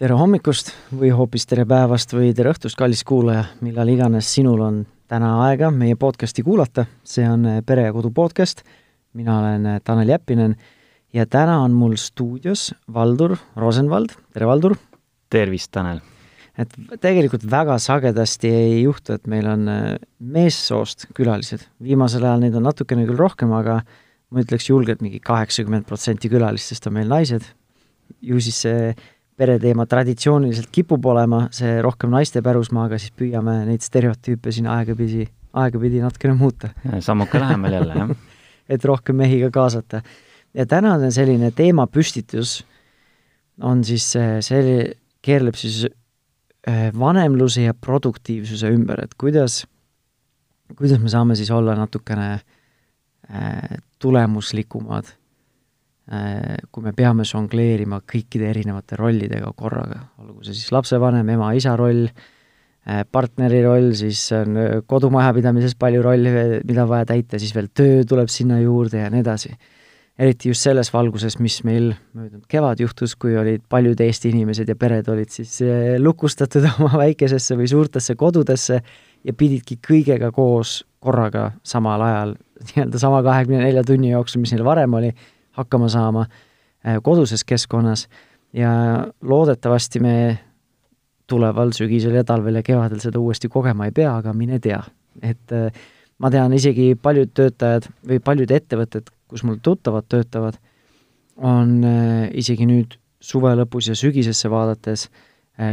tere 0.00 0.16
hommikust 0.16 0.70
või 0.96 1.10
hoopis 1.12 1.44
tere 1.44 1.66
päevast 1.68 2.14
või 2.16 2.30
tere 2.32 2.54
õhtust, 2.54 2.76
kallis 2.78 3.02
kuulaja, 3.04 3.42
millal 3.60 3.88
iganes 3.92 4.30
sinul 4.32 4.62
on 4.64 4.78
täna 5.12 5.34
aega 5.44 5.68
meie 5.74 5.98
podcasti 6.00 6.40
kuulata, 6.46 6.86
see 7.04 7.26
on 7.28 7.44
eh, 7.44 7.58
Pere 7.66 7.84
ja 7.84 7.92
Kodu 7.92 8.08
podcast, 8.16 8.62
mina 9.12 9.34
olen 9.42 9.66
eh, 9.68 9.82
Tanel 9.84 10.14
Jeppinen 10.14 10.54
ja 11.12 11.26
täna 11.28 11.58
on 11.66 11.76
mul 11.76 11.98
stuudios 12.00 12.70
Valdur 12.88 13.36
Rosenvald, 13.60 14.16
tere 14.32 14.48
Valdur! 14.48 14.78
tervist, 15.28 15.68
Tanel! 15.76 16.00
et 16.56 16.72
tegelikult 17.04 17.44
väga 17.52 17.76
sagedasti 17.76 18.48
ei 18.56 18.82
juhtu, 18.86 19.20
et 19.20 19.28
meil 19.28 19.52
on 19.52 19.68
eh, 19.68 19.94
meessoost 20.16 21.10
külalised, 21.12 21.68
viimasel 21.84 22.24
ajal 22.24 22.46
neid 22.46 22.56
on 22.56 22.70
natukene 22.70 23.04
küll 23.04 23.20
rohkem, 23.20 23.52
aga 23.52 23.82
ma 24.32 24.48
ütleks 24.48 24.72
julgelt 24.72 25.04
mingi 25.04 25.20
kaheksakümmend 25.20 25.84
protsenti 25.84 26.32
külalistest 26.32 26.88
on 26.88 27.02
meil 27.02 27.18
naised, 27.18 27.52
ju 28.24 28.40
siis 28.40 28.64
see 28.64 28.94
pereteema 29.40 29.86
traditsiooniliselt 29.88 30.68
kipub 30.72 31.06
olema 31.08 31.46
see 31.54 31.78
rohkem 31.84 32.12
naiste 32.12 32.42
pärusmaa, 32.44 32.88
aga 32.90 32.98
siis 33.00 33.14
püüame 33.16 33.62
neid 33.68 33.84
stereotüüpe 33.84 34.52
siin 34.52 34.68
aegapidi, 34.68 35.24
aegapidi 35.56 36.02
natukene 36.02 36.34
muuta. 36.36 36.72
sammuke 37.00 37.40
lähemal 37.40 37.78
jälle, 37.78 37.96
jah 38.02 38.12
et 38.74 38.84
rohkem 38.84 39.16
mehi 39.16 39.40
ka 39.46 39.50
kaasata. 39.54 40.02
ja 40.54 40.66
tänane 40.66 41.10
selline 41.10 41.50
teemapüstitus 41.56 42.60
on 43.62 43.84
siis 43.84 44.12
see, 44.12 44.66
keerleb 45.22 45.56
siis 45.58 45.84
äh, 46.68 46.90
vanemluse 46.98 47.64
ja 47.68 47.74
produktiivsuse 47.74 48.72
ümber, 48.76 49.04
et 49.04 49.14
kuidas, 49.18 49.64
kuidas 50.76 51.00
me 51.00 51.08
saame 51.08 51.36
siis 51.36 51.50
olla 51.50 51.74
natukene 51.76 52.32
äh, 52.34 53.80
tulemuslikumad 53.98 55.14
Äh, 55.14 55.19
kui 56.10 56.82
me 56.82 56.92
peame 56.96 57.24
žongleerima 57.26 58.00
kõikide 58.08 58.48
erinevate 58.50 58.98
rollidega 58.98 59.52
korraga, 59.54 60.00
olgu 60.18 60.42
see 60.42 60.56
siis 60.58 60.72
lapsevanem, 60.74 61.28
ema-isa 61.36 61.76
roll, 61.78 62.08
äh, 62.10 63.04
partneri 63.06 63.60
roll, 63.62 63.92
siis 63.98 64.24
on 64.34 64.58
äh, 64.58 64.72
kodumajapidamises 64.90 65.76
palju 65.78 66.02
rolle, 66.02 66.32
mida 66.66 66.82
on 66.82 66.90
vaja 66.90 67.12
täita, 67.12 67.38
siis 67.38 67.54
veel 67.54 67.70
töö 67.70 68.02
tuleb 68.08 68.32
sinna 68.32 68.58
juurde 68.58 69.04
ja 69.04 69.12
nii 69.12 69.22
edasi. 69.22 69.54
eriti 70.20 70.50
just 70.50 70.66
selles 70.66 70.90
valguses, 70.92 71.38
mis 71.40 71.62
meil 71.64 71.94
möödunud 72.12 72.44
kevad 72.50 72.80
juhtus, 72.82 73.14
kui 73.16 73.38
olid 73.40 73.62
paljud 73.68 74.00
Eesti 74.04 74.34
inimesed 74.34 74.68
ja 74.68 74.74
pered 74.76 75.06
olid 75.08 75.30
siis 75.32 75.62
lukustatud 75.98 76.66
oma 76.74 76.90
väikesesse 77.06 77.56
või 77.56 77.70
suurtesse 77.70 78.18
kodudesse 78.20 78.82
ja 79.24 79.32
pididki 79.32 79.78
kõigega 79.78 80.28
koos 80.34 80.82
korraga 81.00 81.52
samal 81.62 82.02
ajal, 82.02 82.34
nii-öelda 82.72 82.98
sama 82.98 83.22
kahekümne 83.22 83.62
nelja 83.62 83.86
tunni 83.86 84.10
jooksul, 84.10 84.42
mis 84.42 84.52
neil 84.52 84.66
varem 84.66 84.98
oli 84.98 85.14
hakkama 85.58 85.88
saama 85.88 86.26
äh, 86.26 86.98
koduses 87.02 87.44
keskkonnas 87.44 88.08
ja 88.52 88.70
loodetavasti 89.22 90.00
me 90.00 90.38
tuleval 91.26 91.72
sügisel 91.72 92.14
ja 92.14 92.24
talvel 92.24 92.58
ja 92.58 92.62
kevadel 92.62 93.00
seda 93.02 93.18
uuesti 93.18 93.48
kogema 93.48 93.86
ei 93.86 93.94
pea, 93.94 94.16
aga 94.16 94.32
mine 94.32 94.58
tea. 94.58 94.82
et 95.22 95.52
äh, 95.52 95.72
ma 96.18 96.30
tean 96.30 96.52
isegi 96.52 96.94
paljud 97.02 97.32
töötajad 97.34 97.88
või 98.06 98.20
paljud 98.24 98.50
ettevõtted, 98.50 99.10
kus 99.28 99.44
mul 99.44 99.58
tuttavad 99.62 100.06
töötavad, 100.08 100.58
on 101.36 101.80
äh, 101.84 102.28
isegi 102.34 102.66
nüüd 102.66 102.98
suve 103.20 103.52
lõpus 103.56 103.90
ja 103.90 103.94
sügisesse 103.94 104.50
vaadates 104.50 105.10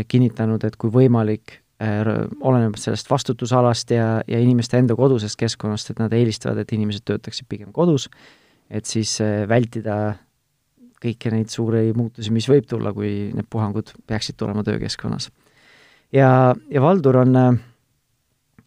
kinnitanud, 0.07 0.65
et 0.67 0.75
kui 0.75 0.89
võimalik, 0.91 1.61
oleneb 1.79 2.75
sellest 2.75 3.07
vastutusalast 3.07 3.93
ja, 3.95 4.07
ja 4.27 4.39
inimeste 4.43 4.75
enda 4.81 4.97
kodusest 4.99 5.37
keskkonnast, 5.39 5.93
et 5.93 6.01
nad 6.01 6.11
eelistavad, 6.11 6.59
et 6.59 6.73
inimesed 6.75 7.05
töötaksid 7.07 7.47
pigem 7.47 7.69
kodus 7.71 8.09
et 8.69 8.87
siis 8.89 9.17
äh, 9.23 9.45
vältida 9.49 10.17
kõiki 11.01 11.31
neid 11.31 11.51
suuri 11.53 11.91
muutusi, 11.95 12.33
mis 12.33 12.47
võib 12.49 12.67
tulla, 12.69 12.91
kui 12.95 13.29
need 13.35 13.47
puhangud 13.49 13.93
peaksid 14.09 14.37
tulema 14.39 14.63
töökeskkonnas. 14.65 15.29
ja, 16.13 16.29
ja 16.73 16.81
Valdur 16.81 17.21
on 17.21 17.35
äh, 17.37 17.49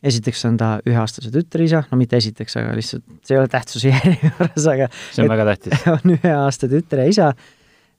esiteks 0.03 0.45
on 0.49 0.59
ta 0.61 0.73
üheaastase 0.87 1.33
tütreisa, 1.35 1.85
no 1.91 1.99
mitte 2.01 2.21
esiteks, 2.21 2.57
aga 2.61 2.75
lihtsalt 2.79 3.07
see 3.27 3.37
ei 3.37 3.41
ole 3.41 3.51
tähtsuse 3.53 3.91
järjekorras, 3.95 4.69
aga 4.75 4.91
see 4.93 5.25
on 5.25 5.33
väga 5.35 5.49
tähtis. 5.53 5.89
on 5.97 6.15
ühe 6.17 6.37
aasta 6.37 6.71
tütre 6.71 7.09
isa, 7.11 7.33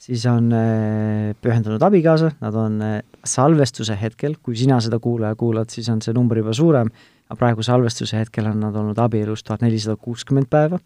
siis 0.01 0.25
on 0.31 0.49
äh, 0.55 1.33
pühendunud 1.43 1.83
abikaasa, 1.85 2.33
nad 2.41 2.57
on 2.57 2.79
salvestuse 3.27 3.99
hetkel, 3.99 4.39
kui 4.41 4.55
sina 4.57 4.79
seda 4.81 4.97
kuulaja 5.03 5.37
kuulad, 5.37 5.69
siis 5.73 5.91
on 5.93 6.01
see 6.01 6.15
number 6.17 6.39
juba 6.39 6.55
suurem, 6.57 6.89
aga 7.27 7.37
praegu 7.37 7.67
salvestuse 7.67 8.23
hetkel 8.23 8.47
on 8.49 8.63
nad 8.63 8.79
olnud 8.79 8.97
abielus 8.99 9.43
tuhat 9.43 9.61
nelisada 9.67 9.99
kuuskümmend 9.99 10.49
päeva 10.51 10.79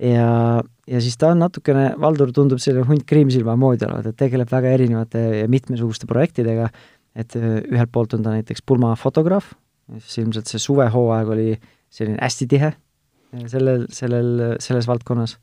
ja, 0.00 0.62
ja 0.86 1.00
siis 1.02 1.18
ta 1.20 1.32
on 1.34 1.42
natukene, 1.44 1.90
Valdur 2.00 2.32
tundub 2.36 2.60
selline 2.62 2.86
hunt 2.88 3.04
kriimsilma 3.08 3.56
moodi 3.60 3.86
olevat, 3.86 4.12
et 4.12 4.18
tegeleb 4.20 4.50
väga 4.50 4.72
erinevate 4.76 5.24
ja 5.42 5.50
mitmesuguste 5.50 6.08
projektidega, 6.10 6.70
et 7.18 7.36
äh, 7.38 7.60
ühelt 7.68 7.92
poolt 7.92 8.14
on 8.16 8.24
ta 8.24 8.34
näiteks 8.34 8.64
pulmafotograaf, 8.66 9.52
siis 9.98 10.22
ilmselt 10.24 10.50
see 10.50 10.62
suvehooaeg 10.62 11.34
oli 11.34 11.50
selline 11.90 12.20
hästi 12.22 12.48
tihe 12.50 12.72
äh, 12.72 13.46
sellel, 13.50 13.86
sellel, 13.94 14.32
selles 14.62 14.88
valdkonnas. 14.90 15.36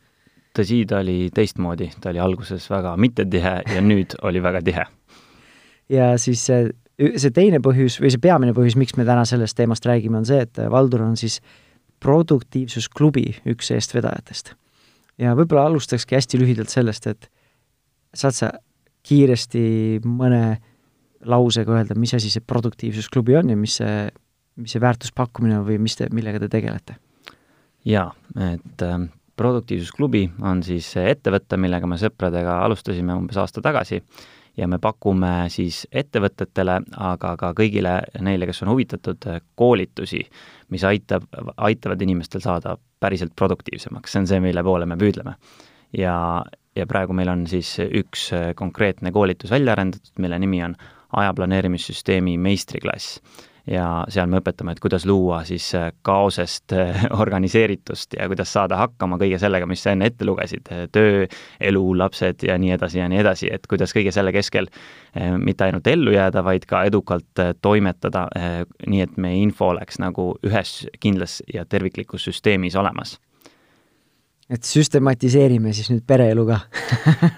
tõsi, 0.58 0.82
ta 0.90 1.04
oli 1.04 1.30
teistmoodi, 1.34 1.92
ta 2.02 2.12
oli 2.14 2.24
alguses 2.24 2.66
väga 2.72 2.96
mittetihe 2.98 3.56
ja 3.76 3.86
nüüd 3.86 4.18
oli 4.26 4.44
väga 4.44 4.64
tihe. 4.66 4.88
ja 5.94 6.12
siis 6.18 6.46
see, 6.50 6.72
see 6.98 7.32
teine 7.36 7.62
põhjus 7.64 8.02
või 8.02 8.12
see 8.14 8.24
peamine 8.24 8.58
põhjus, 8.58 8.80
miks 8.80 8.98
me 8.98 9.06
täna 9.06 9.26
sellest 9.26 9.58
teemast 9.60 9.86
räägime, 9.86 10.24
on 10.24 10.26
see, 10.26 10.42
et 10.48 10.66
Valdur 10.72 11.04
on 11.06 11.18
siis 11.20 11.42
äh, 11.44 11.67
produktiivsusklubi 12.04 13.26
üks 13.54 13.72
eestvedajatest. 13.74 14.54
ja 15.18 15.34
võib-olla 15.38 15.66
alustakski 15.72 16.16
hästi 16.16 16.40
lühidalt 16.42 16.70
sellest, 16.70 17.08
et 17.08 17.30
saad 18.14 18.36
sa 18.38 18.52
kiiresti 19.08 20.00
mõne 20.06 20.60
lausega 21.26 21.74
öelda, 21.74 21.98
mis 21.98 22.14
asi 22.14 22.30
see 22.30 22.44
produktiivsusklubi 22.46 23.38
on 23.40 23.50
ja 23.50 23.58
mis 23.58 23.80
see, 23.82 24.08
mis 24.62 24.76
see 24.76 24.84
väärtuspakkumine 24.84 25.64
või 25.66 25.80
mis 25.82 25.98
te, 25.98 26.10
millega 26.14 26.42
te 26.44 26.52
tegelete? 26.54 26.98
jaa, 27.88 28.10
et 28.36 28.84
äh, 28.84 28.98
produktiivsusklubi 29.40 30.26
on 30.46 30.64
siis 30.66 30.90
ettevõte, 31.00 31.58
millega 31.62 31.88
me 31.88 31.98
sõpradega 32.02 32.60
alustasime 32.66 33.16
umbes 33.16 33.38
aasta 33.40 33.64
tagasi 33.64 34.02
ja 34.58 34.68
me 34.68 34.80
pakume 34.82 35.48
siis 35.54 35.84
ettevõtetele, 35.92 36.80
aga 36.98 37.34
ka 37.40 37.54
kõigile 37.58 38.00
neile, 38.26 38.48
kes 38.50 38.64
on 38.66 38.72
huvitatud, 38.74 39.28
koolitusi, 39.56 40.24
mis 40.74 40.86
aitab, 40.88 41.28
aitavad 41.58 42.02
inimestel 42.02 42.42
saada 42.44 42.78
päriselt 43.00 43.36
produktiivsemaks, 43.38 44.12
see 44.12 44.24
on 44.24 44.30
see, 44.30 44.42
mille 44.44 44.64
poole 44.66 44.90
me 44.90 44.98
püüdleme. 44.98 45.36
ja, 45.98 46.44
ja 46.76 46.88
praegu 46.88 47.14
meil 47.14 47.30
on 47.30 47.46
siis 47.48 47.78
üks 47.86 48.32
konkreetne 48.56 49.12
koolitus 49.12 49.52
välja 49.52 49.78
arendatud, 49.78 50.16
mille 50.18 50.40
nimi 50.40 50.64
on 50.64 50.76
ajaplaneerimissüsteemi 51.18 52.38
meistriklass 52.38 53.22
ja 53.68 53.88
seal 54.12 54.30
me 54.32 54.40
õpetame, 54.42 54.74
et 54.74 54.82
kuidas 54.84 55.06
luua 55.08 55.42
siis 55.48 55.68
äh, 55.76 55.90
kaosest 56.08 56.74
äh, 56.76 57.06
organiseeritust 57.22 58.18
ja 58.20 58.28
kuidas 58.32 58.54
saada 58.54 58.80
hakkama 58.80 59.20
kõige 59.22 59.40
sellega, 59.42 59.68
mis 59.70 59.84
sa 59.84 59.94
enne 59.94 60.10
ette 60.12 60.28
lugesid, 60.28 60.72
äh, 60.72 60.86
töö, 60.92 61.26
elu, 61.60 61.84
lapsed 62.00 62.48
ja 62.48 62.58
nii 62.62 62.74
edasi 62.78 63.02
ja 63.02 63.10
nii 63.12 63.22
edasi, 63.24 63.52
et 63.54 63.68
kuidas 63.70 63.96
kõige 63.96 64.14
selle 64.16 64.34
keskel 64.36 64.72
mitte 65.18 65.66
ainult 65.66 65.88
ellu 65.90 66.12
jääda, 66.14 66.44
vaid 66.46 66.68
ka 66.70 66.84
edukalt 66.86 67.40
toimetada, 67.62 68.28
nii 68.86 69.02
et 69.02 69.16
meie 69.18 69.40
info 69.42 69.72
oleks 69.72 69.98
nagu 70.04 70.28
ühes 70.46 70.84
kindlas 71.02 71.40
ja 71.54 71.66
terviklikus 71.66 72.28
süsteemis 72.30 72.76
olemas 72.78 73.16
et 74.48 74.64
süstematiseerime 74.64 75.74
siis 75.76 75.90
nüüd 75.92 76.06
pereelu 76.08 76.48
ka. 76.50 76.62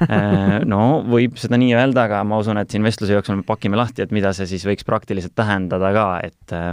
Äh, 0.09 0.63
no 0.65 1.03
võib 1.05 1.35
seda 1.37 1.57
nii 1.59 1.73
öelda, 1.77 2.07
aga 2.07 2.21
ma 2.25 2.39
usun, 2.41 2.57
et 2.57 2.71
siin 2.73 2.85
vestluse 2.85 3.13
jooksul 3.13 3.37
me 3.37 3.43
pakime 3.45 3.77
lahti, 3.77 4.01
et 4.01 4.13
mida 4.15 4.31
see 4.33 4.47
siis 4.49 4.63
võiks 4.65 4.85
praktiliselt 4.87 5.35
tähendada 5.37 5.91
ka, 5.93 6.05
et 6.25 6.53
äh, 6.55 6.71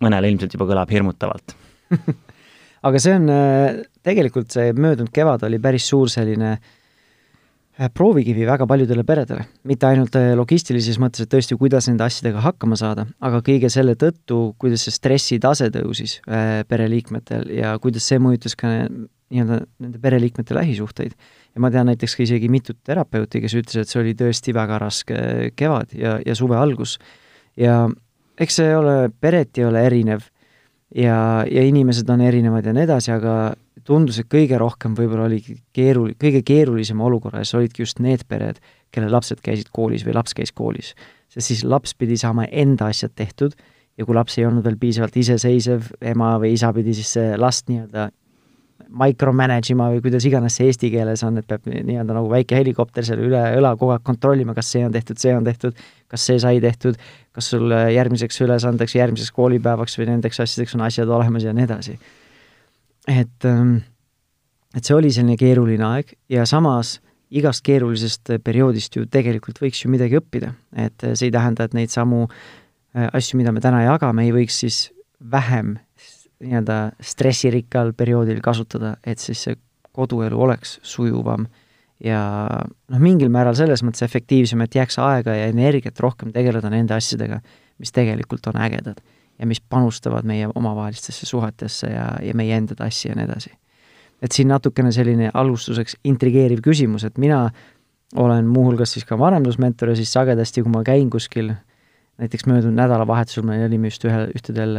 mõnele 0.00 0.30
ilmselt 0.32 0.54
juba 0.56 0.68
kõlab 0.70 0.92
hirmutavalt. 0.94 1.54
Aga 2.88 3.02
see 3.02 3.16
on, 3.18 3.28
äh, 3.32 3.82
tegelikult 4.06 4.54
see 4.54 4.72
möödunud 4.72 5.12
kevad 5.14 5.44
oli 5.48 5.60
päris 5.62 5.88
suur 5.90 6.08
selline 6.12 6.56
proovikivi 7.92 8.46
väga 8.48 8.68
paljudele 8.70 9.04
peredele, 9.04 9.44
mitte 9.68 9.88
ainult 9.90 10.16
logistilises 10.38 11.00
mõttes, 11.02 11.26
et 11.26 11.32
tõesti, 11.32 11.58
kuidas 11.60 11.90
nende 11.90 12.06
asjadega 12.06 12.44
hakkama 12.44 12.78
saada, 12.78 13.08
aga 13.24 13.42
kõige 13.44 13.68
selle 13.72 13.96
tõttu, 14.00 14.54
kuidas 14.62 14.86
see 14.86 14.94
stressitase 14.94 15.72
tõusis 15.74 16.20
pereliikmetel 16.70 17.50
ja 17.58 17.74
kuidas 17.82 18.06
see 18.06 18.22
mõjutas 18.22 18.54
ka 18.60 18.70
nii-öelda 19.34 19.58
nende 19.82 20.00
pereliikmete 20.02 20.54
lähisuhteid. 20.56 21.12
ja 21.54 21.60
ma 21.60 21.70
tean 21.70 21.90
näiteks 21.90 22.16
ka 22.16 22.24
isegi 22.24 22.48
mitut 22.48 22.78
terapeuti, 22.86 23.42
kes 23.44 23.54
ütles, 23.58 23.82
et 23.82 23.90
see 23.90 24.00
oli 24.00 24.14
tõesti 24.18 24.54
väga 24.54 24.78
raske 24.82 25.18
kevad 25.56 25.94
ja, 25.98 26.18
ja 26.24 26.34
suve 26.38 26.56
algus. 26.56 26.98
ja 27.56 27.84
eks 28.40 28.60
see 28.60 28.76
ole, 28.76 29.10
pereti 29.20 29.64
ole 29.64 29.84
erinev 29.86 30.24
ja, 30.94 31.44
ja 31.50 31.66
inimesed 31.66 32.08
on 32.10 32.24
erinevad 32.24 32.66
ja 32.66 32.74
nii 32.74 32.86
edasi, 32.86 33.12
aga 33.14 33.54
tundus, 33.84 34.18
et 34.20 34.30
kõige 34.32 34.58
rohkem 34.60 34.94
võib-olla 34.96 35.28
oligi 35.28 35.58
keerul-, 35.76 36.14
kõige 36.20 36.42
keerulisema 36.46 37.04
olukorras 37.04 37.54
olidki 37.54 37.84
just 37.84 38.00
need 38.02 38.24
pered, 38.28 38.60
kelle 38.94 39.10
lapsed 39.12 39.42
käisid 39.44 39.70
koolis 39.74 40.06
või 40.06 40.16
laps 40.16 40.34
käis 40.34 40.52
koolis. 40.54 40.94
sest 41.28 41.50
siis 41.50 41.64
laps 41.64 41.94
pidi 41.98 42.16
saama 42.16 42.46
enda 42.50 42.88
asjad 42.92 43.14
tehtud 43.14 43.56
ja 43.98 44.04
kui 44.06 44.14
laps 44.14 44.38
ei 44.38 44.46
olnud 44.46 44.64
veel 44.64 44.78
piisavalt 44.78 45.16
iseseisev, 45.16 45.90
ema 46.00 46.36
või 46.38 46.54
isa 46.54 46.72
pidi 46.72 46.94
siis 46.94 47.14
last 47.38 47.68
nii-öelda 47.68 48.10
micromanage 48.98 49.72
ima 49.74 49.88
või 49.92 50.00
kuidas 50.04 50.24
iganes 50.28 50.56
see 50.58 50.68
eesti 50.70 50.90
keeles 50.92 51.22
on, 51.26 51.38
et 51.40 51.46
peab 51.48 51.66
nii-öelda 51.66 52.16
nagu 52.16 52.28
väike 52.30 52.56
helikopter 52.58 53.06
seal 53.06 53.22
üle 53.26 53.40
õla 53.58 53.74
kogu 53.78 53.94
aeg 53.94 54.04
kontrollima, 54.06 54.54
kas 54.56 54.70
see 54.74 54.84
on 54.86 54.94
tehtud, 54.94 55.20
see 55.20 55.34
on 55.34 55.46
tehtud, 55.46 55.78
kas 56.10 56.26
see 56.28 56.38
sai 56.42 56.60
tehtud, 56.62 56.98
kas 57.34 57.50
sul 57.54 57.72
järgmiseks 57.72 58.40
ülesandeks, 58.46 58.96
järgmiseks 58.98 59.34
koolipäevaks 59.34 59.98
või 59.98 60.10
nendeks 60.12 60.42
asjadeks 60.44 60.76
on 60.78 60.84
asjad 60.86 61.10
olemas 61.10 61.46
ja 61.46 61.54
nii 61.56 61.66
edasi. 61.66 61.98
et, 63.08 63.44
ähm, 63.44 63.76
et 64.74 64.84
see 64.84 64.96
oli 64.96 65.10
selline 65.12 65.36
keeruline 65.36 65.84
aeg 65.84 66.14
ja 66.28 66.46
samas 66.46 66.98
igast 67.34 67.64
keerulisest 67.66 68.30
perioodist 68.44 68.96
ju 68.96 69.06
tegelikult 69.10 69.58
võiks 69.60 69.82
ju 69.84 69.90
midagi 69.90 70.20
õppida, 70.20 70.54
et 70.76 71.02
see 71.14 71.28
ei 71.28 71.34
tähenda, 71.34 71.66
et 71.66 71.74
neid 71.74 71.90
samu 71.90 72.28
äh, 72.28 73.08
asju, 73.12 73.38
mida 73.40 73.52
me 73.52 73.60
täna 73.60 73.82
jagame, 73.84 74.24
ei 74.24 74.32
võiks 74.32 74.62
siis 74.62 74.86
vähem 75.30 75.78
nii-öelda 76.42 76.78
stressirikkal 77.00 77.92
perioodil 77.96 78.40
kasutada, 78.44 78.96
et 79.06 79.22
siis 79.22 79.42
see 79.46 79.58
koduelu 79.94 80.40
oleks 80.46 80.78
sujuvam 80.82 81.46
ja 82.04 82.20
noh, 82.50 83.02
mingil 83.02 83.30
määral 83.32 83.56
selles 83.58 83.84
mõttes 83.86 84.04
efektiivsem, 84.06 84.64
et 84.64 84.74
jääks 84.74 84.98
aega 85.02 85.36
ja 85.36 85.50
energiat 85.52 86.00
rohkem 86.02 86.32
tegeleda 86.34 86.70
nende 86.72 86.96
asjadega, 86.96 87.40
mis 87.78 87.94
tegelikult 87.94 88.46
on 88.50 88.58
ägedad 88.60 89.00
ja 89.38 89.46
mis 89.50 89.60
panustavad 89.60 90.26
meie 90.26 90.48
omavahelistesse 90.54 91.26
suhetesse 91.26 91.90
ja, 91.90 92.08
ja 92.22 92.34
meie 92.38 92.56
enda 92.56 92.76
tassi 92.78 93.08
ja 93.08 93.18
nii 93.18 93.26
edasi. 93.26 93.54
et 94.22 94.32
siin 94.32 94.48
natukene 94.48 94.92
selline 94.92 95.30
alustuseks 95.34 95.98
intrigeeriv 96.08 96.62
küsimus, 96.64 97.04
et 97.04 97.18
mina 97.18 97.50
olen 98.16 98.46
muuhulgas 98.46 98.94
siis 98.94 99.04
ka 99.04 99.18
vanemlusmentor 99.18 99.90
ja 99.90 99.96
siis 99.98 100.12
sagedasti, 100.12 100.62
kui 100.62 100.70
ma 100.70 100.84
käin 100.86 101.10
kuskil, 101.10 101.50
näiteks 102.22 102.46
möödunud 102.46 102.78
nädalavahetusel 102.78 103.44
me 103.44 103.58
olime 103.66 103.90
just 103.90 104.06
ühel, 104.06 104.30
ühtedel 104.38 104.78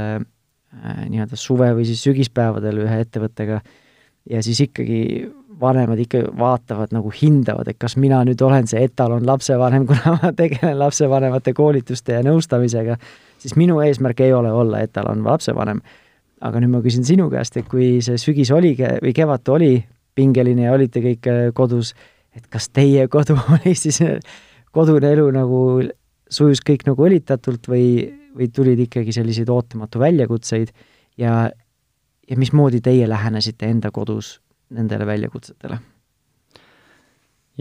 nii-öelda 0.84 1.40
suve- 1.40 1.74
või 1.78 1.86
siis 1.88 2.04
sügispäevadel 2.04 2.84
ühe 2.84 3.00
ettevõttega 3.06 3.62
ja 4.30 4.44
siis 4.44 4.60
ikkagi 4.66 5.32
vanemad 5.60 6.00
ikka 6.00 6.24
vaatavad 6.38 6.92
nagu 6.96 7.12
hindavad, 7.22 7.70
et 7.72 7.80
kas 7.80 7.96
mina 7.98 8.22
nüüd 8.28 8.42
olen 8.44 8.68
see 8.68 8.84
etalon 8.84 9.26
lapsevanem, 9.28 9.86
kuna 9.90 10.18
ma 10.22 10.32
tegelen 10.36 10.80
lapsevanemate 10.80 11.54
koolituste 11.56 12.18
ja 12.18 12.24
nõustamisega, 12.26 12.98
siis 13.42 13.56
minu 13.60 13.80
eesmärk 13.86 14.26
ei 14.26 14.34
ole 14.34 14.52
olla 14.52 14.82
etalon 14.86 15.24
lapsevanem. 15.26 15.82
aga 16.46 16.60
nüüd 16.60 16.70
ma 16.70 16.82
küsin 16.84 17.06
sinu 17.08 17.30
käest, 17.32 17.56
et 17.58 17.68
kui 17.72 18.02
see 18.06 18.20
sügis 18.22 18.52
oli 18.52 18.76
või 18.76 19.14
kevad 19.16 19.48
oli 19.50 19.86
pingeline 20.16 20.68
ja 20.68 20.74
olite 20.76 21.02
kõik 21.02 21.30
äh, 21.32 21.48
kodus, 21.56 21.94
et 22.36 22.46
kas 22.52 22.68
teie 22.70 23.08
kodu 23.08 23.38
oli 23.56 23.74
siis, 23.76 24.02
kodune 24.76 25.12
elu 25.16 25.30
nagu 25.32 25.62
sujus 26.30 26.62
kõik 26.66 26.86
nagu 26.86 27.08
õlitatult 27.08 27.70
või 27.72 27.88
või 28.36 28.50
tulid 28.54 28.80
ikkagi 28.88 29.14
selliseid 29.16 29.50
ootamatu 29.50 30.00
väljakutseid 30.02 30.72
ja, 31.18 31.50
ja 32.30 32.38
mismoodi 32.38 32.82
teie 32.84 33.10
lähenesite 33.10 33.70
enda 33.72 33.92
kodus 33.96 34.40
nendele 34.76 35.06
väljakutsetele? 35.08 35.80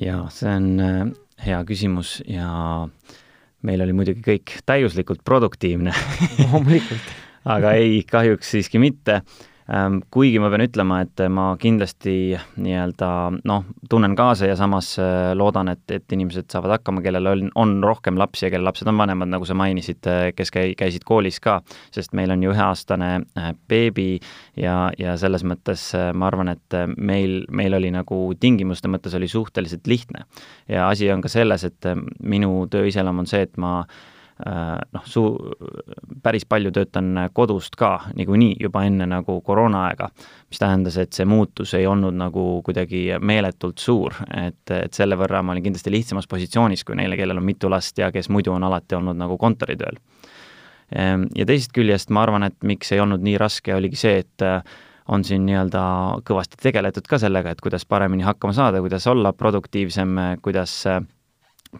jaa, 0.00 0.24
see 0.34 0.50
on 0.50 0.70
äh, 0.82 1.02
hea 1.46 1.60
küsimus 1.68 2.18
ja 2.26 2.48
meil 3.64 3.84
oli 3.84 3.94
muidugi 3.96 4.24
kõik 4.24 4.58
täiuslikult 4.66 5.22
produktiivne. 5.24 5.94
Loomulikult. 6.42 7.12
Aga 7.54 7.74
ei, 7.76 8.00
kahjuks 8.08 8.54
siiski 8.54 8.80
mitte 8.80 9.20
kuigi 10.12 10.40
ma 10.42 10.50
pean 10.52 10.64
ütlema, 10.66 10.98
et 11.06 11.20
ma 11.32 11.46
kindlasti 11.60 12.34
nii-öelda 12.60 13.08
noh, 13.48 13.64
tunnen 13.88 14.12
kaasa 14.16 14.50
ja 14.50 14.56
samas 14.60 14.90
äh, 15.00 15.32
loodan, 15.36 15.70
et, 15.72 15.84
et 15.94 16.12
inimesed 16.12 16.50
saavad 16.52 16.76
hakkama, 16.76 17.00
kellel 17.04 17.30
on, 17.30 17.48
on 17.56 17.72
rohkem 17.84 18.18
lapsi 18.20 18.46
ja 18.46 18.52
kelle 18.52 18.68
lapsed 18.68 18.88
on 18.92 19.00
vanemad, 19.00 19.32
nagu 19.32 19.48
sa 19.48 19.56
mainisid, 19.56 20.04
äh, 20.10 20.28
kes 20.36 20.52
käi-, 20.52 20.76
käisid 20.76 21.08
koolis 21.08 21.40
ka, 21.44 21.62
sest 21.96 22.12
meil 22.12 22.34
on 22.34 22.44
ju 22.44 22.52
üheaastane 22.52 23.10
äh, 23.24 23.50
beebi 23.68 24.08
ja, 24.60 24.90
ja 25.00 25.16
selles 25.20 25.46
mõttes 25.48 25.90
ma 26.12 26.28
arvan, 26.28 26.52
et 26.52 26.80
meil, 26.96 27.42
meil 27.48 27.80
oli 27.80 27.88
nagu 27.94 28.24
tingimuste 28.40 28.92
mõttes 28.92 29.16
oli 29.16 29.30
suhteliselt 29.32 29.88
lihtne. 29.88 30.26
ja 30.68 30.90
asi 30.90 31.08
on 31.12 31.24
ka 31.24 31.32
selles, 31.32 31.64
et 31.64 31.94
minu 32.20 32.66
töö 32.70 32.84
iseloom 32.90 33.24
on 33.24 33.30
see, 33.30 33.46
et 33.48 33.56
ma 33.56 33.78
Äh, 33.84 34.12
noh, 34.42 35.04
su-, 35.06 35.38
päris 36.22 36.42
palju 36.48 36.72
töötan 36.74 37.12
kodust 37.32 37.76
ka 37.78 37.92
niikuinii 38.18 38.56
juba 38.60 38.82
enne 38.88 39.06
nagu 39.06 39.36
koroonaaega, 39.46 40.08
mis 40.50 40.58
tähendas, 40.58 40.98
et 40.98 41.14
see 41.14 41.26
muutus 41.28 41.74
ei 41.78 41.86
olnud 41.86 42.16
nagu 42.18 42.46
kuidagi 42.66 43.04
meeletult 43.20 43.78
suur, 43.78 44.16
et, 44.34 44.64
et 44.74 44.94
selle 44.94 45.18
võrra 45.20 45.42
ma 45.42 45.54
olin 45.54 45.68
kindlasti 45.68 45.92
lihtsamas 45.94 46.26
positsioonis 46.30 46.82
kui 46.84 46.98
neile, 46.98 47.18
kellel 47.20 47.38
on 47.38 47.46
mitu 47.46 47.70
last 47.70 47.98
ja 47.98 48.10
kes 48.14 48.28
muidu 48.28 48.56
on 48.56 48.66
alati 48.66 48.98
olnud 48.98 49.18
nagu 49.20 49.38
kontoritööl. 49.38 50.00
Ehm, 50.94 51.28
ja 51.38 51.46
teisest 51.46 51.72
küljest 51.74 52.10
ma 52.10 52.24
arvan, 52.26 52.44
et 52.48 52.58
miks 52.66 52.92
ei 52.92 53.00
olnud 53.00 53.22
nii 53.24 53.38
raske, 53.40 53.74
oligi 53.74 53.98
see, 53.98 54.18
et 54.24 54.44
äh, 54.44 54.60
on 55.08 55.24
siin 55.24 55.44
nii-öelda 55.46 55.82
kõvasti 56.26 56.58
tegeletud 56.62 57.06
ka 57.08 57.18
sellega, 57.20 57.52
et 57.52 57.62
kuidas 57.64 57.84
paremini 57.86 58.24
hakkama 58.26 58.54
saada, 58.56 58.82
kuidas 58.84 59.06
olla 59.10 59.32
produktiivsem, 59.36 60.16
kuidas 60.42 60.76
äh, 60.90 61.02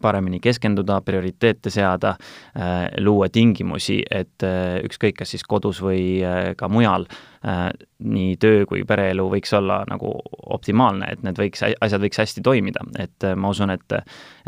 paremini 0.00 0.41
keskenduda, 0.41 1.00
prioriteete 1.05 1.70
seada, 1.70 2.14
äh, 2.56 2.88
luua 2.99 3.29
tingimusi, 3.29 4.00
et 4.11 4.43
äh, 4.43 4.81
ükskõik, 4.85 5.19
kas 5.20 5.35
siis 5.35 5.44
kodus 5.49 5.81
või 5.85 6.23
äh, 6.25 6.52
ka 6.58 6.69
mujal, 6.69 7.08
nii 7.44 8.38
töö 8.41 8.62
kui 8.64 8.87
pereelu 8.88 9.26
võiks 9.29 9.50
olla 9.52 9.82
nagu 9.85 10.14
optimaalne, 10.56 11.11
et 11.12 11.20
need 11.26 11.37
võiks, 11.37 11.61
asjad 11.61 12.00
võiks 12.00 12.23
hästi 12.23 12.41
toimida, 12.41 12.81
et 12.96 13.26
ma 13.37 13.50
usun, 13.52 13.69
et 13.75 13.93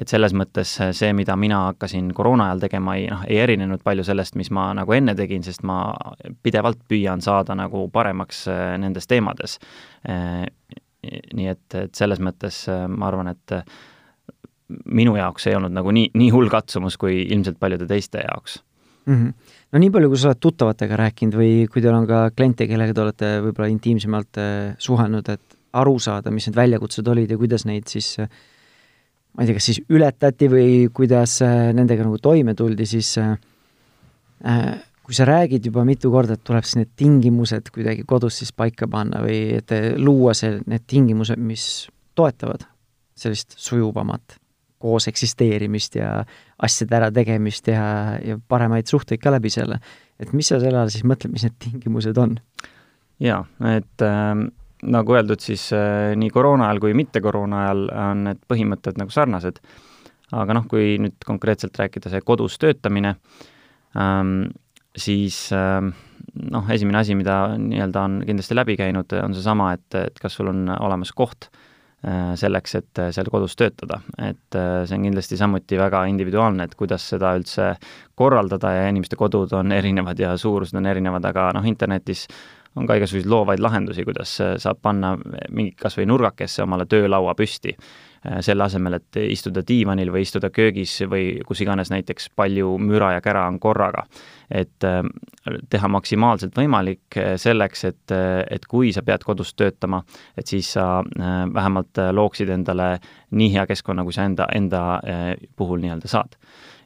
et 0.01 0.09
selles 0.09 0.33
mõttes 0.33 0.71
see, 0.97 1.11
mida 1.13 1.37
mina 1.37 1.59
hakkasin 1.67 2.09
koroona 2.17 2.47
ajal 2.49 2.63
tegema, 2.65 2.95
ei 2.97 3.11
noh, 3.13 3.27
ei 3.29 3.43
erinenud 3.45 3.85
palju 3.85 4.07
sellest, 4.09 4.39
mis 4.41 4.49
ma 4.49 4.71
nagu 4.79 4.97
enne 4.97 5.13
tegin, 5.19 5.45
sest 5.45 5.61
ma 5.69 5.91
pidevalt 6.41 6.81
püüan 6.89 7.21
saada 7.21 7.53
nagu 7.59 7.85
paremaks 7.93 8.47
nendes 8.81 9.13
teemades. 9.13 9.59
nii 11.37 11.53
et, 11.53 11.67
et 11.75 11.95
selles 11.95 12.21
mõttes 12.25 12.65
ma 12.89 13.11
arvan, 13.11 13.29
et 13.37 13.59
minu 14.69 15.17
jaoks 15.17 15.47
ei 15.47 15.55
olnud 15.59 15.75
nagu 15.75 15.93
nii, 15.95 16.11
nii 16.15 16.31
hull 16.35 16.51
katsumus 16.51 16.97
kui 16.99 17.21
ilmselt 17.23 17.59
paljude 17.63 17.87
teiste 17.87 18.25
jaoks 18.25 18.61
mm. 19.07 19.15
-hmm. 19.15 19.33
no 19.73 19.79
nii 19.79 19.91
palju, 19.91 20.11
kui 20.11 20.19
sa 20.19 20.31
oled 20.33 20.43
tuttavatega 20.43 20.99
rääkinud 21.03 21.39
või 21.39 21.53
kui 21.73 21.83
teil 21.83 21.95
on 21.95 22.07
ka 22.07 22.27
kliente, 22.37 22.67
kellega 22.67 22.95
te 22.95 23.05
olete 23.05 23.33
võib-olla 23.47 23.71
intiimsemalt 23.73 24.43
äh, 24.43 24.75
suhelnud, 24.79 25.29
et 25.29 25.59
aru 25.77 25.99
saada, 26.03 26.31
mis 26.31 26.49
need 26.49 26.57
väljakutsed 26.57 27.09
olid 27.09 27.31
ja 27.31 27.39
kuidas 27.39 27.67
neid 27.69 27.91
siis 27.93 28.17
äh, 28.23 28.31
ma 29.35 29.43
ei 29.43 29.51
tea, 29.51 29.59
kas 29.59 29.69
siis 29.71 29.83
ületati 29.91 30.49
või 30.51 30.71
kuidas 30.95 31.41
äh, 31.47 31.73
nendega 31.77 32.07
nagu 32.07 32.19
toime 32.19 32.55
tuldi, 32.55 32.87
siis 32.87 33.17
kui 35.07 35.15
sa 35.17 35.25
räägid 35.25 35.65
juba 35.65 35.85
mitu 35.85 36.11
korda, 36.13 36.35
et 36.37 36.43
tuleb 36.45 36.65
siis 36.65 36.77
need 36.77 36.91
tingimused 36.97 37.71
kuidagi 37.73 38.03
kodus 38.05 38.43
siis 38.43 38.51
paika 38.53 38.89
panna 38.91 39.23
või 39.25 39.57
et 39.57 39.73
luua 39.97 40.35
see, 40.37 40.59
need 40.67 40.85
tingimused, 40.87 41.41
mis 41.41 41.87
toetavad 42.15 42.67
sellist 43.17 43.57
sujuvamat 43.57 44.37
koos 44.83 45.09
eksisteerimist 45.09 45.97
ja 45.97 46.11
asjade 46.63 46.99
ärategemist 46.99 47.71
ja, 47.73 47.87
ja 48.25 48.39
paremaid 48.49 48.89
suhteid 48.91 49.23
ka 49.23 49.33
läbi 49.33 49.51
selle. 49.53 49.81
et 50.21 50.33
mis 50.33 50.49
sa 50.49 50.61
selle 50.61 50.81
all 50.81 50.93
siis 50.93 51.05
mõtled, 51.05 51.33
mis 51.33 51.47
need 51.47 51.57
tingimused 51.63 52.19
on? 52.21 52.37
jaa, 53.23 53.43
et 53.73 54.05
äh, 54.05 54.33
nagu 54.93 55.17
öeldud, 55.17 55.41
siis 55.41 55.69
äh, 55.77 56.13
nii 56.19 56.31
koroona 56.33 56.69
ajal 56.69 56.83
kui 56.85 56.97
mitte 56.97 57.23
koroona 57.25 57.65
ajal 57.65 57.87
on 57.91 58.25
need 58.31 58.43
põhimõtted 58.49 59.01
nagu 59.01 59.13
sarnased. 59.15 59.63
aga 60.37 60.59
noh, 60.59 60.67
kui 60.69 60.97
nüüd 61.01 61.23
konkreetselt 61.25 61.79
rääkida, 61.79 62.13
see 62.13 62.25
kodus 62.27 62.59
töötamine 62.61 63.17
ähm,, 63.97 64.51
siis 64.97 65.47
ähm, 65.57 65.95
noh, 66.51 66.69
esimene 66.73 67.01
asi, 67.01 67.15
mida 67.15 67.57
nii-öelda 67.61 68.03
on 68.09 68.21
kindlasti 68.27 68.57
läbi 68.57 68.77
käinud, 68.77 69.13
on 69.23 69.37
seesama, 69.37 69.73
et, 69.77 69.89
et 69.95 70.21
kas 70.21 70.37
sul 70.37 70.53
on 70.53 70.69
olemas 70.77 71.13
koht 71.17 71.49
Äh, 71.49 71.66
selleks, 72.37 72.75
et 72.79 73.01
äh, 73.01 73.09
seal 73.15 73.31
kodus 73.33 73.57
töötada. 73.57 74.01
et 74.19 74.55
äh, 74.55 74.85
see 74.87 74.99
on 74.99 75.07
kindlasti 75.09 75.37
samuti 75.37 75.79
väga 75.79 76.05
individuaalne, 76.11 76.65
et 76.65 76.75
kuidas 76.75 77.09
seda 77.09 77.33
üldse 77.39 77.75
korraldada 78.15 78.73
ja 78.73 78.89
inimeste 78.89 79.17
kodud 79.17 79.53
on 79.53 79.73
erinevad 79.73 80.19
ja 80.19 80.37
suurused 80.37 80.77
on 80.77 80.87
erinevad, 80.87 81.25
aga 81.25 81.51
noh, 81.57 81.65
internetis 81.67 82.27
on 82.77 82.87
ka 82.87 82.99
igasuguseid 82.99 83.31
loovaid 83.31 83.63
lahendusi, 83.65 84.05
kuidas 84.05 84.37
saab 84.37 84.83
panna 84.83 85.15
mingi 85.49 85.73
kas 85.81 85.97
või 85.97 86.07
nurgakesse 86.11 86.63
omale 86.63 86.85
töölaua 86.87 87.33
püsti 87.35 87.73
Äh, 87.73 88.16
selle 88.41 88.65
asemel, 88.67 88.99
et 88.99 89.19
istuda 89.23 89.63
diivanil 89.67 90.11
või 90.15 90.25
istuda 90.27 90.51
köögis 90.55 90.99
või 91.11 91.41
kus 91.47 91.61
iganes 91.65 91.91
näiteks 91.93 92.31
palju 92.37 92.77
müra 92.83 93.13
ja 93.17 93.25
kära 93.25 93.47
on 93.51 93.61
korraga. 93.61 94.07
et 94.51 94.85
äh, 94.85 95.03
teha 95.71 95.89
maksimaalselt 95.89 96.55
võimalik 96.57 97.17
äh, 97.19 97.35
selleks, 97.37 97.85
et, 97.85 98.13
et 98.51 98.67
kui 98.67 98.93
sa 98.93 99.03
pead 99.03 99.25
kodus 99.27 99.55
töötama, 99.55 100.03
et 100.37 100.47
siis 100.47 100.73
sa 100.77 101.03
vähemalt 101.55 101.99
looksid 102.13 102.49
endale 102.49 102.99
nii 103.31 103.53
hea 103.53 103.67
keskkonna, 103.67 104.05
kui 104.05 104.15
sa 104.15 104.25
enda, 104.25 104.47
enda 104.55 105.01
puhul 105.57 105.83
nii-öelda 105.83 106.09
saad 106.09 106.39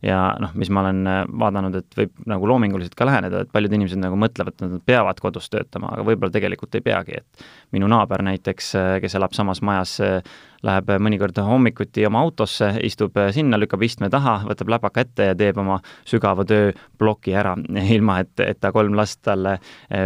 ja 0.02 0.18
noh, 0.40 0.52
mis 0.58 0.70
ma 0.72 0.84
olen 0.84 1.08
vaadanud, 1.40 1.76
et 1.76 1.96
võib 1.96 2.22
nagu 2.30 2.48
loominguliselt 2.48 2.96
ka 2.96 3.06
läheneda, 3.08 3.44
et 3.44 3.52
paljud 3.52 3.74
inimesed 3.76 4.00
nagu 4.00 4.16
mõtlevad, 4.20 4.56
et 4.56 4.64
nad 4.64 4.84
peavad 4.86 5.20
kodus 5.20 5.50
töötama, 5.52 5.92
aga 5.94 6.06
võib-olla 6.08 6.32
tegelikult 6.34 6.78
ei 6.78 6.84
peagi, 6.84 7.20
et 7.20 7.44
minu 7.76 7.90
naaber 7.90 8.24
näiteks, 8.30 8.72
kes 9.04 9.18
elab 9.20 9.36
samas 9.36 9.60
majas 9.66 9.98
läheb 10.66 10.90
mõnikord 11.00 11.38
hommikuti 11.44 12.04
oma 12.06 12.20
autosse, 12.24 12.72
istub 12.84 13.16
sinna, 13.34 13.58
lükkab 13.60 13.82
istme 13.86 14.10
taha, 14.12 14.40
võtab 14.48 14.72
läpaka 14.74 15.04
ette 15.04 15.30
ja 15.30 15.36
teeb 15.38 15.58
oma 15.62 15.78
sügava 16.08 16.44
tööploki 16.48 17.34
ära, 17.36 17.54
ilma 17.96 18.20
et, 18.24 18.34
et 18.44 18.60
ta 18.60 18.72
kolm 18.74 18.96
last 18.98 19.22
talle 19.26 19.56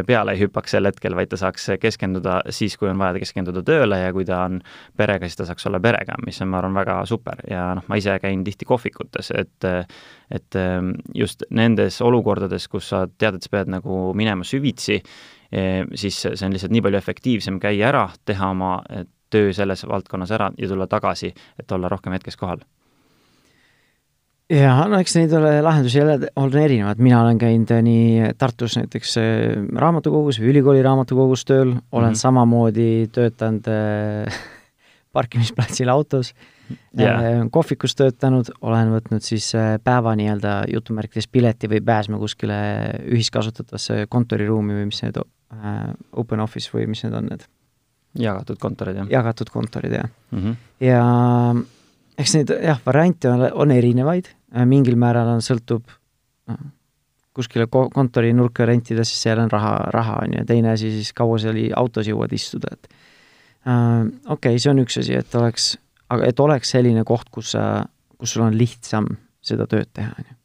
peale 0.07 0.35
ei 0.35 0.45
hüppaks 0.45 0.77
sel 0.77 0.89
hetkel, 0.89 1.17
vaid 1.19 1.33
ta 1.33 1.41
saaks 1.41 1.73
keskenduda 1.83 2.41
siis, 2.55 2.77
kui 2.79 2.91
on 2.91 3.01
vaja 3.01 3.19
keskenduda 3.23 3.65
tööle 3.67 3.99
ja 4.01 4.13
kui 4.15 4.27
ta 4.29 4.45
on 4.49 4.61
perega, 4.97 5.27
siis 5.27 5.41
ta 5.41 5.49
saaks 5.49 5.67
olla 5.71 5.81
perega, 5.83 6.19
mis 6.27 6.41
on, 6.43 6.53
ma 6.53 6.61
arvan, 6.61 6.77
väga 6.79 7.01
super. 7.09 7.43
Ja 7.51 7.71
noh, 7.79 7.87
ma 7.91 7.99
ise 8.01 8.17
käin 8.23 8.45
tihti 8.47 8.69
kohvikutes, 8.69 9.33
et 9.35 9.71
et 10.35 10.57
just 11.15 11.45
nendes 11.55 12.01
olukordades, 12.03 12.67
kus 12.73 12.89
sa 12.91 13.05
tead, 13.07 13.37
et 13.37 13.45
sa 13.45 13.53
pead 13.53 13.71
nagu 13.71 13.99
minema 14.17 14.47
süvitsi, 14.47 14.97
siis 15.95 16.21
see 16.25 16.47
on 16.47 16.55
lihtsalt 16.55 16.73
nii 16.75 16.83
palju 16.85 16.99
efektiivsem 16.99 17.61
käia 17.63 17.91
ära, 17.93 18.07
teha 18.27 18.49
oma 18.55 18.79
töö 19.35 19.53
selles 19.53 19.85
valdkonnas 19.91 20.33
ära 20.35 20.53
ja 20.59 20.71
tulla 20.71 20.87
tagasi, 20.87 21.35
et 21.59 21.76
olla 21.76 21.91
rohkem 21.93 22.14
hetkes 22.14 22.38
kohal. 22.41 22.62
Ja 24.53 24.75
no 24.91 24.99
eks 25.00 25.14
neid 25.17 25.33
ole, 25.33 25.55
lahendusi 25.64 25.99
jälle 25.99 26.29
on 26.37 26.57
erinevad, 26.61 26.99
mina 27.00 27.23
olen 27.23 27.38
käinud 27.41 27.71
äh, 27.73 27.81
nii 27.85 28.33
Tartus 28.38 28.76
näiteks 28.76 29.17
äh, 29.17 29.55
raamatukogus 29.81 30.38
või 30.43 30.50
ülikooli 30.53 30.83
raamatukogus 30.85 31.47
tööl, 31.49 31.71
olen 31.73 31.81
mm 31.81 32.12
-hmm. 32.12 32.21
samamoodi 32.21 33.09
töötanud 33.12 33.71
äh, 33.73 34.43
parkimisplatsil 35.17 35.88
autos. 35.88 36.35
Yeah., 36.99 37.49
kohvikus 37.53 37.93
töötanud, 37.95 38.49
olen 38.61 38.93
võtnud 38.93 39.21
siis 39.21 39.50
päeva 39.85 40.14
nii-öelda 40.17 40.62
jutumärkides 40.73 41.29
pileti 41.29 41.69
või 41.69 41.83
pääsma 41.85 42.19
kuskile 42.19 42.55
ühiskasutatavasse 43.05 44.07
kontoriruumi 44.09 44.73
või 44.73 44.87
mis 44.88 45.03
need 45.05 45.21
open 46.17 46.41
office 46.41 46.73
või 46.73 46.87
mis 46.88 47.05
need 47.05 47.12
on 47.12 47.29
need 47.29 47.45
jagatud 48.18 48.59
kontorid, 48.62 49.02
jah? 49.02 49.11
jagatud 49.11 49.50
kontorid, 49.50 49.92
jah 49.92 50.09
mm. 50.30 50.38
-hmm. 50.38 50.56
ja 50.80 51.02
eks 52.18 52.35
neid 52.37 52.54
jah, 52.62 52.80
variante 52.87 53.30
on, 53.30 53.47
on 53.52 53.71
erinevaid, 53.71 54.30
mingil 54.71 54.97
määral 55.00 55.35
on, 55.35 55.42
sõltub 55.42 55.83
noh, 56.50 56.64
kuskile 57.35 57.66
kontori 57.66 58.33
nurka 58.33 58.66
rentida, 58.66 59.04
siis 59.04 59.23
seal 59.26 59.40
on 59.42 59.50
raha, 59.50 59.75
raha 59.90 60.21
on 60.23 60.38
ju, 60.38 60.44
teine 60.47 60.71
asi 60.71 60.92
siis 60.94 61.12
kaua 61.12 61.38
seal 61.42 61.59
autos 61.76 62.06
jõuad 62.06 62.33
istuda, 62.33 62.71
et 62.73 62.88
äh, 63.66 64.06
okei 64.26 64.54
okay,, 64.54 64.59
see 64.59 64.71
on 64.71 64.85
üks 64.85 65.00
asi, 65.02 65.16
et 65.18 65.35
oleks, 65.35 65.75
aga 66.09 66.30
et 66.30 66.40
oleks 66.40 66.71
selline 66.76 67.04
koht, 67.04 67.30
kus 67.30 67.54
sa, 67.56 67.85
kus 68.18 68.37
sul 68.37 68.47
on 68.47 68.59
lihtsam 68.59 69.16
seda 69.44 69.66
tööd 69.66 69.90
teha, 69.92 70.14
on 70.18 70.30
ju. 70.30 70.37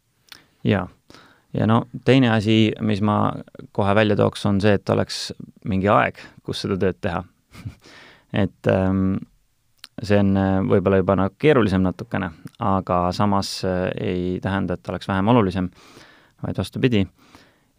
jaa 0.73 0.88
ja 1.53 1.65
no 1.69 1.83
teine 2.05 2.29
asi, 2.33 2.71
mis 2.81 3.01
ma 3.01 3.33
kohe 3.71 3.93
välja 3.95 4.17
tooks, 4.17 4.45
on 4.45 4.61
see, 4.61 4.73
et 4.77 4.89
oleks 4.89 5.29
mingi 5.65 5.89
aeg, 5.89 6.17
kus 6.45 6.65
seda 6.65 6.77
tööd 6.81 6.97
teha 7.01 7.23
et 8.44 8.72
ähm, 8.72 9.18
see 10.06 10.20
on 10.20 10.36
äh, 10.38 10.60
võib-olla 10.68 11.00
juba 11.01 11.15
nagu 11.20 11.36
keerulisem 11.41 11.84
natukene, 11.84 12.32
aga 12.63 13.01
samas 13.15 13.60
äh, 13.68 13.88
ei 14.00 14.24
tähenda, 14.44 14.77
et 14.77 14.91
oleks 14.91 15.10
vähem 15.10 15.32
olulisem, 15.34 15.70
vaid 16.46 16.60
vastupidi. 16.60 17.06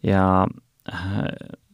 ja 0.05 0.23
äh, 0.45 1.21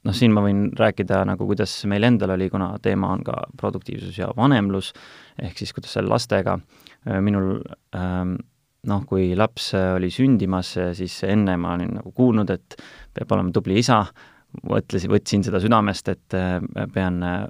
noh, 0.08 0.16
siin 0.16 0.36
ma 0.36 0.44
võin 0.46 0.68
rääkida 0.78 1.24
nagu, 1.28 1.48
kuidas 1.50 1.74
meil 1.90 2.08
endal 2.08 2.36
oli, 2.38 2.50
kuna 2.52 2.74
teema 2.82 3.12
on 3.16 3.24
ka 3.28 3.42
produktiivsus 3.60 4.20
ja 4.20 4.30
vanemlus, 4.38 4.94
ehk 5.42 5.58
siis 5.60 5.74
kuidas 5.76 5.98
seal 5.98 6.08
lastega, 6.10 6.58
minul 7.24 7.60
ähm, 7.96 8.38
noh, 8.88 9.04
kui 9.08 9.34
laps 9.36 9.74
oli 9.76 10.10
sündimas, 10.12 10.74
siis 10.96 11.20
enne 11.28 11.58
ma 11.60 11.76
olin 11.76 11.98
nagu 12.00 12.12
kuulnud, 12.16 12.52
et 12.52 12.78
peab 13.16 13.32
olema 13.36 13.52
tubli 13.56 13.80
isa, 13.82 14.06
mõtlesin, 14.68 15.12
võtsin 15.12 15.44
seda 15.46 15.60
südamest, 15.62 16.10
et 16.12 16.36
äh, 16.38 16.58
pean 16.94 17.22
äh, 17.26 17.44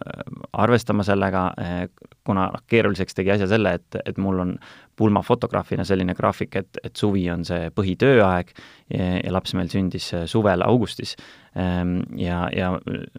arvestama 0.58 1.06
sellega, 1.08 1.48
äh, 1.62 1.80
kuna 2.27 2.50
keeruliseks 2.68 3.18
tegi 3.18 3.32
asja 3.36 3.48
selle, 3.50 3.77
et, 3.80 4.00
et 4.06 4.18
mul 4.22 4.42
on 4.44 4.54
pulmafotograafina 4.98 5.86
selline 5.86 6.16
graafik, 6.18 6.56
et, 6.58 6.80
et 6.84 6.96
suvi 6.98 7.27
on 7.30 7.46
see 7.46 7.70
põhitööaeg 7.75 8.50
ja, 8.89 9.10
ja 9.22 9.34
laps 9.34 9.54
meil 9.54 9.70
sündis 9.70 10.10
suvel 10.25 10.63
augustis. 10.66 11.13
Ehm, 11.58 12.00
ja, 12.18 12.48
ja 12.54 12.72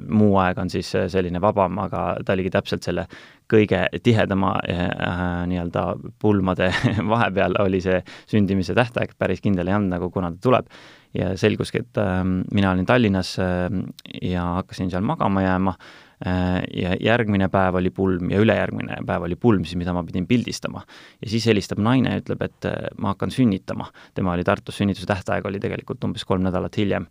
muu 0.02 0.34
aeg 0.42 0.58
on 0.58 0.72
siis 0.74 0.90
selline 0.90 1.40
vabam, 1.42 1.78
aga 1.84 2.02
ta 2.26 2.34
oligi 2.34 2.50
täpselt 2.54 2.86
selle 2.86 3.06
kõige 3.48 3.86
tihedama 4.04 4.56
äh, 4.68 4.84
nii-öelda 5.48 5.84
pulmade 6.20 6.72
vahepeal 7.14 7.56
oli 7.62 7.80
see 7.84 8.02
sündimise 8.28 8.76
tähtaeg, 8.76 9.14
päris 9.18 9.40
kindel 9.44 9.70
ei 9.70 9.78
olnud 9.78 9.94
nagu, 9.96 10.10
kuna 10.14 10.34
ta 10.34 10.42
tuleb 10.48 10.74
ja 11.16 11.32
selguski, 11.40 11.82
et 11.84 12.00
äh, 12.00 12.20
mina 12.52 12.72
olin 12.74 12.86
Tallinnas 12.86 13.36
äh, 13.42 13.68
ja 14.22 14.44
hakkasin 14.58 14.90
seal 14.92 15.06
magama 15.06 15.42
jääma 15.42 15.74
äh, 16.26 16.62
ja 16.74 16.94
järgmine 17.00 17.48
päev 17.52 17.78
oli 17.80 17.90
pulm 17.94 18.30
ja 18.32 18.40
ülejärgmine 18.42 19.00
päev 19.06 19.26
oli 19.28 19.36
pulm, 19.36 19.64
siis 19.64 19.78
mida 19.80 19.94
ma 19.96 20.04
pidin 20.04 20.26
pildistama. 20.26 20.82
ja 21.22 21.30
siis 21.30 21.46
helistab 21.46 21.80
naine 21.82 22.14
ja 22.14 22.22
ütleb, 22.22 22.44
et 22.44 22.68
äh, 22.68 22.88
ma 22.98 23.14
hakkan 23.14 23.32
sünnitama. 23.34 23.90
tema 24.14 24.32
oli 24.32 24.44
Tartus, 24.44 24.76
sünnituse 24.76 25.06
tähtaeg 25.06 25.46
oli 25.46 25.60
tegelikult 25.60 26.04
umbes 26.04 26.24
kolm 26.24 26.42
nädalat 26.42 26.76
hiljem. 26.76 27.06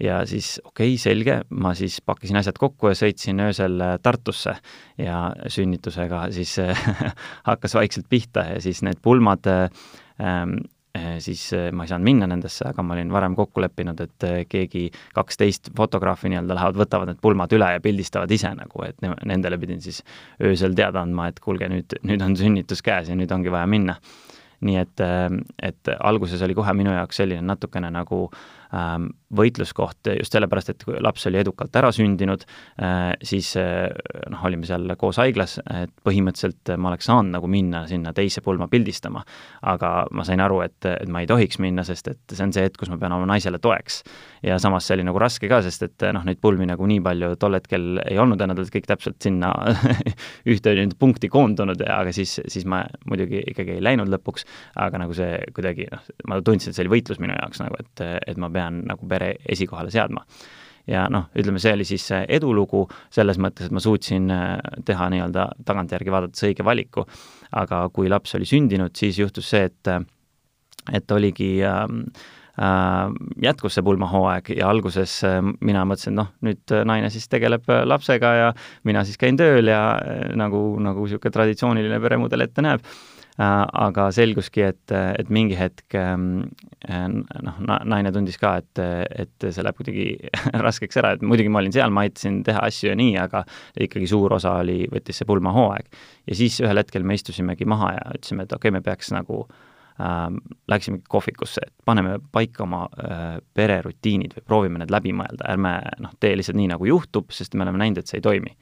ja 0.00 0.24
siis 0.26 0.60
okei 0.64 0.94
okay,, 0.94 0.98
selge, 0.98 1.40
ma 1.50 1.74
siis 1.74 2.00
pakkisin 2.00 2.36
asjad 2.36 2.58
kokku 2.58 2.92
ja 2.92 2.98
sõitsin 2.98 3.40
öösel 3.48 3.80
äh, 3.80 3.98
Tartusse 4.02 4.56
ja 4.98 5.32
sünnitusega 5.46 6.28
siis 6.32 6.56
hakkas 7.50 7.74
vaikselt 7.74 8.06
pihta 8.08 8.50
ja 8.52 8.60
siis 8.60 8.82
need 8.82 9.00
pulmad 9.02 9.46
ähm, 9.48 10.58
siis 11.24 11.42
eh, 11.56 11.68
ma 11.72 11.84
ei 11.84 11.90
saanud 11.92 12.06
minna 12.06 12.28
nendesse, 12.30 12.66
aga 12.70 12.84
ma 12.84 12.96
olin 12.96 13.12
varem 13.12 13.36
kokku 13.38 13.62
leppinud, 13.64 14.00
et 14.04 14.26
eh, 14.28 14.38
keegi 14.50 14.84
kaksteist 15.16 15.72
fotograafi 15.76 16.32
nii-öelda 16.32 16.56
lähevad, 16.58 16.80
võtavad 16.82 17.12
need 17.12 17.22
pulmad 17.24 17.54
üle 17.56 17.72
ja 17.74 17.82
pildistavad 17.84 18.32
ise 18.34 18.52
nagu, 18.58 18.84
et 18.86 19.08
nendele 19.28 19.58
pidin 19.60 19.82
siis 19.84 20.02
öösel 20.44 20.76
teada 20.78 21.02
andma, 21.04 21.28
et 21.32 21.40
kuulge, 21.44 21.70
nüüd, 21.72 21.98
nüüd 22.08 22.24
on 22.24 22.36
sünnitus 22.38 22.84
käes 22.84 23.10
ja 23.12 23.18
nüüd 23.18 23.32
ongi 23.34 23.52
vaja 23.54 23.66
minna. 23.70 23.98
nii 24.58 24.74
et, 24.74 25.00
et 25.62 25.88
alguses 26.02 26.40
oli 26.42 26.54
kohe 26.58 26.72
minu 26.74 26.90
jaoks 26.90 27.20
selline 27.20 27.44
natukene 27.46 27.92
nagu 27.94 28.24
äh, 28.26 28.57
võitluskoht 29.28 30.08
just 30.16 30.32
sellepärast, 30.32 30.72
et 30.72 30.84
kui 30.84 30.96
laps 31.04 31.26
oli 31.28 31.40
edukalt 31.40 31.74
ära 31.76 31.90
sündinud, 31.92 32.44
äh, 32.80 33.12
siis 33.24 33.50
äh, 33.60 33.88
noh, 34.32 34.44
olime 34.48 34.68
seal 34.68 34.88
koos 35.00 35.18
haiglas, 35.20 35.58
et 35.82 35.92
põhimõtteliselt 36.06 36.72
ma 36.80 36.92
oleks 36.92 37.08
saanud 37.08 37.34
nagu 37.36 37.50
minna 37.50 37.84
sinna 37.88 38.14
teise 38.16 38.40
pulma 38.44 38.68
pildistama. 38.72 39.24
aga 39.68 40.06
ma 40.12 40.24
sain 40.24 40.40
aru, 40.40 40.60
et, 40.64 40.78
et 40.88 41.08
ma 41.12 41.20
ei 41.20 41.28
tohiks 41.28 41.58
minna, 41.60 41.84
sest 41.84 42.08
et 42.08 42.20
see 42.32 42.44
on 42.44 42.52
see 42.52 42.64
hetk, 42.64 42.78
kus 42.80 42.92
ma 42.92 42.98
pean 43.00 43.12
oma 43.12 43.26
naisele 43.28 43.58
toeks. 43.58 44.02
ja 44.42 44.58
samas 44.58 44.86
see 44.86 44.96
oli 44.96 45.04
nagu 45.08 45.20
raske 45.20 45.48
ka, 45.48 45.60
sest 45.62 45.82
et 45.84 46.08
noh, 46.14 46.24
neid 46.24 46.40
pulmi 46.40 46.66
nagu 46.68 46.86
nii 46.86 47.00
palju 47.04 47.34
tol 47.40 47.58
hetkel 47.58 48.00
ei 48.06 48.18
olnud 48.18 48.40
ja 48.40 48.48
nad 48.48 48.58
olid 48.58 48.72
kõik 48.72 48.88
täpselt 48.88 49.20
sinna 49.22 49.52
ühte 50.52 50.76
punkti 50.98 51.28
koondunud, 51.28 51.82
aga 51.84 52.12
siis, 52.12 52.38
siis 52.48 52.64
ma 52.64 52.82
muidugi 53.08 53.42
ikkagi 53.52 53.76
ei 53.76 53.84
läinud 53.84 54.08
lõpuks, 54.08 54.46
aga 54.76 55.04
nagu 55.04 55.16
see 55.16 55.36
kuidagi 55.56 55.88
noh, 55.92 56.04
ma 56.30 56.40
tundsin, 56.44 56.72
et 56.72 56.78
see 56.78 56.86
oli 56.86 56.96
võitlus 56.96 57.20
minu 57.20 57.36
jaoks 57.36 57.60
nagu, 57.60 57.76
et, 57.82 58.04
et 58.24 58.40
ma 58.40 58.48
pean 58.50 58.57
nagu 58.70 59.08
pere 59.08 59.34
esikohale 59.48 59.92
seadma. 59.94 60.24
ja 60.88 61.02
noh, 61.12 61.26
ütleme, 61.36 61.60
see 61.60 61.74
oli 61.76 61.84
siis 61.84 62.06
edulugu 62.16 62.86
selles 63.12 63.36
mõttes, 63.36 63.68
et 63.68 63.74
ma 63.76 63.82
suutsin 63.84 64.30
äh, 64.32 64.54
teha 64.88 65.10
nii-öelda 65.12 65.50
tagantjärgi 65.68 66.14
vaadates 66.14 66.46
õige 66.48 66.64
valiku. 66.64 67.04
aga 67.52 67.88
kui 67.92 68.08
laps 68.08 68.34
oli 68.36 68.48
sündinud, 68.48 68.96
siis 68.96 69.18
juhtus 69.18 69.50
see, 69.50 69.68
et, 69.68 69.92
et 70.92 71.12
oligi 71.12 71.50
äh, 71.64 71.84
äh, 72.62 73.12
jätkus 73.42 73.76
see 73.76 73.84
pulmahooaeg 73.84 74.50
ja 74.56 74.72
alguses 74.72 75.20
äh, 75.28 75.42
mina 75.60 75.84
mõtlesin, 75.84 76.16
noh, 76.16 76.32
nüüd 76.40 76.76
naine 76.88 77.12
siis 77.12 77.28
tegeleb 77.28 77.68
lapsega 77.84 78.34
ja 78.40 78.50
mina 78.84 79.04
siis 79.04 79.20
käin 79.20 79.36
tööl 79.36 79.68
ja 79.68 79.82
nagu, 80.36 80.64
nagu 80.80 81.04
niisugune 81.04 81.36
traditsiooniline 81.36 82.00
peremudel 82.00 82.48
ette 82.48 82.64
näeb 82.64 82.84
Äh, 82.84 83.17
aga 83.38 84.08
selguski, 84.14 84.64
et, 84.66 84.92
et 84.92 85.28
mingi 85.30 85.54
hetk 85.58 85.94
ähm, 85.94 86.48
äh, 86.88 87.04
noh, 87.06 87.60
naine 87.62 88.10
tundis 88.14 88.38
ka, 88.40 88.56
et, 88.58 88.80
et 88.82 89.46
see 89.46 89.62
läheb 89.62 89.78
kuidagi 89.78 90.06
raskeks 90.66 90.98
ära, 90.98 91.12
et 91.14 91.22
muidugi 91.22 91.52
ma 91.52 91.62
olin 91.62 91.74
seal, 91.74 91.92
ma 91.94 92.02
aitasin 92.06 92.40
teha 92.46 92.64
asju 92.66 92.90
ja 92.90 92.98
nii, 92.98 93.14
aga 93.22 93.44
ikkagi 93.86 94.10
suur 94.10 94.34
osa 94.34 94.56
oli, 94.64 94.80
võttis 94.90 95.22
see 95.22 95.28
pulmahooaeg. 95.28 95.90
ja 96.26 96.38
siis 96.38 96.58
ühel 96.64 96.82
hetkel 96.82 97.06
me 97.06 97.18
istusimegi 97.18 97.68
maha 97.68 97.92
ja 97.94 98.06
ütlesime, 98.16 98.48
et 98.48 98.56
okei 98.56 98.72
okay,, 98.72 98.74
me 98.74 98.82
peaks 98.82 99.12
nagu 99.14 99.44
ähm, 100.02 100.40
läksimegi 100.74 101.06
kohvikusse, 101.08 101.62
et 101.68 101.74
paneme 101.86 102.18
paika 102.34 102.66
oma 102.66 102.88
äh, 102.90 103.22
pererutiinid 103.54 104.34
või 104.34 104.48
proovime 104.50 104.82
need 104.82 104.94
läbi 104.94 105.14
mõelda, 105.14 105.46
ärme 105.54 105.76
noh, 106.02 106.18
tee 106.18 106.34
lihtsalt 106.34 106.58
nii, 106.58 106.72
nagu 106.74 106.90
juhtub, 106.90 107.30
sest 107.34 107.54
me 107.54 107.68
oleme 107.68 107.84
näinud, 107.84 108.02
et 108.02 108.10
see 108.10 108.18
ei 108.18 108.26
toimi. 108.26 108.56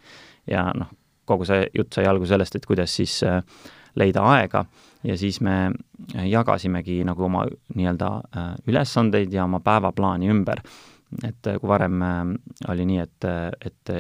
ja 0.53 0.69
noh, 0.77 0.93
kogu 1.27 1.49
see 1.49 1.65
jutt 1.75 1.97
sai 1.97 2.05
alguse 2.07 2.37
sellest, 2.37 2.61
et 2.61 2.69
kuidas 2.69 2.93
siis 3.01 3.17
äh, 3.27 3.41
leida 3.97 4.25
aega 4.35 4.65
ja 5.05 5.17
siis 5.19 5.41
me 5.41 5.73
jagasimegi 6.27 7.03
nagu 7.07 7.27
oma 7.29 7.45
nii-öelda 7.75 8.11
äh, 8.37 8.53
ülesandeid 8.69 9.33
ja 9.33 9.45
oma 9.45 9.61
päevaplaani 9.61 10.31
ümber. 10.31 10.63
et 11.25 11.47
äh, 11.47 11.59
kui 11.61 11.69
varem 11.69 12.03
äh, 12.03 12.25
oli 12.69 12.87
nii, 12.87 12.99
et, 12.99 13.25
et 13.65 13.95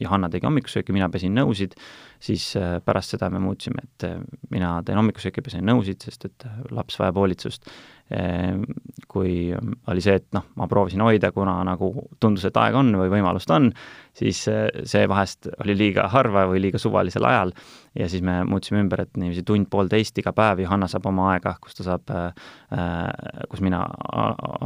Johanna 0.00 0.28
tegi 0.32 0.46
hommikusööki, 0.48 0.94
mina 0.96 1.08
pesin 1.12 1.34
nõusid, 1.36 1.76
siis 2.22 2.50
pärast 2.84 3.14
seda 3.14 3.30
me 3.32 3.40
muutsime, 3.42 3.84
et 3.84 4.06
mina 4.52 4.76
teen 4.86 4.98
hommikusööki, 5.00 5.44
pesen 5.44 5.64
nõusid, 5.68 6.04
sest 6.04 6.28
et 6.28 6.48
laps 6.74 6.98
vajab 7.00 7.20
hoolitsust. 7.20 7.70
Ehm, 8.14 8.62
kui 9.10 9.50
oli 9.90 10.02
see, 10.04 10.14
et 10.20 10.26
noh, 10.36 10.44
ma 10.60 10.68
proovisin 10.70 11.02
hoida, 11.02 11.32
kuna 11.34 11.56
nagu 11.66 11.88
tundus, 12.22 12.44
et 12.46 12.58
aega 12.62 12.78
on 12.78 12.92
või 12.94 13.10
võimalust 13.16 13.50
on, 13.50 13.72
siis 14.14 14.44
see 14.46 15.08
vahest 15.10 15.48
oli 15.64 15.74
liiga 15.74 16.06
harva 16.12 16.44
või 16.46 16.62
liiga 16.62 16.78
suvalisel 16.78 17.26
ajal 17.26 17.50
ja 17.98 18.06
siis 18.12 18.22
me 18.22 18.38
muutsime 18.46 18.84
ümber, 18.84 19.02
et 19.02 19.18
niiviisi 19.18 19.42
tund-poolteist 19.48 20.22
iga 20.22 20.30
päev 20.36 20.62
Johanna 20.62 20.86
saab 20.92 21.08
oma 21.10 21.32
aega, 21.32 21.56
kus 21.62 21.74
ta 21.80 21.88
saab 21.88 22.14
äh,, 22.14 22.46
kus 23.50 23.64
mina 23.64 23.82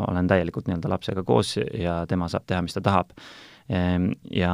olen 0.05 0.29
täielikult 0.29 0.69
nii-öelda 0.69 0.93
lapsega 0.93 1.25
koos 1.25 1.57
ja 1.57 2.03
tema 2.11 2.29
saab 2.29 2.45
teha, 2.45 2.61
mis 2.67 2.77
ta 2.77 2.85
tahab. 2.85 3.17
Ehm, 3.73 4.13
ja, 4.35 4.53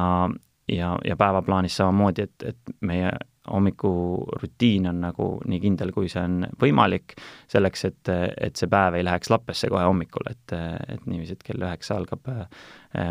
ja, 0.71 0.97
ja 1.05 1.15
päevaplaanis 1.17 1.77
samamoodi, 1.77 2.27
et, 2.27 2.43
et 2.53 2.77
meie 2.81 3.11
hommikurutiin 3.51 4.89
on 4.89 4.97
nagu 5.01 5.27
nii 5.47 5.59
kindel, 5.63 5.93
kui 5.95 6.09
see 6.11 6.19
on 6.19 6.41
võimalik, 6.61 7.15
selleks 7.51 7.85
et, 7.87 8.11
et 8.43 8.59
see 8.59 8.67
päev 8.71 8.97
ei 8.99 9.05
läheks 9.07 9.31
lappesse 9.31 9.69
kohe 9.71 9.85
hommikul, 9.87 10.27
et, 10.31 10.55
et 10.91 11.05
niiviisi, 11.07 11.37
et 11.37 11.47
kell 11.47 11.63
üheksa 11.63 11.95
algab 11.95 12.27
äh, 12.33 12.43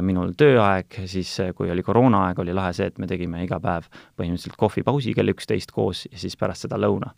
minul 0.05 0.35
tööaeg, 0.37 1.01
siis 1.09 1.33
kui 1.57 1.73
oli 1.73 1.85
koroonaaeg, 1.87 2.45
oli 2.45 2.57
lahe 2.57 2.75
see, 2.77 2.91
et 2.93 3.01
me 3.01 3.09
tegime 3.09 3.43
iga 3.47 3.61
päev 3.63 3.89
põhimõtteliselt 4.19 4.61
kohvipausi 4.61 5.17
kell 5.17 5.33
üksteist 5.33 5.73
koos 5.73 6.05
ja 6.11 6.21
siis 6.21 6.37
pärast 6.37 6.69
seda 6.69 6.81
lõuna 6.81 7.15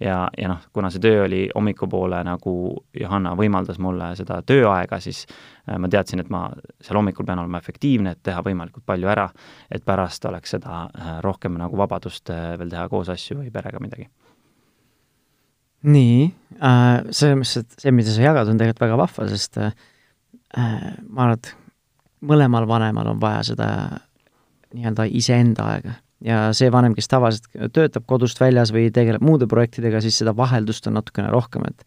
ja, 0.00 0.30
ja 0.38 0.48
noh, 0.48 0.62
kuna 0.72 0.90
see 0.92 1.02
töö 1.02 1.24
oli 1.24 1.40
hommikupoole 1.54 2.22
nagu 2.26 2.54
Johanna 2.96 3.34
võimaldas 3.38 3.78
mulle 3.82 4.10
seda 4.18 4.40
tööaega, 4.46 5.00
siis 5.02 5.22
äh, 5.28 5.76
ma 5.80 5.90
teadsin, 5.92 6.22
et 6.22 6.32
ma 6.32 6.46
seal 6.80 6.98
hommikul 7.00 7.28
pean 7.28 7.42
olema 7.42 7.60
efektiivne, 7.60 8.14
et 8.16 8.22
teha 8.26 8.42
võimalikult 8.46 8.86
palju 8.88 9.10
ära, 9.12 9.28
et 9.70 9.84
pärast 9.86 10.24
oleks 10.30 10.56
seda 10.56 10.82
äh, 10.88 11.14
rohkem 11.24 11.58
nagu 11.60 11.78
vabadust 11.80 12.32
äh, 12.32 12.54
veel 12.60 12.72
teha 12.72 12.88
koos 12.92 13.12
asju 13.12 13.40
või 13.42 13.52
perega 13.54 13.82
midagi. 13.82 14.08
nii 15.82 16.28
äh,, 16.60 17.08
selles 17.10 17.38
mõttes, 17.40 17.56
et 17.62 17.80
see, 17.86 17.94
mida 17.96 18.12
sa 18.12 18.28
jagad, 18.28 18.48
on 18.48 18.60
tegelikult 18.60 18.86
väga 18.88 19.00
vahva, 19.00 19.30
sest 19.30 19.60
äh, 19.60 19.72
ma 20.56 21.26
arvan, 21.26 21.38
et 21.38 21.54
mõlemal 22.20 22.68
vanemal 22.68 23.14
on 23.14 23.20
vaja 23.20 23.42
seda 23.52 23.68
nii-öelda 24.74 25.06
iseenda 25.16 25.66
aega 25.74 25.96
ja 26.24 26.40
see 26.56 26.70
vanem, 26.72 26.94
kes 26.96 27.08
tavaliselt 27.10 27.72
töötab 27.74 28.06
kodust 28.08 28.40
väljas 28.40 28.72
või 28.74 28.90
tegeleb 28.94 29.24
muude 29.24 29.48
projektidega, 29.50 30.02
siis 30.04 30.20
seda 30.20 30.34
vaheldust 30.36 30.88
on 30.90 30.98
natukene 31.00 31.32
rohkem, 31.32 31.66
et 31.70 31.86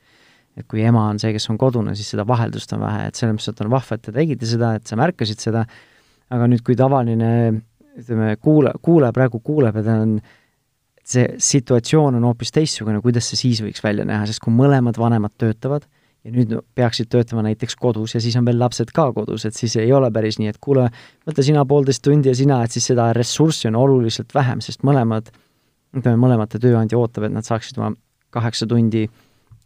et 0.53 0.67
kui 0.69 0.83
ema 0.85 1.07
on 1.09 1.17
see, 1.17 1.31
kes 1.33 1.47
on 1.49 1.57
kodune, 1.57 1.95
siis 1.97 2.11
seda 2.13 2.27
vaheldust 2.29 2.75
on 2.75 2.83
vähe, 2.83 3.07
et 3.09 3.17
selles 3.17 3.33
mõttes, 3.33 3.49
et 3.49 3.61
on 3.65 3.71
vahva, 3.73 3.95
et 3.97 4.03
te 4.05 4.11
tegite 4.13 4.45
seda, 4.45 4.75
et 4.77 4.85
sa 4.85 4.97
märkasid 4.99 5.41
seda, 5.41 5.63
aga 6.29 6.49
nüüd, 6.51 6.61
kui 6.65 6.77
tavaline 6.77 7.29
ütleme, 7.97 8.35
kuula, 8.41 8.75
kuulaja 8.81 9.15
praegu 9.15 9.41
kuuleb 9.41 9.79
ja 9.79 9.83
ta 9.87 9.95
on, 10.03 10.19
see 11.03 11.25
situatsioon 11.41 12.19
on 12.19 12.27
hoopis 12.29 12.53
teistsugune, 12.53 13.01
kuidas 13.01 13.31
see 13.31 13.41
siis 13.41 13.63
võiks 13.65 13.81
välja 13.83 14.05
näha, 14.05 14.27
sest 14.29 14.43
kui 14.45 14.53
mõlemad 14.53 14.97
vanemad 15.01 15.33
töötavad 15.41 15.89
ja 16.23 16.31
nüüd 16.31 16.53
peaksid 16.75 17.09
töötama 17.11 17.43
näiteks 17.43 17.75
kodus 17.79 18.15
ja 18.15 18.21
siis 18.23 18.35
on 18.39 18.45
veel 18.47 18.59
lapsed 18.59 18.93
ka 18.95 19.09
kodus, 19.15 19.45
et 19.47 19.57
siis 19.57 19.75
ei 19.81 19.91
ole 19.93 20.09
päris 20.13 20.39
nii, 20.39 20.53
et 20.53 20.59
kuule, 20.63 20.87
võta 21.27 21.43
sina 21.43 21.65
poolteist 21.67 22.03
tundi 22.05 22.31
ja 22.31 22.35
sina, 22.37 22.61
et 22.63 22.71
siis 22.71 22.87
seda 22.93 23.09
ressurssi 23.15 23.67
on 23.71 23.79
oluliselt 23.79 24.31
vähem, 24.35 24.63
sest 24.63 24.85
mõlemad, 24.87 25.33
ütleme, 25.97 26.15
mõlemate 26.21 26.61
tööandja 26.63 26.99
ootab, 26.99 27.27
et 27.27 27.35
nad 27.35 27.47
saaksid 27.47 27.79
oma 27.81 27.91
kaheksa 28.33 28.67
tundi 28.69 29.03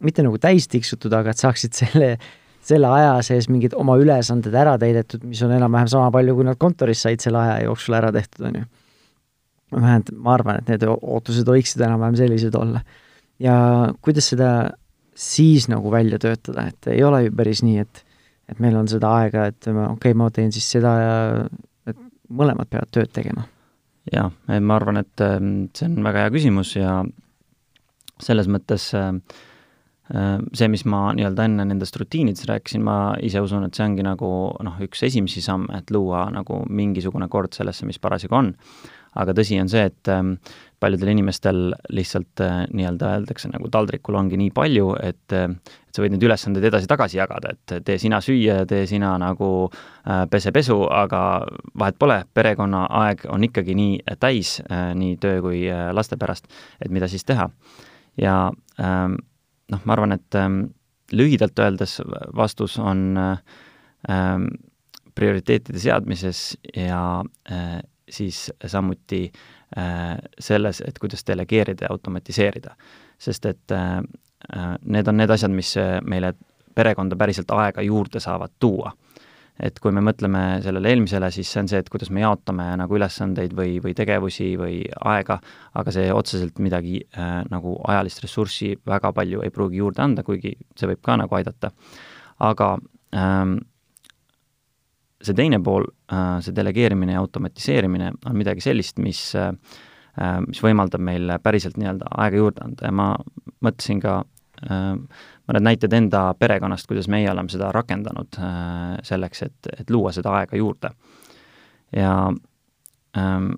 mitte 0.04 0.24
nagu 0.26 0.38
täis 0.42 0.66
tiksutud, 0.70 1.14
aga 1.14 1.32
et 1.32 1.40
saaksid 1.40 1.78
selle, 1.78 2.10
selle 2.64 2.90
aja 2.90 3.14
sees 3.26 3.48
mingid 3.50 3.76
oma 3.78 3.96
ülesanded 4.00 4.54
ära 4.54 4.74
täidetud, 4.80 5.24
mis 5.30 5.40
on 5.46 5.54
enam-vähem 5.54 5.90
sama 5.90 6.10
palju, 6.14 6.36
kui 6.38 6.46
nad 6.46 6.58
kontoris 6.60 7.06
said 7.06 7.22
selle 7.22 7.40
aja 7.42 7.62
jooksul 7.68 7.98
ära 7.98 8.12
tehtud, 8.14 8.50
on 8.50 8.60
ju. 8.60 8.66
vähemalt 9.78 10.12
ma 10.16 10.34
arvan, 10.34 10.60
et 10.60 10.74
need 10.74 10.84
ootused 10.90 11.48
võiksid 11.48 11.86
enam-vähem 11.86 12.18
sellised 12.18 12.54
olla. 12.58 12.82
ja 13.38 13.54
kuidas 14.02 14.30
seda 14.34 14.50
siis 15.18 15.66
nagu 15.70 15.90
välja 15.90 16.18
töötada, 16.22 16.68
et 16.70 16.90
ei 16.92 17.02
ole 17.02 17.24
ju 17.26 17.34
päris 17.34 17.64
nii, 17.66 17.82
et 17.82 18.04
et 18.48 18.60
meil 18.64 18.78
on 18.80 18.86
seda 18.88 19.10
aega, 19.20 19.48
et 19.50 19.66
okei 19.68 19.90
okay,, 19.92 20.16
ma 20.16 20.30
teen 20.32 20.52
siis 20.54 20.64
seda 20.72 20.92
ja 21.02 21.16
et 21.90 21.98
mõlemad 22.32 22.70
peavad 22.70 22.88
tööd 22.94 23.12
tegema. 23.12 23.44
jaa, 24.12 24.30
ma 24.60 24.78
arvan, 24.78 25.02
et 25.02 25.20
ähm, 25.24 25.68
see 25.76 25.88
on 25.90 25.98
väga 26.06 26.24
hea 26.24 26.32
küsimus 26.32 26.72
ja 26.78 27.02
selles 28.24 28.48
mõttes 28.48 28.86
äh, 28.96 29.10
äh, 30.14 30.38
see, 30.56 30.70
mis 30.72 30.86
ma 30.88 31.10
nii-öelda 31.18 31.44
enne 31.44 31.66
nendest 31.68 31.98
rutiinidest 32.00 32.48
rääkisin, 32.48 32.86
ma 32.86 33.18
ise 33.20 33.42
usun, 33.44 33.66
et 33.68 33.76
see 33.76 33.84
ongi 33.84 34.06
nagu 34.06 34.30
noh, 34.64 34.80
üks 34.86 35.04
esimesi 35.10 35.44
samme, 35.44 35.82
et 35.82 35.92
luua 35.92 36.24
nagu 36.32 36.62
mingisugune 36.70 37.28
kord 37.28 37.58
sellesse, 37.58 37.84
mis 37.90 38.00
parasjagu 38.00 38.38
on 38.38 38.54
aga 39.18 39.34
tõsi 39.36 39.58
on 39.60 39.70
see, 39.70 39.84
et 39.90 40.10
ähm, 40.12 40.36
paljudel 40.80 41.08
inimestel 41.12 41.72
lihtsalt 41.94 42.40
äh, 42.40 42.62
nii-öelda 42.70 43.10
öeldakse, 43.16 43.50
nagu 43.50 43.70
taldrikul 43.72 44.18
ongi 44.18 44.38
nii 44.38 44.52
palju, 44.54 44.92
et 45.02 45.34
äh, 45.34 45.48
et 45.88 45.96
sa 45.96 46.04
võid 46.04 46.12
neid 46.12 46.24
ülesandeid 46.26 46.66
edasi-tagasi 46.68 47.18
jagada, 47.18 47.54
et 47.54 47.84
tee 47.86 47.96
sina 47.98 48.20
süüa, 48.22 48.60
tee 48.68 48.84
sina 48.86 49.14
nagu 49.20 49.50
äh, 49.66 50.24
pese 50.30 50.52
pesu, 50.54 50.76
aga 50.92 51.22
vahet 51.80 51.98
pole, 51.98 52.20
perekonnaaeg 52.34 53.26
on 53.32 53.46
ikkagi 53.48 53.74
nii 53.78 54.16
täis, 54.20 54.58
nii 54.68 55.16
töö 55.22 55.40
kui 55.42 55.64
laste 55.96 56.18
pärast, 56.20 56.46
et 56.84 56.92
mida 56.94 57.08
siis 57.08 57.24
teha. 57.26 57.48
ja 58.18 58.50
ähm, 58.82 59.16
noh, 59.72 59.82
ma 59.84 59.96
arvan, 59.96 60.12
et 60.12 60.38
ähm, 60.38 60.60
lühidalt 61.12 61.58
öeldes 61.58 62.00
vastus 62.36 62.76
on 62.78 63.16
prioriteetide 65.14 65.80
seadmises 65.82 66.58
ja 66.76 67.24
siis 68.10 68.50
samuti 68.66 69.24
äh, 69.26 69.40
selles, 70.40 70.80
et 70.80 70.98
kuidas 70.98 71.26
delegeerida 71.26 71.84
ja 71.84 71.92
automatiseerida. 71.92 72.74
sest 73.18 73.46
et 73.46 73.72
äh, 73.72 73.98
äh, 74.56 74.76
need 74.84 75.08
on 75.08 75.16
need 75.16 75.30
asjad, 75.30 75.50
mis 75.50 75.74
meile 76.06 76.34
perekonda 76.74 77.16
päriselt 77.16 77.50
aega 77.50 77.82
juurde 77.82 78.20
saavad 78.20 78.54
tuua. 78.60 78.92
et 79.58 79.80
kui 79.82 79.90
me 79.90 79.98
mõtleme 80.00 80.60
sellele 80.62 80.92
eelmisele, 80.92 81.32
siis 81.34 81.48
see 81.50 81.60
on 81.64 81.68
see, 81.68 81.80
et 81.82 81.88
kuidas 81.90 82.12
me 82.14 82.20
jaotame 82.22 82.68
nagu 82.78 82.94
ülesandeid 82.94 83.56
või, 83.58 83.80
või 83.82 83.94
tegevusi 83.98 84.52
või 84.56 84.76
aega, 85.10 85.40
aga 85.74 85.94
see 85.96 86.12
otseselt 86.14 86.60
midagi 86.62 87.00
äh, 87.02 87.40
nagu 87.50 87.74
ajalist 87.90 88.22
ressurssi 88.22 88.76
väga 88.86 89.10
palju 89.12 89.42
ei 89.42 89.50
pruugi 89.50 89.82
juurde 89.82 90.04
anda, 90.04 90.22
kuigi 90.22 90.54
see 90.78 90.92
võib 90.92 91.02
ka 91.02 91.16
nagu 91.18 91.34
aidata. 91.34 91.72
aga 92.38 92.76
ähm, 93.14 93.58
see 95.24 95.34
teine 95.34 95.60
pool, 95.64 95.86
äh, 96.12 96.38
see 96.44 96.54
delegeerimine 96.54 97.16
ja 97.16 97.22
automatiseerimine 97.22 98.12
on 98.26 98.38
midagi 98.38 98.62
sellist, 98.64 98.98
mis, 99.02 99.22
äh, 99.38 99.52
äh, 100.20 100.40
mis 100.46 100.62
võimaldab 100.62 101.02
meil 101.04 101.32
päriselt 101.42 101.78
nii-öelda 101.80 102.12
aega 102.24 102.42
juurde 102.42 102.64
anda 102.64 102.90
ja 102.90 102.94
ma 102.94 103.12
mõtlesin 103.64 104.02
ka 104.04 104.20
mõned 104.58 105.62
näited 105.62 105.92
enda 105.94 106.32
perekonnast, 106.34 106.88
kuidas 106.90 107.06
meie 107.06 107.28
oleme 107.30 107.46
seda 107.52 107.68
rakendanud 107.70 108.34
selleks, 109.06 109.44
et, 109.46 109.68
et 109.70 109.92
luua 109.94 110.10
seda 110.10 110.32
aega 110.34 110.58
juurde. 110.58 110.90
ja 111.94 112.32
ähm, 113.14 113.52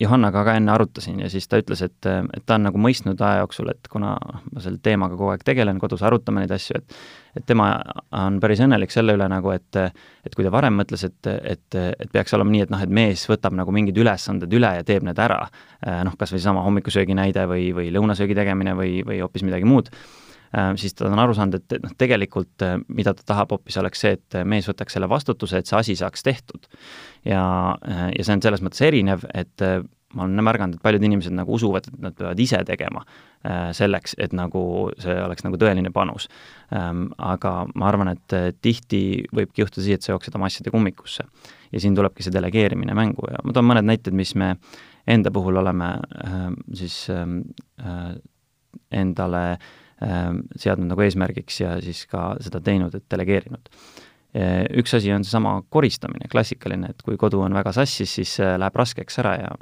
Johannaga 0.00 0.44
ka 0.46 0.52
enne 0.54 0.70
arutasin 0.70 1.18
ja 1.24 1.28
siis 1.30 1.48
ta 1.50 1.58
ütles, 1.58 1.80
et, 1.82 2.06
et 2.06 2.44
ta 2.46 2.54
on 2.54 2.68
nagu 2.68 2.78
mõistnud 2.78 3.18
aja 3.18 3.40
jooksul, 3.40 3.72
et 3.72 3.88
kuna 3.90 4.12
ma 4.52 4.62
selle 4.62 4.78
teemaga 4.82 5.16
kogu 5.18 5.32
aeg 5.32 5.42
tegelen, 5.46 5.80
kodus 5.82 6.04
arutame 6.06 6.44
neid 6.44 6.54
asju, 6.54 6.78
et 6.78 7.00
et 7.38 7.44
tema 7.46 7.66
on 8.18 8.38
päris 8.42 8.58
õnnelik 8.64 8.90
selle 8.90 9.14
üle 9.14 9.26
nagu, 9.30 9.50
et 9.54 9.76
et 9.78 10.34
kui 10.34 10.46
ta 10.46 10.52
varem 10.54 10.78
mõtles, 10.78 11.02
et, 11.06 11.26
et, 11.26 11.78
et 11.78 12.12
peaks 12.14 12.34
olema 12.34 12.54
nii, 12.54 12.62
et 12.66 12.72
noh, 12.74 12.82
et 12.82 12.94
mees 13.00 13.26
võtab 13.30 13.54
nagu 13.58 13.74
mingid 13.74 13.98
ülesanded 13.98 14.54
üle 14.54 14.70
ja 14.78 14.86
teeb 14.86 15.06
need 15.06 15.18
ära, 15.22 15.42
noh, 16.06 16.16
kas 16.18 16.34
või 16.34 16.42
seesama 16.42 16.64
hommikusöögi 16.66 17.18
näide 17.18 17.46
või, 17.50 17.68
või 17.74 17.92
lõunasöögi 17.94 18.38
tegemine 18.38 18.74
või, 18.78 19.02
või 19.06 19.20
hoopis 19.22 19.46
midagi 19.46 19.66
muud, 19.66 19.90
siis 20.80 20.94
ta 20.96 21.08
on 21.10 21.20
aru 21.20 21.34
saanud, 21.36 21.58
et, 21.60 21.76
noh, 21.82 21.92
tegelikult 22.00 22.64
mida 22.88 23.12
ta 23.16 23.26
tahab 23.34 23.52
hoopis, 23.52 23.76
oleks 23.82 24.00
see, 24.04 24.14
et 24.16 24.38
mees 24.48 24.68
võtaks 24.70 24.96
selle 24.96 25.08
vastutuse, 25.10 25.60
et 25.60 25.68
see 25.68 25.76
asi 25.76 25.96
saaks 26.00 26.24
tehtud 26.24 26.68
ja, 27.28 27.42
ja 27.84 28.24
see 28.24 28.36
on 28.36 28.44
selles 28.44 28.64
mõttes 28.64 28.82
erinev, 28.86 29.26
et 29.36 29.64
äh, 29.64 29.82
ma 30.16 30.24
olen 30.24 30.44
märganud, 30.44 30.78
et 30.78 30.84
paljud 30.84 31.04
inimesed 31.04 31.34
nagu 31.36 31.52
usuvad, 31.56 31.88
et 31.90 31.98
nad 32.00 32.16
peavad 32.16 32.40
ise 32.40 32.60
tegema 32.68 33.02
äh, 33.04 33.68
selleks, 33.76 34.16
et 34.20 34.32
nagu 34.36 34.62
see 35.02 35.16
oleks 35.20 35.44
nagu 35.44 35.58
tõeline 35.60 35.92
panus. 35.94 36.28
Ähm, 36.74 37.08
aga 37.20 37.52
ma 37.74 37.90
arvan, 37.90 38.14
et 38.14 38.36
äh, 38.36 38.48
tihti 38.64 39.02
võibki 39.34 39.64
juhtuda 39.64 39.84
nii, 39.84 39.98
et 39.98 40.06
sa 40.06 40.14
jooksed 40.14 40.38
oma 40.38 40.48
asjadega 40.48 40.78
ummikusse. 40.78 41.26
ja 41.72 41.80
siin 41.80 41.94
tulebki 41.94 42.24
see 42.24 42.32
delegeerimine 42.32 42.94
mängu 42.96 43.26
ja 43.28 43.42
ma 43.44 43.52
toon 43.52 43.66
mõned 43.68 43.84
näited, 43.84 44.14
mis 44.16 44.32
me 44.34 44.54
enda 45.06 45.30
puhul 45.30 45.60
oleme 45.60 45.90
ähm, 46.24 46.54
siis 46.72 47.10
ähm, 47.12 47.42
endale 48.90 49.58
seadnud 49.98 50.92
nagu 50.92 51.02
eesmärgiks 51.02 51.60
ja 51.62 51.76
siis 51.82 52.04
ka 52.10 52.32
seda 52.44 52.60
teinud, 52.64 52.94
et 52.94 53.06
delegeerinud. 53.10 53.70
Üks 54.78 54.92
asi 54.94 55.10
on 55.14 55.24
seesama 55.24 55.56
koristamine, 55.72 56.28
klassikaline, 56.30 56.92
et 56.92 57.02
kui 57.02 57.16
kodu 57.18 57.40
on 57.42 57.56
väga 57.56 57.72
sassis, 57.74 58.12
siis 58.20 58.36
läheb 58.38 58.76
raskeks 58.76 59.18
ära 59.22 59.34
ja 59.40 59.54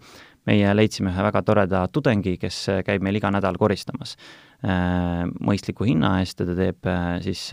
meie 0.47 0.73
leidsime 0.75 1.13
ühe 1.13 1.27
väga 1.27 1.43
toreda 1.47 1.85
tudengi, 1.89 2.37
kes 2.43 2.59
käib 2.87 3.05
meil 3.07 3.19
iga 3.19 3.31
nädal 3.35 3.57
koristamas 3.59 4.17
mõistliku 4.63 5.87
hinna 5.87 6.19
eest 6.21 6.43
ja 6.43 6.49
ta 6.49 6.59
teeb 6.59 6.91
siis 7.25 7.49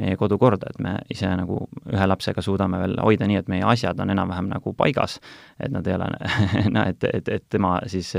meie 0.00 0.16
kodu 0.16 0.38
korda, 0.40 0.70
et 0.70 0.80
me 0.82 0.94
ise 1.12 1.28
nagu 1.36 1.60
ühe 1.92 2.06
lapsega 2.08 2.42
suudame 2.44 2.80
veel 2.80 2.96
hoida 3.04 3.28
nii, 3.28 3.38
et 3.42 3.48
meie 3.52 3.64
asjad 3.68 4.00
on 4.00 4.12
enam-vähem 4.14 4.48
nagu 4.50 4.72
paigas, 4.76 5.18
et 5.60 5.72
nad 5.72 5.86
ei 5.86 5.96
ole 5.96 6.08
noh, 6.74 6.88
et, 6.88 7.06
et, 7.08 7.30
et 7.36 7.46
tema 7.52 7.76
siis 7.90 8.12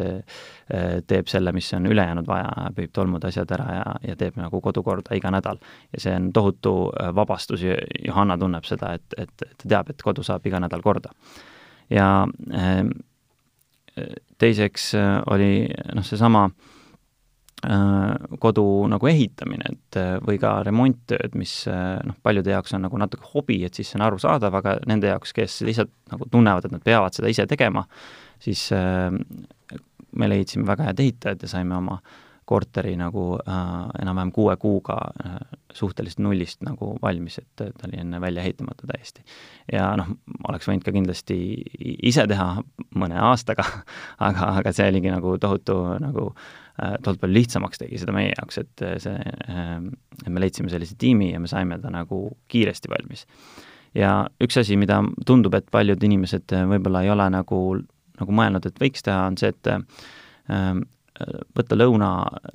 teeb 1.07 1.31
selle, 1.31 1.53
mis 1.55 1.69
on 1.77 1.87
ülejäänud 1.91 2.27
vaja, 2.29 2.69
püüab 2.77 2.95
tolmud 2.95 3.25
asjad 3.27 3.51
ära 3.57 3.69
ja, 3.77 3.85
ja 4.11 4.17
teeb 4.19 4.37
nagu 4.39 4.61
kodu 4.63 4.83
korda 4.85 5.17
iga 5.17 5.31
nädal. 5.33 5.61
ja 5.93 6.03
see 6.05 6.15
on 6.15 6.31
tohutu 6.33 6.75
vabastus, 7.15 7.65
Johanna 8.05 8.37
tunneb 8.37 8.67
seda, 8.67 8.93
et, 8.99 9.17
et, 9.17 9.33
et 9.47 9.57
ta 9.57 9.69
teab, 9.75 9.89
et 9.93 10.05
kodu 10.05 10.23
saab 10.23 10.45
iga 10.47 10.61
nädal 10.61 10.83
korda. 10.85 11.13
ja 11.89 12.27
teiseks 14.39 14.93
oli 15.29 15.53
noh, 15.95 16.05
seesama 16.05 16.47
Äh, 16.49 16.80
kodu 18.41 18.65
nagu 18.89 19.09
ehitamine, 19.11 19.73
et 19.75 19.99
äh, 19.99 20.15
või 20.25 20.39
ka 20.41 20.55
remonttööd, 20.65 21.35
mis 21.37 21.59
äh, 21.69 21.99
noh, 22.07 22.17
paljude 22.23 22.55
jaoks 22.55 22.73
on 22.73 22.85
nagu 22.87 22.97
natuke 22.97 23.27
hobi, 23.35 23.59
et 23.67 23.77
siis 23.77 23.91
see 23.91 23.99
on 23.99 24.07
arusaadav, 24.07 24.57
aga 24.61 24.79
nende 24.89 25.11
jaoks, 25.11 25.35
kes 25.37 25.59
lihtsalt 25.67 25.93
nagu 26.13 26.25
tunnevad, 26.31 26.65
et 26.65 26.73
nad 26.73 26.83
peavad 26.85 27.13
seda 27.13 27.29
ise 27.29 27.45
tegema, 27.49 27.85
siis 28.41 28.65
me 28.71 30.27
leidsime 30.27 30.65
väga 30.67 30.89
head 30.89 31.03
ehitajad 31.03 31.45
ja 31.45 31.49
saime 31.51 31.77
oma 31.77 31.99
korteri 32.51 32.95
nagu 32.99 33.37
äh, 33.39 33.67
enam-vähem 34.01 34.31
kuue 34.35 34.55
kuuga 34.59 34.97
äh, 35.23 35.37
suhteliselt 35.73 36.19
nullist 36.25 36.65
nagu 36.67 36.95
valmis, 37.01 37.37
et 37.39 37.47
ta 37.55 37.87
oli 37.87 38.01
enne 38.01 38.19
välja 38.21 38.41
ehitamata 38.43 38.89
täiesti. 38.89 39.23
ja 39.71 39.91
noh, 39.99 40.09
oleks 40.49 40.67
võinud 40.67 40.83
ka 40.83 40.91
kindlasti 40.91 41.37
ise 42.09 42.25
teha 42.27 42.49
mõne 42.97 43.21
aastaga, 43.29 43.63
aga, 44.27 44.51
aga 44.57 44.73
see 44.75 44.89
oligi 44.91 45.13
nagu 45.13 45.37
tohutu 45.39 45.77
nagu 46.01 46.31
äh, 46.33 46.43
Äh, 46.43 46.60
tohutult 46.77 47.21
palju 47.21 47.35
lihtsamaks 47.35 47.81
tegi 47.81 47.99
seda 48.01 48.13
meie 48.15 48.31
jaoks, 48.31 48.61
et 48.61 48.85
äh, 48.85 48.95
see, 49.01 49.33
ähm, 49.49 49.91
et 50.21 50.29
me 50.29 50.43
leidsime 50.43 50.71
sellise 50.71 50.95
tiimi 50.99 51.31
ja 51.31 51.41
me 51.41 51.49
saime 51.51 51.79
ta 51.81 51.91
nagu 51.93 52.23
kiiresti 52.51 52.91
valmis. 52.91 53.25
ja 53.97 54.13
üks 54.43 54.57
asi, 54.61 54.77
mida 54.79 55.01
tundub, 55.27 55.55
et 55.57 55.67
paljud 55.71 56.03
inimesed 56.03 56.55
äh, 56.55 56.65
võib-olla 56.75 57.03
ei 57.05 57.11
ole 57.13 57.27
nagu, 57.33 57.61
nagu 58.21 58.39
mõelnud, 58.39 58.65
et 58.67 58.81
võiks 58.81 59.03
teha, 59.05 59.27
on 59.27 59.37
see, 59.39 59.51
et 59.51 59.73
võtta 61.57 61.75
lõuna, 61.75 62.09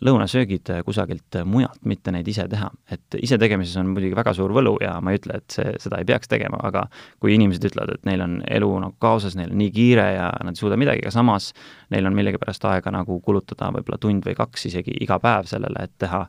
lõunasöögid 0.05 0.71
kusagilt 0.87 1.39
mujalt, 1.45 1.81
mitte 1.85 2.13
neid 2.15 2.29
ise 2.29 2.47
teha. 2.49 2.71
et 2.91 3.19
ise 3.21 3.39
tegemises 3.39 3.77
on 3.77 3.91
muidugi 3.93 4.17
väga 4.17 4.33
suur 4.35 4.55
võlu 4.57 4.77
ja 4.81 4.97
ma 5.01 5.13
ei 5.13 5.21
ütle, 5.21 5.39
et 5.43 5.51
see, 5.53 5.75
seda 5.83 6.01
ei 6.01 6.09
peaks 6.09 6.29
tegema, 6.29 6.59
aga 6.65 6.87
kui 7.21 7.35
inimesed 7.37 7.69
ütlevad, 7.69 7.95
et 7.95 8.09
neil 8.09 8.25
on 8.25 8.39
elu 8.49 8.71
nagu 8.87 8.97
kaoses, 9.03 9.37
neil 9.37 9.53
on 9.53 9.61
nii 9.61 9.73
kiire 9.77 10.07
ja 10.17 10.31
nad 10.43 10.57
ei 10.57 10.63
suuda 10.63 10.79
midagi, 10.81 11.05
aga 11.05 11.15
samas 11.15 11.53
neil 11.93 12.09
on 12.09 12.17
millegipärast 12.17 12.65
aega 12.73 12.95
nagu 12.95 13.21
kulutada 13.21 13.71
võib-olla 13.77 14.01
tund 14.01 14.27
või 14.27 14.37
kaks 14.39 14.71
isegi 14.73 14.97
iga 15.05 15.21
päev 15.23 15.51
sellele, 15.53 15.85
et 15.85 15.99
teha 15.99 16.25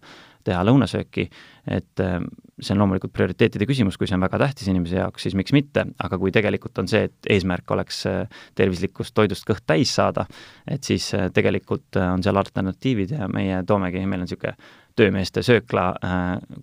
teha 0.48 0.64
lõunasööki, 0.68 1.28
et 1.68 2.04
äh, 2.04 2.18
see 2.58 2.74
on 2.74 2.82
loomulikult 2.82 3.14
prioriteetide 3.14 3.68
küsimus, 3.70 3.98
kui 4.00 4.10
see 4.10 4.18
on 4.18 4.24
väga 4.24 4.40
tähtis 4.42 4.70
inimese 4.72 5.00
jaoks, 5.02 5.28
siis 5.28 5.36
miks 5.38 5.54
mitte, 5.56 5.84
aga 6.04 6.20
kui 6.22 6.34
tegelikult 6.36 6.80
on 6.82 6.90
see, 6.90 7.06
et 7.10 7.30
eesmärk 7.36 7.76
oleks 7.76 8.02
äh, 8.10 8.42
tervislikust 8.58 9.16
toidust 9.18 9.48
kõht 9.48 9.66
täis 9.68 9.94
saada, 9.98 10.26
et 10.68 10.88
siis 10.88 11.10
äh, 11.18 11.28
tegelikult 11.34 12.00
on 12.02 12.26
seal 12.26 12.40
alternatiivid 12.40 13.16
ja 13.18 13.30
meie 13.32 13.62
toomegi, 13.68 14.06
meil 14.06 14.24
on 14.24 14.30
niisugune 14.30 14.56
töömeeste 14.98 15.44
söökla 15.46 15.92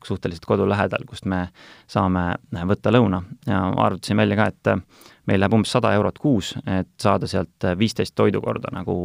suhteliselt 0.02 0.42
kodu 0.50 0.64
lähedal, 0.66 1.04
kust 1.06 1.22
me 1.30 1.44
saame 1.86 2.32
võtta 2.66 2.90
lõuna. 2.90 3.20
Ja 3.46 3.60
arvutasin 3.84 4.18
välja 4.18 4.40
ka, 4.40 4.48
et 4.50 5.28
meil 5.30 5.38
läheb 5.38 5.54
umbes 5.54 5.70
sada 5.70 5.92
eurot 5.94 6.18
kuus, 6.18 6.50
et 6.66 6.90
saada 6.98 7.30
sealt 7.30 7.68
viisteist 7.78 8.16
toidukorda 8.18 8.74
nagu 8.74 8.96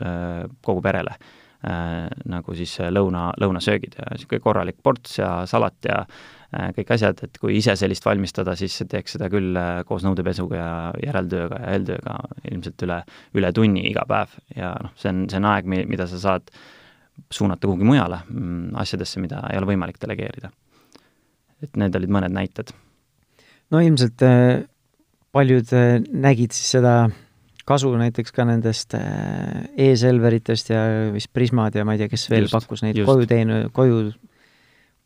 kogu 0.00 0.80
perele 0.80 1.18
nagu 1.60 2.54
siis 2.56 2.72
lõuna, 2.88 3.30
lõunasöögid 3.36 3.98
ja 3.98 4.06
niisugune 4.14 4.40
korralik 4.40 4.78
ports 4.82 5.18
ja 5.18 5.42
salat 5.50 5.76
ja 5.84 5.98
äh, 6.00 6.70
kõik 6.76 6.94
asjad, 6.96 7.20
et 7.26 7.38
kui 7.40 7.58
ise 7.58 7.74
sellist 7.78 8.06
valmistada, 8.06 8.56
siis 8.58 8.78
teeks 8.90 9.16
seda 9.16 9.28
küll 9.32 9.56
äh, 9.58 9.82
koos 9.88 10.04
nõudepesuga 10.06 10.56
ja 10.56 10.72
järeltööga 11.04 11.60
ja 11.62 11.76
eeltööga 11.76 12.16
ilmselt 12.50 12.86
üle, 12.86 12.98
üle 13.36 13.52
tunni 13.56 13.84
iga 13.90 14.06
päev 14.08 14.34
ja 14.56 14.72
noh, 14.82 14.94
see 14.98 15.12
on, 15.12 15.24
see 15.30 15.40
on 15.40 15.48
aeg, 15.52 15.68
mida 15.68 16.08
sa 16.10 16.20
saad 16.22 16.50
suunata 17.30 17.68
kuhugi 17.68 17.84
mujale, 17.84 18.22
mm, 18.30 18.74
asjadesse, 18.80 19.20
mida 19.22 19.44
ei 19.50 19.60
ole 19.60 19.68
võimalik 19.74 20.00
delegeerida. 20.00 20.50
et 21.60 21.76
need 21.76 21.96
olid 21.96 22.08
mõned 22.08 22.32
näited. 22.32 22.72
no 23.70 23.82
ilmselt 23.84 24.22
äh, 24.24 24.62
paljud 25.32 25.74
äh, 25.76 25.98
nägid 26.00 26.56
siis 26.56 26.78
seda 26.78 27.10
kasu 27.66 27.92
näiteks 27.98 28.34
ka 28.34 28.46
nendest 28.48 28.94
äh, 28.98 29.68
e-Selveritest 29.88 30.72
ja 30.72 30.82
vist 31.14 31.30
Prismad 31.32 31.76
ja 31.76 31.84
ma 31.86 31.96
ei 31.96 32.02
tea, 32.02 32.10
kes 32.12 32.28
veel 32.32 32.46
just, 32.46 32.56
pakkus 32.56 32.84
neid 32.86 33.00
koju 33.06 33.28
teenu-, 33.30 33.62
koju, 33.76 34.02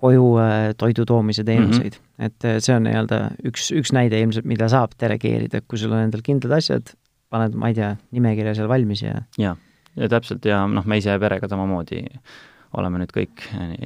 koju 0.01 0.31
äh, 0.43 0.69
toidu 0.81 1.07
toomise 1.09 1.45
teenuseid 1.45 1.99
mm. 1.99 2.01
-hmm. 2.01 2.27
et 2.27 2.49
äh, 2.49 2.59
see 2.65 2.77
on 2.77 2.87
nii-öelda 2.89 3.21
üks, 3.51 3.71
üks 3.75 3.95
näide 3.97 4.21
ilmselt, 4.23 4.49
mida 4.49 4.69
saab 4.73 4.97
delegeerida, 5.01 5.63
kui 5.69 5.81
sul 5.81 5.93
on 5.93 6.07
endal 6.07 6.25
kindlad 6.25 6.59
asjad, 6.59 6.95
paned, 7.31 7.55
ma 7.59 7.73
ei 7.73 7.79
tea, 7.79 7.95
nimekirja 8.15 8.55
seal 8.59 8.69
valmis 8.69 9.03
ja 9.03 9.23
jaa, 9.39 9.57
ja 9.97 10.09
täpselt 10.09 10.45
ja 10.45 10.65
noh, 10.71 10.87
me 10.87 10.99
ise 11.03 11.19
perega 11.19 11.49
samamoodi 11.51 12.05
oleme 12.79 13.03
nüüd 13.03 13.13
kõik 13.15 13.45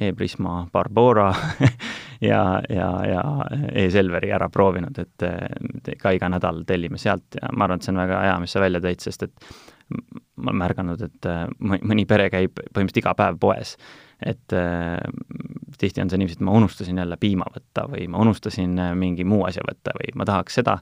e-Prisma, 0.09 0.61
Barbora 0.73 1.29
ja, 2.29 2.43
ja, 2.69 2.89
ja 3.07 3.23
e-Selveri 3.73 4.31
ära 4.35 4.49
proovinud, 4.53 4.99
et 5.01 5.97
ka 6.01 6.13
iga 6.15 6.29
nädal 6.31 6.63
tellime 6.67 6.99
sealt 7.01 7.39
ja 7.39 7.51
ma 7.53 7.67
arvan, 7.67 7.81
et 7.81 7.87
see 7.87 7.93
on 7.95 8.01
väga 8.03 8.23
hea, 8.27 8.37
mis 8.43 8.55
sa 8.55 8.63
välja 8.63 8.81
tõid, 8.83 9.03
sest 9.05 9.27
et 9.27 9.49
ma 9.89 10.51
olen 10.51 10.61
märganud, 10.61 11.01
et 11.07 11.29
mõni 11.59 12.05
pere 12.09 12.29
käib 12.33 12.59
põhimõtteliselt 12.59 13.01
iga 13.01 13.15
päev 13.17 13.39
poes. 13.41 13.75
et 14.19 14.53
tihti 15.79 16.01
on 16.03 16.09
see 16.11 16.19
niiviisi, 16.19 16.39
et 16.39 16.45
ma 16.45 16.57
unustasin 16.59 16.97
jälle 16.99 17.17
piima 17.17 17.47
võtta 17.53 17.85
või 17.89 18.07
ma 18.11 18.19
unustasin 18.19 18.75
mingi 18.99 19.23
muu 19.23 19.45
asja 19.47 19.63
võtta 19.65 19.95
või 19.95 20.11
ma 20.19 20.27
tahaks 20.27 20.59
seda, 20.59 20.77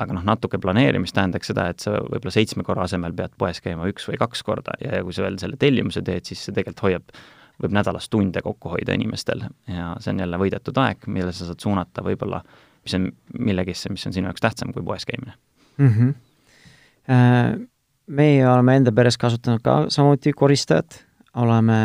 aga 0.00 0.16
noh, 0.16 0.24
natuke 0.26 0.58
planeerimist 0.62 1.14
tähendaks 1.16 1.50
seda, 1.50 1.68
et 1.72 1.84
sa 1.84 1.96
võib-olla 2.00 2.32
seitsme 2.34 2.64
korra 2.66 2.86
asemel 2.88 3.14
pead 3.16 3.34
poes 3.38 3.60
käima 3.64 3.88
üks 3.90 4.08
või 4.10 4.18
kaks 4.20 4.44
korda 4.46 4.76
ja 4.82 5.02
kui 5.04 5.14
sa 5.16 5.24
veel 5.26 5.38
selle 5.42 5.58
tellimuse 5.60 6.02
teed, 6.04 6.26
siis 6.28 6.44
see 6.44 6.54
tegelikult 6.56 6.84
hoiab, 6.88 7.16
võib 7.62 7.76
nädalas 7.76 8.08
tunde 8.10 8.42
kokku 8.44 8.72
hoida 8.74 8.96
inimestel 8.96 9.46
ja 9.70 9.92
see 10.02 10.14
on 10.14 10.22
jälle 10.24 10.40
võidetud 10.40 10.78
aeg, 10.82 11.06
mille 11.06 11.32
sa 11.32 11.48
saad 11.48 11.62
suunata 11.62 12.04
võib-olla, 12.06 12.42
mis 12.84 12.96
on 12.98 13.10
millegisse, 13.38 13.92
mis 13.94 14.06
on 14.08 14.16
sinu 14.16 14.30
jaoks 14.30 14.42
tähtsam 14.44 14.72
kui 14.74 14.82
poes 14.86 15.06
käimine 15.08 15.36
mm. 15.78 15.92
-hmm. 15.92 17.66
meie 18.06 18.48
oleme 18.48 18.76
enda 18.80 18.92
peres 18.92 19.18
kasutanud 19.18 19.62
ka 19.62 19.84
samuti 19.88 20.32
koristajat, 20.32 21.04
oleme 21.34 21.78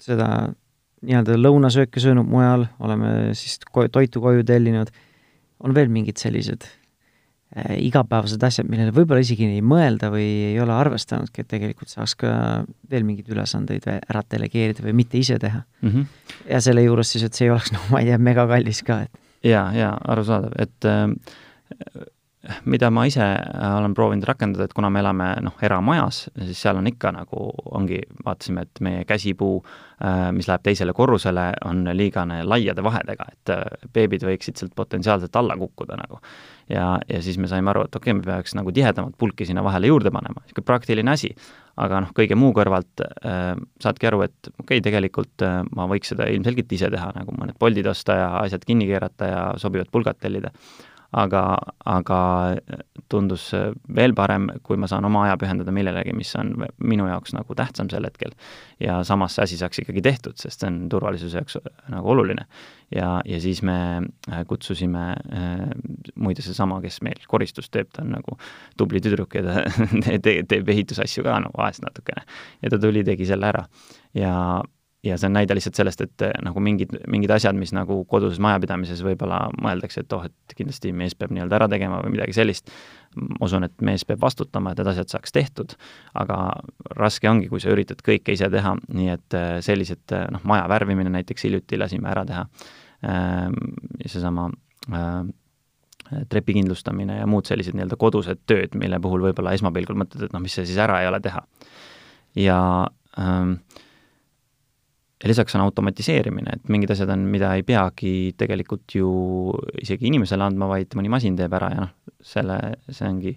seda 0.00 0.48
nii-öelda 1.02 1.36
lõunasööke 1.38 2.00
söönud 2.02 2.26
mujal, 2.26 2.66
oleme 2.80 3.34
siis 3.38 3.60
toitu 3.92 4.20
koju 4.20 4.44
tellinud 4.44 4.90
on 5.64 5.74
veel 5.76 5.90
mingid 5.92 6.20
sellised 6.20 6.66
äh, 6.66 7.76
igapäevased 7.84 8.42
asjad, 8.44 8.68
millele 8.70 8.94
võib-olla 8.96 9.24
isegi 9.24 9.48
ei 9.48 9.62
mõelda 9.64 10.10
või 10.14 10.26
ei 10.52 10.58
ole 10.62 10.74
arvestanudki, 10.76 11.44
et 11.44 11.50
tegelikult 11.54 11.92
saaks 11.92 12.16
ka 12.20 12.34
veel 12.90 13.06
mingeid 13.08 13.30
ülesandeid 13.34 13.88
ära 13.88 14.24
delegeerida 14.30 14.84
või 14.86 14.96
mitte 15.02 15.18
ise 15.20 15.38
teha 15.42 15.64
mm. 15.64 15.88
-hmm. 15.88 16.44
ja 16.50 16.60
selle 16.64 16.84
juures 16.86 17.14
siis, 17.14 17.26
et 17.26 17.34
see 17.34 17.48
ei 17.48 17.54
oleks, 17.54 17.72
noh, 17.74 17.88
ma 17.92 18.04
ei 18.04 18.12
tea, 18.12 18.20
megakallis 18.30 18.84
ka, 18.86 19.02
et 19.08 19.50
jaa, 19.52 19.66
jaa, 19.76 19.96
arusaadav, 20.14 20.54
et 20.58 20.88
äh, 20.88 22.06
mida 22.70 22.90
ma 22.94 23.04
ise 23.08 23.24
äh, 23.24 23.72
olen 23.76 23.94
proovinud 23.94 24.26
rakendada, 24.28 24.68
et 24.68 24.74
kuna 24.76 24.90
me 24.92 25.00
elame 25.02 25.28
noh, 25.42 25.56
eramajas, 25.64 26.28
siis 26.38 26.60
seal 26.62 26.78
on 26.78 26.86
ikka 26.86 27.10
nagu, 27.16 27.48
ongi, 27.74 27.98
vaatasime, 28.24 28.62
et 28.66 28.82
meie 28.84 29.02
käsipuu, 29.08 29.56
äh, 30.04 30.28
mis 30.34 30.46
läheb 30.50 30.62
teisele 30.68 30.94
korrusele, 30.94 31.48
on 31.66 31.82
liigane 31.98 32.44
laiade 32.46 32.84
vahedega, 32.86 33.26
et 33.34 33.54
äh, 33.54 33.64
beebid 33.94 34.26
võiksid 34.28 34.60
sealt 34.60 34.76
potentsiaalselt 34.78 35.34
alla 35.40 35.58
kukkuda 35.58 35.98
nagu. 35.98 36.20
ja, 36.68 36.98
ja 37.08 37.22
siis 37.24 37.38
me 37.40 37.48
saime 37.48 37.72
aru, 37.72 37.86
et 37.88 37.96
okei 37.96 38.12
okay,, 38.12 38.18
me 38.20 38.26
peaks 38.26 38.54
nagu 38.54 38.72
tihedamat 38.76 39.16
pulki 39.18 39.46
sinna 39.48 39.64
vahele 39.64 39.90
juurde 39.90 40.12
panema, 40.14 40.42
niisugune 40.44 40.66
praktiline 40.68 41.10
asi. 41.10 41.32
aga 41.78 42.00
noh, 42.02 42.12
kõige 42.14 42.38
muu 42.38 42.52
kõrvalt 42.54 43.02
äh, 43.02 43.56
saadki 43.82 44.06
aru, 44.10 44.22
et 44.28 44.52
okei 44.52 44.78
okay,, 44.78 44.84
tegelikult 44.84 45.42
äh, 45.42 45.64
ma 45.74 45.88
võiks 45.90 46.14
seda 46.14 46.30
ilmselgelt 46.30 46.72
ise 46.72 46.90
teha, 46.94 47.10
nagu 47.18 47.34
mõned 47.34 47.58
Boltid 47.58 47.86
osta 47.86 48.14
ja 48.14 48.30
asjad 48.44 48.62
kinni 48.66 48.86
keerata 48.86 49.26
ja 49.26 49.42
sobivad 49.58 49.90
pulgad 49.90 50.22
tellida 50.22 50.54
aga, 51.16 51.42
aga 51.88 52.20
tundus 53.08 53.48
veel 53.96 54.12
parem, 54.16 54.48
kui 54.62 54.76
ma 54.80 54.88
saan 54.90 55.06
oma 55.08 55.24
aja 55.24 55.38
pühendada 55.40 55.72
millelegi, 55.72 56.12
mis 56.16 56.34
on 56.36 56.52
minu 56.84 57.06
jaoks 57.08 57.32
nagu 57.36 57.56
tähtsam 57.56 57.88
sel 57.88 58.04
hetkel. 58.04 58.34
ja 58.80 59.00
samas 59.04 59.34
see 59.34 59.46
asi 59.46 59.58
saaks 59.60 59.80
ikkagi 59.82 60.02
tehtud, 60.04 60.36
sest 60.36 60.60
see 60.60 60.68
on 60.68 60.80
turvalisuse 60.92 61.40
jaoks 61.40 61.58
nagu 61.88 62.12
oluline. 62.12 62.44
ja, 62.94 63.20
ja 63.24 63.40
siis 63.40 63.62
me 63.62 63.78
äh, 64.30 64.44
kutsusime 64.46 65.06
äh, 65.32 65.66
muide 66.14 66.44
seesama, 66.44 66.80
kes 66.84 67.00
meil 67.02 67.24
koristust 67.28 67.72
teeb, 67.72 67.88
ta 67.92 68.04
on 68.04 68.12
nagu 68.18 68.36
tubli 68.76 69.00
tüdruk 69.00 69.38
ja 69.40 69.46
ta 69.46 69.62
te, 70.24 70.40
teeb 70.48 70.68
ehitusasju 70.68 71.24
ka 71.24 71.40
no 71.40 71.54
vahest 71.56 71.84
natukene. 71.84 72.26
ja 72.62 72.70
ta 72.70 72.80
tuli, 72.82 73.04
tegi 73.04 73.28
selle 73.28 73.48
ära. 73.48 73.64
ja 74.14 74.34
ja 75.08 75.16
see 75.18 75.28
on 75.28 75.36
näide 75.36 75.56
lihtsalt 75.56 75.78
sellest, 75.78 76.02
et 76.04 76.24
eh, 76.26 76.34
nagu 76.44 76.60
mingid, 76.62 76.92
mingid 77.10 77.32
asjad, 77.34 77.56
mis 77.58 77.72
nagu 77.76 78.00
koduses 78.10 78.40
majapidamises 78.42 79.00
võib-olla 79.06 79.40
mõeldakse, 79.62 80.04
et 80.04 80.14
oh, 80.16 80.26
et 80.28 80.56
kindlasti 80.58 80.92
mees 80.96 81.16
peab 81.18 81.32
nii-öelda 81.34 81.58
ära 81.60 81.68
tegema 81.70 82.00
või 82.04 82.14
midagi 82.16 82.36
sellist, 82.36 82.70
ma 83.16 83.40
usun, 83.46 83.66
et 83.68 83.74
mees 83.84 84.04
peab 84.08 84.22
vastutama, 84.22 84.72
et 84.72 84.82
need 84.82 84.92
asjad 84.92 85.14
saaks 85.14 85.34
tehtud, 85.34 85.74
aga 86.18 86.38
raske 86.98 87.30
ongi, 87.30 87.48
kui 87.50 87.62
sa 87.62 87.72
üritad 87.74 88.02
kõike 88.04 88.36
ise 88.36 88.50
teha, 88.52 88.76
nii 89.00 89.10
et 89.14 89.38
eh, 89.38 89.50
sellised 89.64 90.16
eh, 90.16 90.28
noh, 90.34 90.44
maja 90.48 90.68
värvimine 90.70 91.12
näiteks 91.18 91.48
hiljuti 91.48 91.80
lasime 91.80 92.10
ära 92.12 92.24
teha, 92.28 92.46
ehm, 93.08 93.58
seesama 94.06 94.50
trepi 96.32 96.54
kindlustamine 96.56 97.18
ja 97.18 97.26
muud 97.28 97.44
sellised 97.44 97.76
nii-öelda 97.76 97.98
kodused 98.00 98.40
tööd, 98.48 98.72
mille 98.80 98.96
puhul 99.04 99.26
võib-olla 99.26 99.52
esmapilgul 99.56 99.98
mõtled, 100.00 100.24
et 100.24 100.32
noh, 100.32 100.40
mis 100.40 100.54
see 100.56 100.64
siis 100.68 100.78
ära 100.80 101.02
ei 101.02 101.08
ole 101.10 101.20
teha. 101.20 101.42
ja 102.38 102.60
ähm, 103.20 103.58
ja 105.22 105.30
lisaks 105.30 105.56
on 105.58 105.64
automatiseerimine, 105.66 106.58
et 106.58 106.68
mingid 106.72 106.92
asjad 106.94 107.10
on, 107.14 107.24
mida 107.30 107.52
ei 107.58 107.64
peagi 107.66 108.34
tegelikult 108.38 108.94
ju 108.94 109.08
isegi 109.82 110.10
inimesele 110.10 110.46
andma, 110.46 110.68
vaid 110.70 110.94
mõni 110.98 111.10
masin 111.12 111.38
teeb 111.38 111.56
ära 111.58 111.72
ja 111.74 111.86
noh, 111.86 111.96
selle, 112.22 112.58
see 112.88 113.08
ongi 113.08 113.34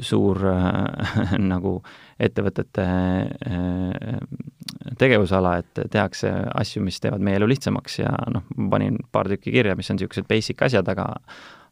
suur 0.00 0.40
äh, 0.48 1.34
nagu 1.52 1.74
ettevõtete 2.20 2.86
äh, 2.86 4.20
tegevusala, 5.00 5.58
et 5.60 5.82
tehakse 5.92 6.32
asju, 6.54 6.82
mis 6.84 7.00
teevad 7.00 7.20
meie 7.24 7.36
elu 7.36 7.48
lihtsamaks 7.50 8.00
ja 8.00 8.14
noh, 8.32 8.46
panin 8.72 8.96
paar 9.12 9.28
tükki 9.28 9.52
kirja, 9.52 9.76
mis 9.76 9.90
on 9.92 10.00
niisugused 10.00 10.28
basic 10.30 10.64
asjad, 10.64 10.88
aga 10.88 11.10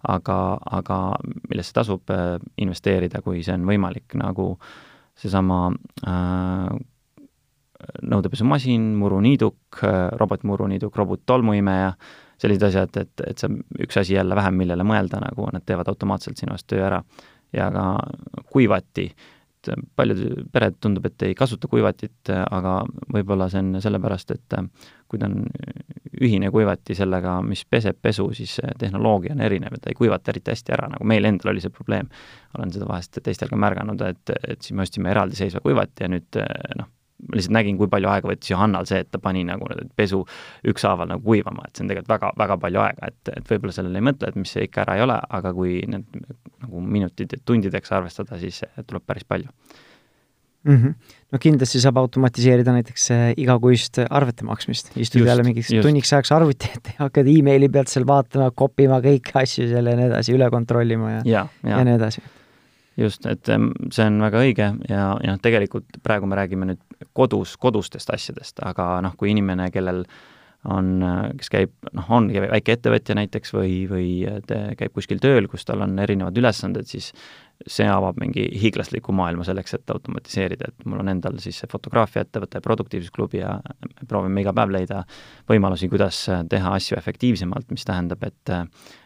aga, 0.07 0.37
aga 0.79 0.99
millesse 1.49 1.75
tasub 1.75 2.13
äh, 2.15 2.37
investeerida, 2.61 3.23
kui 3.25 3.43
see 3.43 3.57
on 3.57 3.67
võimalik, 3.69 4.15
nagu 4.21 4.53
seesama 5.19 5.65
äh, 6.07 6.77
nõudepesumasin, 8.03 8.93
muruniiduk, 8.99 9.83
robotmuruniiduk, 10.19 10.97
robot-tolmuimeja, 10.99 11.93
sellised 12.43 12.69
asjad, 12.71 13.01
et, 13.03 13.25
et 13.27 13.39
see 13.39 13.51
on 13.51 13.59
üks 13.87 13.99
asi 14.01 14.17
jälle 14.17 14.37
vähem, 14.39 14.59
millele 14.59 14.87
mõelda, 14.87 15.23
nagu 15.23 15.49
nad 15.55 15.65
teevad 15.67 15.91
automaatselt 15.91 16.39
sinu 16.39 16.55
eest 16.57 16.69
töö 16.71 16.85
ära. 16.87 17.03
ja 17.53 17.71
ka 17.73 17.85
kuivati, 18.53 19.07
et 19.09 19.71
paljud 19.97 20.19
pered 20.53 20.75
tundub, 20.81 21.07
et 21.07 21.23
ei 21.23 21.35
kasuta 21.35 21.69
kuivatit, 21.69 22.29
aga 22.29 22.83
võib-olla 23.15 23.49
see 23.49 23.63
on 23.63 23.81
sellepärast, 23.83 24.35
et 24.35 24.59
kui 25.09 25.19
ta 25.19 25.31
on 25.31 25.47
ühine 26.21 26.51
kuivati 26.51 26.95
sellega, 26.99 27.39
mis 27.47 27.65
peseb 27.65 27.97
pesu, 28.03 28.29
siis 28.35 28.59
tehnoloogia 28.79 29.33
on 29.33 29.41
erinev 29.47 29.79
ja 29.79 29.83
ta 29.83 29.95
ei 29.95 29.99
kuivata 29.99 30.35
eriti 30.35 30.53
hästi 30.53 30.77
ära, 30.77 30.91
nagu 30.93 31.07
meil 31.09 31.25
endal 31.25 31.55
oli 31.55 31.65
see 31.65 31.73
probleem. 31.73 32.11
olen 32.59 32.75
seda 32.75 32.91
vahest 32.91 33.19
teistel 33.23 33.49
ka 33.49 33.57
märganud, 33.57 34.03
et, 34.03 34.37
et 34.49 34.63
siis 34.63 34.77
me 34.77 34.83
ostsime 34.83 35.11
eraldiseisva 35.15 35.65
kuivati 35.65 36.05
ja 36.05 36.13
nüüd 36.13 36.43
noh, 36.79 36.91
lihtsalt 37.35 37.55
nägin, 37.57 37.79
kui 37.79 37.91
palju 37.91 38.11
aega 38.13 38.31
võttis 38.31 38.53
Johannal 38.53 38.87
see, 38.89 39.03
et 39.03 39.11
ta 39.11 39.21
pani 39.23 39.43
nagu 39.47 39.67
pesu 39.99 40.23
ükshaaval 40.71 41.11
nagu 41.11 41.25
kuivama, 41.25 41.67
et 41.67 41.77
see 41.77 41.85
on 41.85 41.91
tegelikult 41.93 42.15
väga, 42.15 42.31
väga 42.39 42.59
palju 42.63 42.85
aega, 42.85 43.11
et, 43.11 43.33
et 43.35 43.51
võib-olla 43.51 43.75
sellele 43.75 44.01
ei 44.01 44.07
mõtle, 44.11 44.31
et 44.31 44.39
mis 44.39 44.55
see 44.55 44.69
ikka 44.69 44.85
ära 44.87 44.97
ei 44.99 45.05
ole, 45.07 45.19
aga 45.41 45.53
kui 45.57 45.81
need 45.91 46.07
nagu 46.63 46.87
minutid 46.97 47.35
tundideks 47.49 47.93
arvestada, 47.99 48.39
siis 48.41 48.63
tuleb 48.87 49.07
päris 49.07 49.27
palju 49.29 49.51
mm. 50.65 50.77
-hmm. 50.77 50.95
no 51.33 51.39
kindlasti 51.43 51.81
saab 51.83 51.99
automatiseerida 52.05 52.73
näiteks 52.73 53.11
äh, 53.11 53.27
igakuist 53.37 53.99
arvete 54.11 54.45
maksmist, 54.45 54.95
istud 54.97 55.27
jälle 55.27 55.43
mingiks 55.43 55.71
just. 55.71 55.87
tunniks 55.87 56.13
ajaks 56.13 56.33
arvuti 56.33 56.71
ette 56.77 56.95
ja 56.95 57.07
hakkad 57.07 57.31
emaili 57.35 57.69
pealt 57.69 57.91
seal 57.93 58.07
vaatama, 58.07 58.51
kopima 58.55 59.03
kõiki 59.05 59.35
asju 59.43 59.69
seal 59.75 59.87
ja 59.91 59.97
nii 59.99 60.11
edasi, 60.13 60.35
üle 60.39 60.51
kontrollima 60.51 61.19
ja, 61.19 61.23
ja, 61.25 61.47
ja. 61.65 61.79
ja 61.79 61.85
nii 61.85 61.99
edasi 61.99 62.23
just, 62.99 63.27
et 63.31 63.47
see 63.49 64.07
on 64.07 64.19
väga 64.23 64.43
õige 64.45 64.71
ja, 64.89 65.05
ja 65.23 65.35
noh, 65.35 65.43
tegelikult 65.43 66.01
praegu 66.05 66.29
me 66.29 66.39
räägime 66.39 66.73
nüüd 66.73 66.83
kodus, 67.17 67.57
kodustest 67.61 68.11
asjadest, 68.15 68.59
aga 68.67 68.97
noh, 69.05 69.15
kui 69.19 69.33
inimene, 69.33 69.71
kellel 69.75 70.05
on, 70.69 70.89
kes 71.39 71.53
käib, 71.53 71.75
noh, 71.95 72.09
ongi 72.19 72.41
väike 72.43 72.75
ettevõtja 72.75 73.15
näiteks 73.19 73.55
või, 73.55 73.75
või 73.91 74.09
käib 74.79 74.95
kuskil 74.97 75.21
tööl, 75.23 75.47
kus 75.51 75.65
tal 75.69 75.85
on 75.87 75.95
erinevad 76.03 76.39
ülesanded, 76.39 76.89
siis 76.91 77.13
see 77.67 77.87
avab 77.91 78.19
mingi 78.21 78.45
hiiglasliku 78.59 79.15
maailma 79.15 79.47
selleks, 79.47 79.75
et 79.79 79.91
automatiseerida, 79.95 80.71
et 80.71 80.87
mul 80.87 81.03
on 81.03 81.11
endal 81.15 81.39
siis 81.43 81.59
see 81.63 81.71
fotograafiaettevõte, 81.71 82.63
produktiivsusklubi 82.63 83.43
ja 83.43 83.57
proovime 84.11 84.43
iga 84.43 84.55
päev 84.55 84.75
leida 84.75 85.03
võimalusi, 85.51 85.91
kuidas 85.91 86.25
teha 86.51 86.75
asju 86.75 86.99
efektiivsemalt, 86.99 87.71
mis 87.75 87.87
tähendab, 87.87 88.27
et 88.27 88.55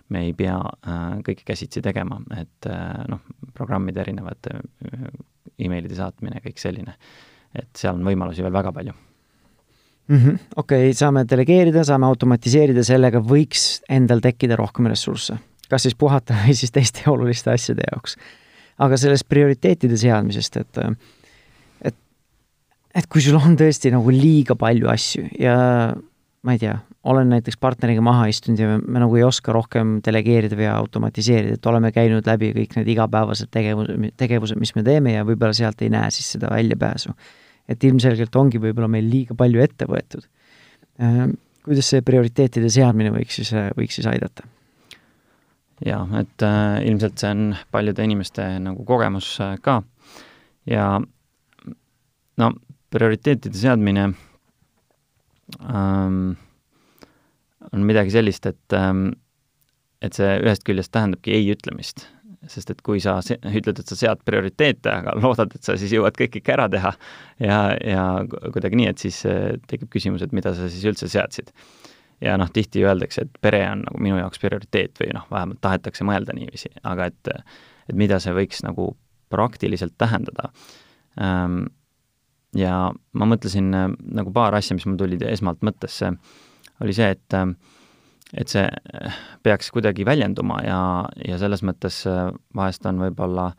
me 0.08 0.24
ei 0.26 0.32
pea 0.36 0.56
äh, 0.58 1.04
kõike 1.26 1.46
käsitsi 1.46 1.82
tegema, 1.84 2.20
et 2.36 2.68
äh, 2.70 3.04
noh, 3.10 3.22
programmide 3.56 4.02
erinevad 4.04 4.50
äh, 4.52 5.06
emailide 5.62 5.96
saatmine, 5.98 6.42
kõik 6.44 6.60
selline. 6.62 6.96
et 7.52 7.68
seal 7.76 7.98
on 7.98 8.06
võimalusi 8.06 8.40
veel 8.40 8.52
väga 8.52 8.72
palju 8.72 8.94
mm 10.08 10.18
-hmm.. 10.18 10.38
okei 10.56 10.86
okay,, 10.88 10.94
saame 10.96 11.24
delegeerida, 11.28 11.84
saame 11.84 12.06
automatiseerida, 12.06 12.84
sellega 12.84 13.20
võiks 13.20 13.82
endal 13.88 14.20
tekkida 14.20 14.56
rohkem 14.56 14.86
ressursse. 14.86 15.36
kas 15.68 15.82
siis 15.82 15.94
puhata 15.94 16.34
või 16.44 16.54
siis 16.54 16.72
teiste 16.72 17.10
oluliste 17.10 17.50
asjade 17.50 17.82
jaoks. 17.92 18.16
aga 18.78 18.96
sellest 18.96 19.28
prioriteetide 19.28 19.96
seadmisest, 19.96 20.56
et 20.56 20.78
et, 21.82 21.96
et 22.94 23.06
kui 23.06 23.20
sul 23.20 23.36
on 23.36 23.56
tõesti 23.56 23.92
nagu 23.92 24.10
liiga 24.10 24.56
palju 24.56 24.88
asju 24.88 25.28
ja 25.38 25.94
ma 26.42 26.52
ei 26.52 26.58
tea, 26.58 26.78
olen 27.04 27.32
näiteks 27.34 27.58
partneriga 27.60 28.02
maha 28.04 28.28
istunud 28.30 28.60
ja 28.62 28.68
me, 28.70 28.78
me 28.86 29.02
nagu 29.02 29.16
ei 29.18 29.24
oska 29.26 29.52
rohkem 29.54 29.96
delegeerida 30.06 30.58
või 30.58 30.68
automatiseerida, 30.70 31.58
et 31.58 31.66
oleme 31.66 31.90
käinud 31.94 32.26
läbi 32.26 32.52
kõik 32.54 32.76
need 32.78 32.90
igapäevased 32.94 33.50
tegevused, 33.54 34.06
tegevused, 34.20 34.60
mis 34.62 34.74
me 34.76 34.84
teeme 34.86 35.16
ja 35.16 35.26
võib-olla 35.26 35.56
sealt 35.56 35.82
ei 35.82 35.90
näe 35.92 36.10
siis 36.14 36.34
seda 36.36 36.52
väljapääsu. 36.52 37.14
et 37.68 37.84
ilmselgelt 37.84 38.36
ongi 38.36 38.58
võib-olla 38.58 38.88
meil 38.90 39.06
liiga 39.08 39.34
palju 39.38 39.60
ette 39.62 39.86
võetud. 39.86 40.24
Ehm, 40.98 41.36
kuidas 41.64 41.88
see 41.88 42.02
prioriteetide 42.02 42.68
seadmine 42.70 43.12
võiks 43.14 43.38
siis, 43.38 43.52
võiks 43.78 43.98
siis 43.98 44.06
aidata? 44.06 44.46
jaa, 45.86 46.02
et 46.20 46.42
äh, 46.46 46.82
ilmselt 46.86 47.18
see 47.18 47.30
on 47.34 47.56
paljude 47.74 48.04
inimeste 48.06 48.44
nagu 48.62 48.84
kogemus 48.86 49.34
äh, 49.42 49.56
ka 49.62 49.80
ja 50.68 51.00
no 52.38 52.50
prioriteetide 52.92 53.58
seadmine 53.58 54.04
ähm, 55.66 56.34
on 57.72 57.84
midagi 57.88 58.14
sellist, 58.14 58.46
et 58.46 58.76
ähm, 58.76 59.10
et 60.02 60.18
see 60.18 60.32
ühest 60.42 60.64
küljest 60.66 60.90
tähendabki 60.94 61.34
ei 61.36 61.46
ütlemist, 61.52 62.08
sest 62.50 62.72
et 62.74 62.80
kui 62.82 62.98
sa 63.02 63.20
ütled, 63.22 63.78
et 63.78 63.88
sa 63.88 63.98
sead 63.98 64.22
prioriteete, 64.26 64.90
aga 64.90 65.14
loodad, 65.22 65.54
et 65.54 65.62
sa 65.62 65.76
siis 65.78 65.94
jõuad 65.94 66.16
kõik 66.18 66.40
ikka 66.40 66.56
ära 66.56 66.68
teha 66.72 66.92
ja, 67.38 67.58
ja 67.78 68.06
kuidagi 68.26 68.80
nii, 68.80 68.90
et 68.90 69.04
siis 69.04 69.22
äh, 69.30 69.54
tekib 69.70 69.92
küsimus, 69.94 70.24
et 70.26 70.34
mida 70.34 70.54
sa 70.58 70.70
siis 70.72 70.86
üldse 70.90 71.10
seadsid. 71.12 71.52
ja 72.22 72.36
noh, 72.38 72.50
tihti 72.54 72.82
öeldakse, 72.86 73.26
et 73.26 73.38
pere 73.42 73.62
on 73.70 73.86
nagu 73.86 74.02
minu 74.02 74.18
jaoks 74.18 74.42
prioriteet 74.42 75.00
või 75.02 75.14
noh, 75.14 75.26
vähemalt 75.30 75.62
tahetakse 75.62 76.06
mõelda 76.06 76.34
niiviisi, 76.36 76.74
aga 76.82 77.10
et 77.12 77.36
et 77.90 77.96
mida 77.98 78.18
see 78.22 78.34
võiks 78.34 78.60
nagu 78.62 78.92
praktiliselt 79.32 79.96
tähendada. 79.98 80.52
Ähm, 81.20 81.64
ja 82.54 82.92
ma 82.92 83.26
mõtlesin 83.26 83.72
äh, 83.74 83.88
nagu 84.18 84.32
paar 84.34 84.54
asja, 84.54 84.76
mis 84.76 84.86
mul 84.86 85.00
tulid 85.00 85.24
esmalt 85.26 85.64
mõttesse, 85.66 86.12
oli 86.82 86.94
see, 86.96 87.12
et 87.14 87.38
äh, 87.38 87.46
et 88.32 88.48
see 88.48 88.64
äh, 88.64 89.16
peaks 89.44 89.68
kuidagi 89.74 90.06
väljenduma 90.08 90.62
ja, 90.64 90.80
ja 91.20 91.36
selles 91.40 91.60
mõttes 91.66 92.02
vahest 92.56 92.86
on 92.88 93.02
võib-olla 93.02 93.50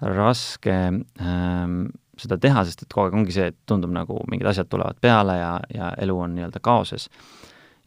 raske 0.00 0.76
ähm, 1.20 1.80
seda 2.20 2.38
teha, 2.40 2.64
sest 2.64 2.84
et 2.84 2.92
kogu 2.92 3.08
aeg 3.08 3.18
ongi 3.18 3.34
see, 3.34 3.50
et 3.52 3.58
tundub 3.68 3.92
nagu 3.92 4.16
mingid 4.30 4.48
asjad 4.48 4.70
tulevad 4.70 4.96
peale 5.02 5.36
ja, 5.38 5.50
ja 5.74 5.90
elu 6.00 6.16
on 6.26 6.34
nii-öelda 6.38 6.62
kaoses. 6.64 7.10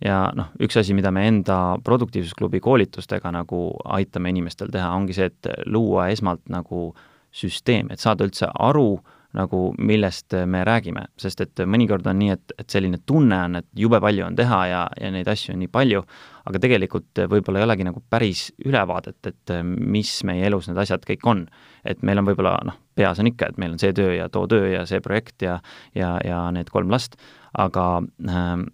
ja 0.03 0.27
noh, 0.37 0.51
üks 0.61 0.77
asi, 0.77 0.93
mida 0.93 1.11
me 1.11 1.25
enda 1.27 1.77
produktiivsusklubi 1.83 2.61
koolitustega 2.61 3.31
nagu 3.33 3.61
aitame 3.97 4.29
inimestel 4.29 4.69
teha, 4.73 4.91
ongi 4.93 5.17
see, 5.17 5.31
et 5.31 5.51
luua 5.65 6.09
esmalt 6.13 6.43
nagu 6.53 6.91
süsteem, 7.33 7.89
et 7.91 8.03
saada 8.03 8.27
üldse 8.27 8.49
aru 8.53 8.91
äh, 8.99 9.16
nagu 9.35 9.73
millest 9.77 10.33
me 10.47 10.63
räägime, 10.67 11.07
sest 11.19 11.41
et 11.43 11.61
mõnikord 11.67 12.07
on 12.07 12.19
nii, 12.21 12.35
et, 12.37 12.53
et 12.59 12.69
selline 12.71 13.01
tunne 13.05 13.37
on, 13.49 13.59
et 13.59 13.67
jube 13.75 13.99
palju 14.03 14.25
on 14.25 14.37
teha 14.37 14.61
ja, 14.71 14.83
ja 15.01 15.11
neid 15.13 15.27
asju 15.27 15.53
on 15.55 15.61
nii 15.63 15.71
palju, 15.73 16.03
aga 16.47 16.61
tegelikult 16.63 17.23
võib-olla 17.31 17.61
ei 17.61 17.67
olegi 17.67 17.87
nagu 17.89 18.01
päris 18.09 18.47
ülevaadet, 18.65 19.19
et 19.27 19.55
mis 19.65 20.13
meie 20.27 20.47
elus 20.47 20.69
need 20.69 20.79
asjad 20.83 21.03
kõik 21.07 21.27
on. 21.27 21.47
et 21.87 22.01
meil 22.03 22.19
on 22.19 22.27
võib-olla 22.27 22.57
noh, 22.67 22.79
peas 22.95 23.19
on 23.19 23.29
ikka, 23.29 23.51
et 23.51 23.59
meil 23.61 23.75
on 23.75 23.79
see 23.79 23.93
töö 23.95 24.15
ja 24.15 24.29
too 24.29 24.47
töö 24.47 24.71
ja 24.71 24.85
see 24.85 24.99
projekt 25.03 25.41
ja 25.41 25.59
ja, 25.95 26.17
ja 26.23 26.47
need 26.51 26.71
kolm 26.71 26.91
last, 26.91 27.15
aga 27.57 27.85
äh, 28.27 28.65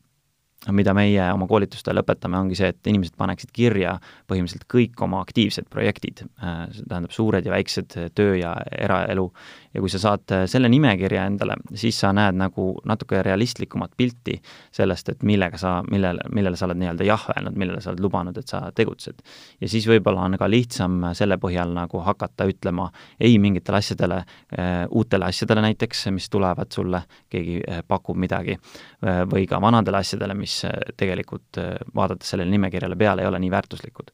mida 0.71 0.93
meie 0.95 1.25
oma 1.33 1.47
koolitustel 1.49 1.99
õpetame, 1.99 2.39
ongi 2.39 2.55
see, 2.55 2.69
et 2.71 2.87
inimesed 2.87 3.17
paneksid 3.19 3.51
kirja 3.55 3.97
põhimõtteliselt 4.31 4.67
kõik 4.71 5.01
oma 5.03 5.19
aktiivsed 5.23 5.67
projektid, 5.71 6.23
äh, 6.39 6.65
see 6.71 6.87
tähendab 6.87 7.15
suured 7.15 7.45
ja 7.45 7.51
väiksed 7.55 7.97
töö- 8.15 8.39
ja 8.39 8.53
eraelu, 8.71 9.29
ja 9.73 9.81
kui 9.81 9.89
sa 9.89 9.99
saad 10.01 10.31
äh, 10.33 10.43
selle 10.49 10.69
nimekirja 10.71 11.25
endale, 11.29 11.55
siis 11.77 11.97
sa 12.03 12.11
näed 12.15 12.37
nagu 12.37 12.67
natuke 12.89 13.21
realistlikumat 13.25 13.95
pilti 13.97 14.35
sellest, 14.73 15.09
et 15.13 15.23
millega 15.25 15.57
sa, 15.59 15.75
millele, 15.89 16.25
millele 16.33 16.59
sa 16.59 16.67
oled 16.67 16.79
nii-öelda 16.81 17.07
jah 17.07 17.25
öelnud, 17.33 17.57
millele 17.59 17.81
sa 17.81 17.91
oled 17.93 18.03
lubanud, 18.03 18.37
et 18.37 18.49
sa 18.49 18.63
tegutsed. 18.75 19.23
ja 19.61 19.69
siis 19.69 19.87
võib-olla 19.89 20.27
on 20.27 20.37
ka 20.39 20.49
lihtsam 20.49 20.99
selle 21.17 21.39
põhjal 21.41 21.73
nagu 21.75 22.03
hakata 22.05 22.47
ütlema 22.49 22.89
ei 23.19 23.37
mingitele 23.41 23.81
asjadele, 23.81 24.21
äh, 24.57 24.73
uutele 24.89 25.29
asjadele 25.31 25.65
näiteks, 25.69 26.07
mis 26.13 26.29
tulevad 26.29 26.71
sulle, 26.73 27.03
keegi 27.33 27.61
äh, 27.67 27.81
pakub 27.87 28.17
midagi, 28.19 28.57
või 29.03 29.43
ka 29.49 29.59
vanadele 29.61 29.99
asjadele, 29.99 30.35
mis 30.37 30.61
tegelikult 30.97 31.57
vaadates 31.95 32.29
sellele 32.31 32.51
nimekirjale 32.53 32.95
peale 32.99 33.23
ei 33.23 33.27
ole 33.27 33.39
nii 33.43 33.51
väärtuslikud. 33.51 34.11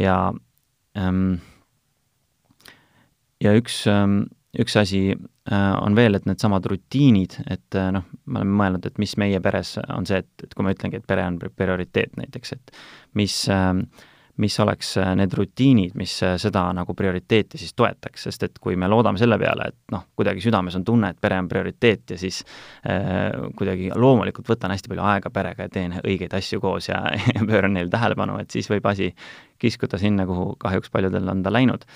ja 0.00 0.32
ähm, 0.96 1.34
ja 3.42 3.52
üks 3.58 3.82
ähm, 3.90 4.22
üks 4.58 4.76
asi 4.76 5.02
äh, 5.12 5.74
on 5.80 5.96
veel, 5.96 6.18
et 6.18 6.28
needsamad 6.28 6.66
rutiinid, 6.68 7.38
et 7.50 7.78
äh, 7.78 7.90
noh, 7.94 8.04
me 8.26 8.42
oleme 8.42 8.56
mõelnud, 8.60 8.86
et 8.88 8.98
mis 9.00 9.14
meie 9.20 9.40
peres 9.44 9.78
on 9.88 10.06
see, 10.08 10.20
et, 10.20 10.32
et 10.44 10.54
kui 10.54 10.66
ma 10.66 10.74
ütlengi, 10.74 11.00
et 11.00 11.06
pere 11.08 11.24
on 11.24 11.38
prioriteet 11.40 12.18
näiteks, 12.20 12.52
et 12.58 12.74
mis, 13.16 13.36
ähm, 13.52 13.86
mis 14.44 14.58
oleks 14.60 14.90
äh, 15.00 15.14
need 15.16 15.32
rutiinid, 15.38 15.94
mis 15.96 16.18
seda 16.20 16.66
nagu 16.76 16.92
prioriteeti 16.96 17.60
siis 17.62 17.72
toetaks, 17.78 18.26
sest 18.28 18.44
et 18.44 18.60
kui 18.60 18.76
me 18.76 18.90
loodame 18.92 19.20
selle 19.20 19.38
peale, 19.40 19.70
et 19.72 19.94
noh, 19.94 20.04
kuidagi 20.20 20.44
südames 20.44 20.76
on 20.76 20.84
tunne, 20.84 21.14
et 21.14 21.24
pere 21.24 21.40
on 21.40 21.48
prioriteet 21.48 22.12
ja 22.12 22.20
siis 22.20 22.42
äh, 22.84 23.32
kuidagi 23.56 23.88
loomulikult 23.96 24.52
võtan 24.52 24.76
hästi 24.76 24.92
palju 24.92 25.06
aega 25.14 25.32
perega 25.32 25.70
ja 25.70 25.72
teen 25.72 25.96
õigeid 26.02 26.36
asju 26.36 26.60
koos 26.60 26.90
ja, 26.92 27.00
ja 27.38 27.46
pööran 27.48 27.72
neile 27.78 27.88
tähelepanu, 27.92 28.36
et 28.44 28.52
siis 28.52 28.68
võib 28.68 28.84
asi 28.92 29.14
kiskuda 29.62 29.96
sinna, 29.96 30.28
kuhu 30.28 30.58
kahjuks 30.60 30.92
paljudel 30.92 31.32
on 31.32 31.40
ta 31.40 31.56
läinud. 31.56 31.88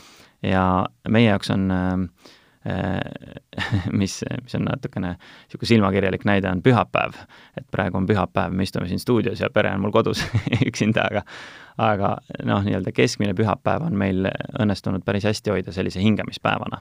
ja 0.45 0.87
meie 1.09 1.29
jaoks 1.29 1.53
on 1.53 1.71
äh, 1.73 1.95
Äh, 2.07 2.33
mis, 4.00 4.24
mis 4.42 4.55
on 4.59 4.64
natukene 4.66 5.14
niisugune 5.16 5.68
silmakirjalik 5.70 6.24
näide, 6.26 6.50
on 6.50 6.62
pühapäev. 6.62 7.14
et 7.57 7.66
praegu 7.70 7.98
on 8.00 8.07
pühapäev, 8.07 8.52
me 8.52 8.66
istume 8.66 8.88
siin 8.88 9.00
stuudios 9.02 9.40
ja 9.40 9.50
pere 9.50 9.70
on 9.74 9.81
mul 9.85 9.94
kodus 9.94 10.24
üksinda, 10.70 11.07
aga 11.11 11.22
aga 11.79 12.16
noh, 12.48 12.64
nii-öelda 12.64 12.92
keskmine 12.96 13.35
pühapäev 13.37 13.85
on 13.85 13.98
meil 14.00 14.26
õnnestunud 14.59 15.05
päris 15.05 15.26
hästi 15.29 15.52
hoida 15.52 15.74
sellise 15.76 16.00
hingamispäevana. 16.02 16.81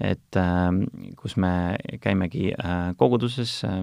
et 0.00 0.36
äh, 0.36 0.70
kus 1.16 1.36
me 1.36 1.76
käimegi 2.00 2.52
äh, 2.52 2.94
koguduses 2.96 3.64
äh,, 3.64 3.82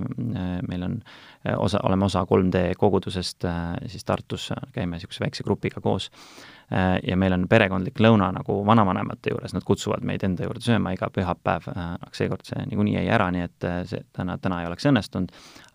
meil 0.67 0.83
on 0.83 1.01
äh, 1.47 1.55
osa, 1.57 1.79
oleme 1.83 2.05
osa 2.05 2.25
3D 2.27 2.75
kogudusest 2.77 3.45
äh, 3.45 3.75
siis 3.87 4.03
Tartus, 4.03 4.51
käime 4.73 4.97
niisuguse 4.97 5.23
väikse 5.23 5.43
grupiga 5.43 5.81
koos 5.81 6.11
Äh, 6.11 6.61
ja 7.03 7.17
meil 7.19 7.34
on 7.36 7.47
perekondlik 7.51 7.99
lõuna 7.99 8.29
nagu 8.31 8.62
vanavanemate 8.65 9.34
juures, 9.34 9.53
nad 9.53 9.65
kutsuvad 9.67 10.05
meid 10.07 10.23
enda 10.23 10.45
juurde 10.45 10.63
sööma 10.63 10.93
iga 10.95 11.10
pühapäev, 11.12 11.67
äh, 11.73 11.93
aga 11.99 12.15
seekord 12.15 12.47
see 12.47 12.63
niikuinii 12.69 12.95
jäi 12.95 13.07
ära, 13.12 13.27
nii 13.36 13.45
et 13.47 13.67
äh, 13.67 13.79
see 13.89 14.03
täna, 14.15 14.38
täna 14.41 14.62
ei 14.62 14.69
oleks 14.69 14.88
õnnestunud, 14.88 15.34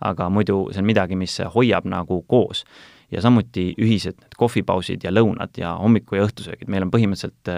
aga 0.08 0.30
muidu 0.32 0.62
see 0.72 0.80
on 0.80 0.88
midagi, 0.88 1.18
mis 1.20 1.38
hoiab 1.54 1.88
nagu 1.90 2.22
koos. 2.28 2.64
ja 3.10 3.20
samuti 3.22 3.68
ühised 3.78 4.16
need 4.18 4.32
kohvipausid 4.34 5.04
ja 5.04 5.12
lõunad 5.12 5.54
ja 5.56 5.76
hommiku- 5.78 6.16
ja 6.16 6.24
õhtusöögid, 6.26 6.66
meil 6.66 6.82
on 6.82 6.90
põhimõtteliselt 6.90 7.50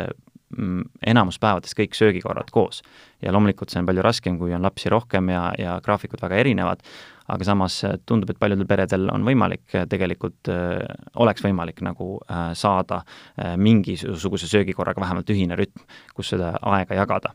enamus 1.07 1.37
päevadest 1.43 1.77
kõik 1.77 1.97
söögikorrad 1.97 2.49
koos. 2.51 2.81
ja 3.23 3.33
loomulikult 3.33 3.71
see 3.71 3.83
on 3.83 3.87
palju 3.89 4.03
raskem, 4.03 4.39
kui 4.41 4.55
on 4.57 4.63
lapsi 4.65 4.89
rohkem 4.89 5.29
ja, 5.29 5.51
ja 5.59 5.79
graafikud 5.85 6.23
väga 6.23 6.39
erinevad, 6.41 6.81
aga 7.29 7.45
samas 7.45 7.77
äh, 7.85 7.97
tundub, 8.09 8.31
et 8.33 8.41
paljudel 8.41 8.67
peredel 8.69 9.09
on 9.13 9.27
võimalik, 9.27 9.65
äh, 9.75 9.85
tegelikult 9.91 10.49
äh, 10.53 10.81
oleks 11.21 11.45
võimalik 11.45 11.83
nagu 11.85 12.19
saada 12.59 13.03
mingisuguse 13.61 14.49
söögikorraga 14.49 15.01
vähemalt 15.03 15.31
ühine 15.33 15.57
rütm, 15.59 15.85
kus 16.17 16.33
seda 16.33 16.55
aega 16.73 16.97
jagada. 16.99 17.33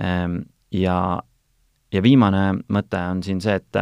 Ehm, 0.00 0.38
ja, 0.74 0.96
ja 1.92 2.02
viimane 2.02 2.62
mõte 2.72 3.00
on 3.12 3.22
siin 3.24 3.40
see, 3.44 3.58
et 3.60 3.80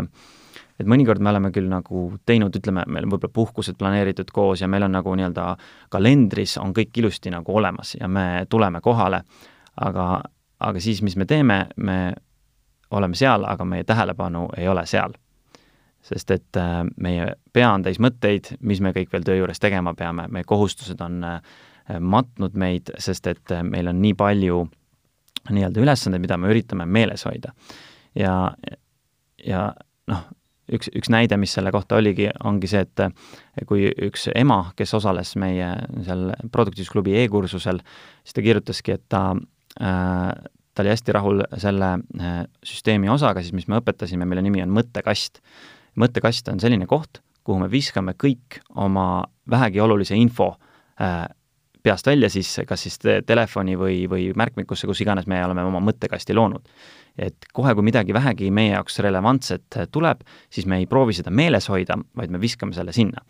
et 0.81 0.89
mõnikord 0.89 1.21
me 1.21 1.31
oleme 1.33 1.51
küll 1.55 1.69
nagu 1.71 2.07
teinud, 2.27 2.57
ütleme, 2.57 2.87
meil 2.89 3.07
on 3.07 3.15
võib-olla 3.15 3.35
puhkused 3.37 3.77
planeeritud 3.81 4.33
koos 4.35 4.63
ja 4.65 4.69
meil 4.69 4.87
on 4.87 4.95
nagu 4.97 5.15
nii-öelda 5.17 5.47
kalendris 5.93 6.57
on 6.61 6.75
kõik 6.77 7.03
ilusti 7.03 7.33
nagu 7.33 7.57
olemas 7.57 7.95
ja 8.01 8.09
me 8.09 8.47
tuleme 8.51 8.81
kohale, 8.85 9.23
aga, 9.77 10.07
aga 10.59 10.83
siis, 10.83 11.03
mis 11.07 11.17
me 11.21 11.27
teeme, 11.29 11.67
me 11.77 11.99
oleme 12.91 13.19
seal, 13.19 13.45
aga 13.47 13.65
meie 13.65 13.85
tähelepanu 13.85 14.49
ei 14.57 14.69
ole 14.69 14.87
seal. 14.87 15.13
sest 16.01 16.31
et 16.33 16.57
äh, 16.57 16.79
meie 16.97 17.27
pea 17.53 17.75
on 17.75 17.83
täis 17.85 17.99
mõtteid, 18.01 18.55
mis 18.65 18.79
me 18.81 18.95
kõik 18.97 19.11
veel 19.13 19.25
töö 19.27 19.35
juures 19.37 19.61
tegema 19.61 19.93
peame, 19.95 20.25
meie 20.33 20.47
kohustused 20.49 21.01
on 21.05 21.19
äh, 21.29 21.43
matnud 22.01 22.57
meid, 22.57 22.89
sest 22.99 23.27
et 23.29 23.53
äh, 23.53 23.61
meil 23.63 23.91
on 23.93 24.01
nii 24.01 24.15
palju 24.17 24.63
nii-öelda 25.51 25.83
ülesandeid, 25.83 26.25
mida 26.25 26.39
me 26.41 26.49
üritame 26.55 26.87
meeles 26.87 27.27
hoida. 27.29 27.53
ja, 28.17 28.33
ja 29.45 29.67
noh, 30.09 30.25
üks, 30.73 30.91
üks 30.97 31.11
näide, 31.13 31.37
mis 31.41 31.55
selle 31.57 31.73
kohta 31.75 31.99
oligi, 32.01 32.29
ongi 32.45 32.71
see, 32.71 32.85
et 32.87 33.67
kui 33.69 33.89
üks 34.07 34.29
ema, 34.35 34.63
kes 34.77 34.95
osales 34.99 35.35
meie 35.41 35.73
seal 36.07 36.31
produktiivsusklubi 36.53 37.19
e-kursusel, 37.25 37.83
siis 38.25 38.37
ta 38.37 38.45
kirjutaski, 38.47 38.97
et 38.99 39.05
ta 39.13 39.25
äh, 39.81 40.33
ta 40.75 40.83
oli 40.83 40.93
hästi 40.93 41.13
rahul 41.13 41.43
selle 41.61 41.91
äh, 42.21 42.39
süsteemi 42.65 43.11
osaga 43.13 43.43
siis, 43.43 43.55
mis 43.57 43.69
me 43.69 43.81
õpetasime, 43.81 44.29
mille 44.29 44.45
nimi 44.47 44.63
on 44.65 44.73
mõttekast. 44.75 45.43
mõttekast 46.01 46.49
on 46.53 46.61
selline 46.63 46.87
koht, 46.87 47.21
kuhu 47.45 47.59
me 47.61 47.71
viskame 47.71 48.15
kõik 48.15 48.61
oma 48.79 49.25
vähegi 49.51 49.81
olulise 49.81 50.17
info 50.17 50.55
äh, 51.01 51.27
peast 51.83 52.07
välja 52.07 52.31
siis 52.31 52.53
kas 52.69 52.83
siis 52.87 52.99
te 52.99 53.21
telefoni 53.27 53.77
või, 53.79 54.03
või 54.11 54.31
märkmikusse, 54.37 54.89
kus 54.91 55.01
iganes 55.05 55.29
me 55.31 55.41
oleme 55.45 55.65
oma 55.65 55.81
mõttekasti 55.85 56.37
loonud. 56.37 56.69
et 57.19 57.47
kohe, 57.53 57.75
kui 57.75 57.85
midagi 57.85 58.15
vähegi 58.15 58.51
meie 58.51 58.73
jaoks 58.73 58.99
relevantset 58.99 59.77
tuleb, 59.93 60.21
siis 60.51 60.67
me 60.67 60.79
ei 60.79 60.87
proovi 60.87 61.13
seda 61.13 61.31
meeles 61.31 61.69
hoida, 61.69 61.99
vaid 62.17 62.31
me 62.31 62.41
viskame 62.41 62.75
selle 62.75 62.93
sinna. 62.93 63.25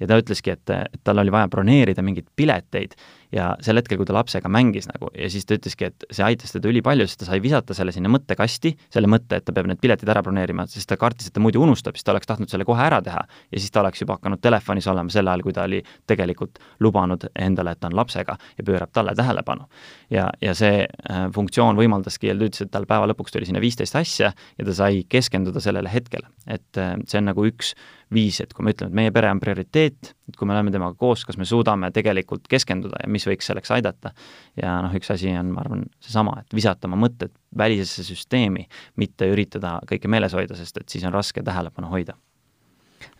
ja 0.00 0.06
ta 0.06 0.18
ütleski, 0.18 0.50
et, 0.50 0.70
et 0.70 1.00
tal 1.04 1.18
oli 1.18 1.32
vaja 1.32 1.48
broneerida 1.48 2.02
mingeid 2.02 2.26
pileteid 2.36 2.94
ja 3.32 3.54
sel 3.64 3.78
hetkel, 3.80 3.98
kui 4.00 4.08
ta 4.08 4.16
lapsega 4.16 4.50
mängis 4.52 4.88
nagu 4.90 5.10
ja 5.14 5.28
siis 5.32 5.46
ta 5.46 5.56
ütleski, 5.58 5.88
et 5.90 6.06
see 6.10 6.24
aitas 6.26 6.54
teda 6.54 6.70
ülipalju, 6.70 7.06
sest 7.08 7.22
ta 7.22 7.28
sai 7.28 7.40
visata 7.44 7.76
selle 7.76 7.94
sinna 7.94 8.10
mõttekasti, 8.12 8.74
selle 8.92 9.10
mõtte, 9.10 9.38
et 9.38 9.46
ta 9.46 9.54
peab 9.56 9.68
need 9.70 9.80
piletid 9.82 10.10
ära 10.10 10.22
broneerima, 10.24 10.66
sest 10.70 10.88
ta 10.90 10.98
kartis, 11.00 11.28
et 11.28 11.36
ta 11.36 11.42
muidu 11.44 11.62
unustab, 11.64 11.96
siis 11.98 12.06
ta 12.06 12.14
oleks 12.14 12.28
tahtnud 12.30 12.52
selle 12.52 12.66
kohe 12.68 12.84
ära 12.84 13.00
teha 13.04 13.24
ja 13.24 13.58
siis 13.58 13.72
ta 13.74 13.82
oleks 13.84 14.04
juba 14.04 14.18
hakanud 14.18 14.42
telefonis 14.44 14.88
olema 14.90 15.12
sel 15.14 15.28
ajal, 15.30 15.44
kui 15.46 15.56
ta 15.56 15.66
oli 15.68 15.82
tegelikult 16.10 16.60
lubanud 16.84 17.28
endale, 17.34 17.74
et 17.74 17.82
ta 17.82 17.90
on 17.90 17.98
lapsega 17.98 18.38
ja 18.58 18.66
pöörab 18.66 18.92
talle 18.92 19.14
tähelepanu. 19.14 19.68
ja, 20.10 20.28
ja 20.40 20.54
see 20.54 20.84
äh, 20.84 21.26
funktsioon 21.34 21.76
võimaldaski 21.80 22.30
ja 22.30 22.38
ta 22.38 22.48
ütles, 22.48 22.66
et 22.66 22.72
tal 22.74 22.86
päeva 22.90 23.08
lõpuks 23.10 23.34
tuli 23.34 23.48
sinna 23.48 23.62
viisteist 23.62 23.96
asja 23.96 24.32
ja 24.32 24.64
ta 24.64 24.74
sai 24.74 25.04
keskenduda 25.08 25.60
sellele 25.60 25.92
hetkele. 25.92 26.28
et 26.46 26.78
äh, 26.78 26.96
see 27.06 27.20
on 27.20 27.30
nagu 27.32 27.46
üks 27.46 27.74
viis, 28.14 28.40
et 28.42 28.52
kui 28.54 28.64
me 28.64 28.74
ütleme, 28.74 28.92
et 28.92 28.98
meie 28.98 29.12
pere 29.14 29.30
on 29.32 29.40
prioriteet, 29.42 30.12
et 30.28 30.38
kui 30.38 30.48
me 30.48 30.54
oleme 30.54 30.72
temaga 30.74 30.96
koos, 30.98 31.24
kas 31.26 31.38
me 31.40 31.46
suudame 31.48 31.90
tegelikult 31.94 32.46
keskenduda 32.50 33.00
ja 33.02 33.10
mis 33.14 33.26
võiks 33.28 33.48
selleks 33.50 33.72
aidata. 33.76 34.12
ja 34.60 34.76
noh, 34.84 34.92
üks 34.98 35.10
asi 35.14 35.32
on, 35.38 35.54
ma 35.54 35.64
arvan, 35.64 35.86
seesama, 36.04 36.36
et 36.42 36.56
visata 36.56 36.90
oma 36.90 36.98
mõtted 37.06 37.32
välisesse 37.56 38.04
süsteemi, 38.06 38.66
mitte 39.00 39.28
üritada 39.30 39.78
kõike 39.88 40.10
meeles 40.10 40.34
hoida, 40.36 40.58
sest 40.58 40.82
et 40.82 40.88
siis 40.88 41.04
on 41.06 41.14
raske 41.14 41.42
tähelepanu 41.42 41.90
hoida. 41.92 42.16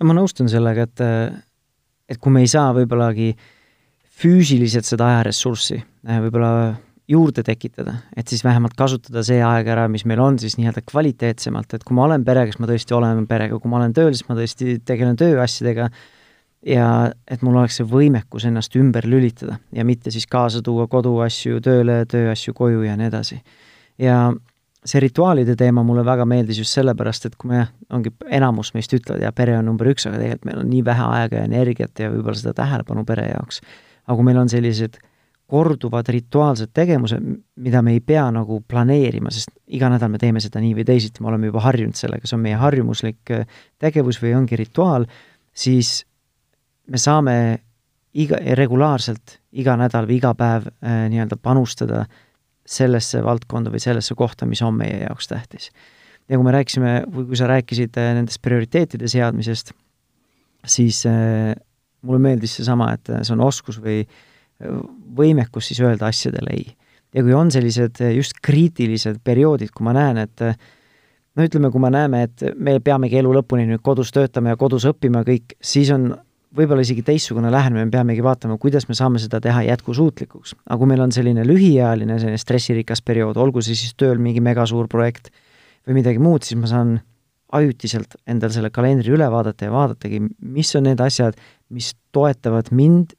ma 0.02 0.16
nõustun 0.16 0.50
sellega, 0.50 0.88
et, 0.88 1.04
et 2.08 2.20
kui 2.20 2.34
me 2.34 2.44
ei 2.44 2.50
saa 2.50 2.72
võib-ollagi 2.76 3.34
füüsiliselt 4.14 4.86
seda 4.86 5.08
ajaressurssi 5.10 5.80
võib-olla 6.04 6.74
juurde 7.10 7.42
tekitada, 7.44 7.98
et 8.16 8.28
siis 8.32 8.44
vähemalt 8.44 8.76
kasutada 8.78 9.22
see 9.26 9.42
aeg 9.44 9.68
ära, 9.68 9.84
mis 9.92 10.06
meil 10.08 10.22
on 10.24 10.38
siis 10.40 10.56
nii-öelda 10.56 10.80
kvaliteetsemalt, 10.88 11.76
et 11.76 11.84
kui 11.84 11.96
ma 11.96 12.06
olen 12.06 12.24
perega, 12.24 12.52
siis 12.52 12.62
ma 12.62 12.68
tõesti 12.70 12.96
olen 12.96 13.26
perega, 13.28 13.58
kui 13.60 13.72
ma 13.72 13.80
olen 13.82 13.92
tööl, 13.96 14.14
siis 14.16 14.24
ma 14.28 14.36
tõesti 14.38 14.78
tegelen 14.88 15.18
tööasjadega, 15.20 15.90
ja 16.66 16.88
et 17.28 17.42
mul 17.44 17.58
oleks 17.60 17.78
see 17.80 17.86
võimekus 17.88 18.46
ennast 18.48 18.74
ümber 18.80 19.06
lülitada 19.08 19.58
ja 19.72 19.84
mitte 19.84 20.12
siis 20.14 20.26
kaasa 20.30 20.62
tuua 20.64 20.86
koduasju 20.90 21.60
tööle, 21.64 22.02
tööasju 22.08 22.54
koju 22.56 22.82
ja 22.86 22.96
nii 22.96 23.08
edasi. 23.10 23.40
ja 23.98 24.32
see 24.84 25.00
rituaalide 25.00 25.56
teema 25.56 25.82
mulle 25.82 26.04
väga 26.04 26.26
meeldis 26.28 26.58
just 26.60 26.76
sellepärast, 26.76 27.26
et 27.26 27.36
kui 27.40 27.50
me, 27.54 27.64
ongi 27.92 28.12
enamus 28.28 28.74
meist 28.76 28.92
ütlevad, 28.92 29.22
ja 29.24 29.32
pere 29.32 29.56
on 29.58 29.64
number 29.68 29.88
üks, 29.88 30.06
aga 30.08 30.20
tegelikult 30.20 30.48
meil 30.50 30.60
on 30.60 30.70
nii 30.70 30.84
vähe 30.84 31.08
aega 31.18 31.40
ja 31.40 31.48
energiat 31.48 32.04
ja 32.04 32.12
võib-olla 32.12 32.36
seda 32.40 32.52
tähelepanu 32.60 33.04
pere 33.08 33.30
jaoks. 33.30 33.60
aga 34.04 34.16
kui 34.16 34.28
meil 34.28 34.40
on 34.42 34.52
sellised 34.52 34.98
korduvad 35.48 36.08
rituaalsed 36.08 36.72
tegevused, 36.72 37.24
mida 37.60 37.82
me 37.84 37.92
ei 37.92 38.00
pea 38.00 38.24
nagu 38.32 38.62
planeerima, 38.68 39.30
sest 39.32 39.52
iga 39.76 39.90
nädal 39.92 40.10
me 40.12 40.18
teeme 40.18 40.40
seda 40.40 40.60
nii 40.60 40.72
või 40.78 40.86
teisiti, 40.88 41.20
me 41.20 41.28
oleme 41.32 41.50
juba 41.50 41.60
harjunud 41.64 41.96
sellega, 41.96 42.26
see 42.26 42.36
on 42.36 42.42
meie 42.44 42.56
harjumuslik 42.60 43.32
tegevus 43.80 44.20
või 44.22 44.32
ongi 44.38 44.56
rituaal, 44.56 45.04
siis 45.52 46.02
me 46.90 47.00
saame 47.00 47.36
iga, 48.14 48.38
regulaarselt 48.58 49.38
iga 49.54 49.76
nädal 49.78 50.08
või 50.08 50.18
iga 50.20 50.34
päev 50.38 50.68
äh, 50.68 51.06
nii-öelda 51.12 51.38
panustada 51.42 52.04
sellesse 52.64 53.20
valdkonda 53.24 53.72
või 53.72 53.82
sellesse 53.82 54.16
kohta, 54.16 54.48
mis 54.48 54.62
on 54.64 54.76
meie 54.78 55.02
jaoks 55.04 55.28
tähtis. 55.28 55.70
ja 56.28 56.38
kui 56.38 56.44
me 56.44 56.52
rääkisime, 56.54 56.92
kui 57.12 57.36
sa 57.36 57.48
rääkisid 57.50 57.98
äh, 58.00 58.14
nendest 58.16 58.40
prioriteetide 58.42 59.08
seadmisest, 59.08 59.74
siis 60.66 61.04
äh, 61.06 61.52
mulle 62.02 62.20
meeldis 62.20 62.56
seesama, 62.56 62.92
et 62.94 63.10
see 63.20 63.34
on 63.34 63.44
oskus 63.44 63.80
või 63.82 64.00
äh, 64.04 64.80
võimekus 65.16 65.68
siis 65.68 65.82
öelda 65.84 66.08
asjadele 66.08 66.56
ei. 66.56 66.72
ja 67.14 67.22
kui 67.22 67.34
on 67.34 67.50
sellised 67.50 68.00
just 68.14 68.40
kriitilised 68.42 69.20
perioodid, 69.24 69.70
kui 69.74 69.84
ma 69.84 69.92
näen, 69.94 70.18
et 70.24 70.40
no 71.36 71.44
ütleme, 71.44 71.70
kui 71.70 71.82
me 71.82 71.90
näeme, 71.92 72.22
et 72.22 72.42
me 72.56 72.78
peamegi 72.80 73.20
elu 73.20 73.36
lõpuni 73.36 73.68
nüüd 73.68 73.82
kodus 73.82 74.10
töötama 74.14 74.54
ja 74.54 74.56
kodus 74.56 74.86
õppima 74.88 75.22
kõik, 75.26 75.54
siis 75.62 75.92
on 75.94 76.14
võib-olla 76.54 76.84
isegi 76.84 77.02
teistsugune 77.06 77.50
lähenemine, 77.52 77.88
me 77.88 77.94
peamegi 77.94 78.22
vaatama, 78.24 78.56
kuidas 78.62 78.86
me 78.88 78.96
saame 78.98 79.20
seda 79.22 79.40
teha 79.42 79.64
jätkusuutlikuks. 79.68 80.54
aga 80.66 80.78
kui 80.80 80.90
meil 80.90 81.02
on 81.04 81.14
selline 81.14 81.46
lühiajaline 81.46 82.18
selline 82.20 82.38
stressirikas 82.40 83.02
periood, 83.02 83.38
olgu 83.40 83.62
see 83.64 83.76
siis 83.78 83.94
tööl 83.98 84.22
mingi 84.22 84.42
megasuur 84.44 84.88
projekt 84.90 85.32
või 85.86 86.00
midagi 86.00 86.22
muud, 86.22 86.46
siis 86.46 86.60
ma 86.60 86.70
saan 86.70 86.94
ajutiselt 87.54 88.16
endal 88.26 88.52
selle 88.54 88.70
kalendri 88.74 89.12
üle 89.14 89.26
vaadata 89.30 89.68
ja 89.68 89.74
vaadatagi, 89.74 90.22
mis 90.54 90.72
on 90.78 90.88
need 90.88 91.02
asjad, 91.02 91.36
mis 91.70 91.92
toetavad 92.14 92.70
mind 92.74 93.14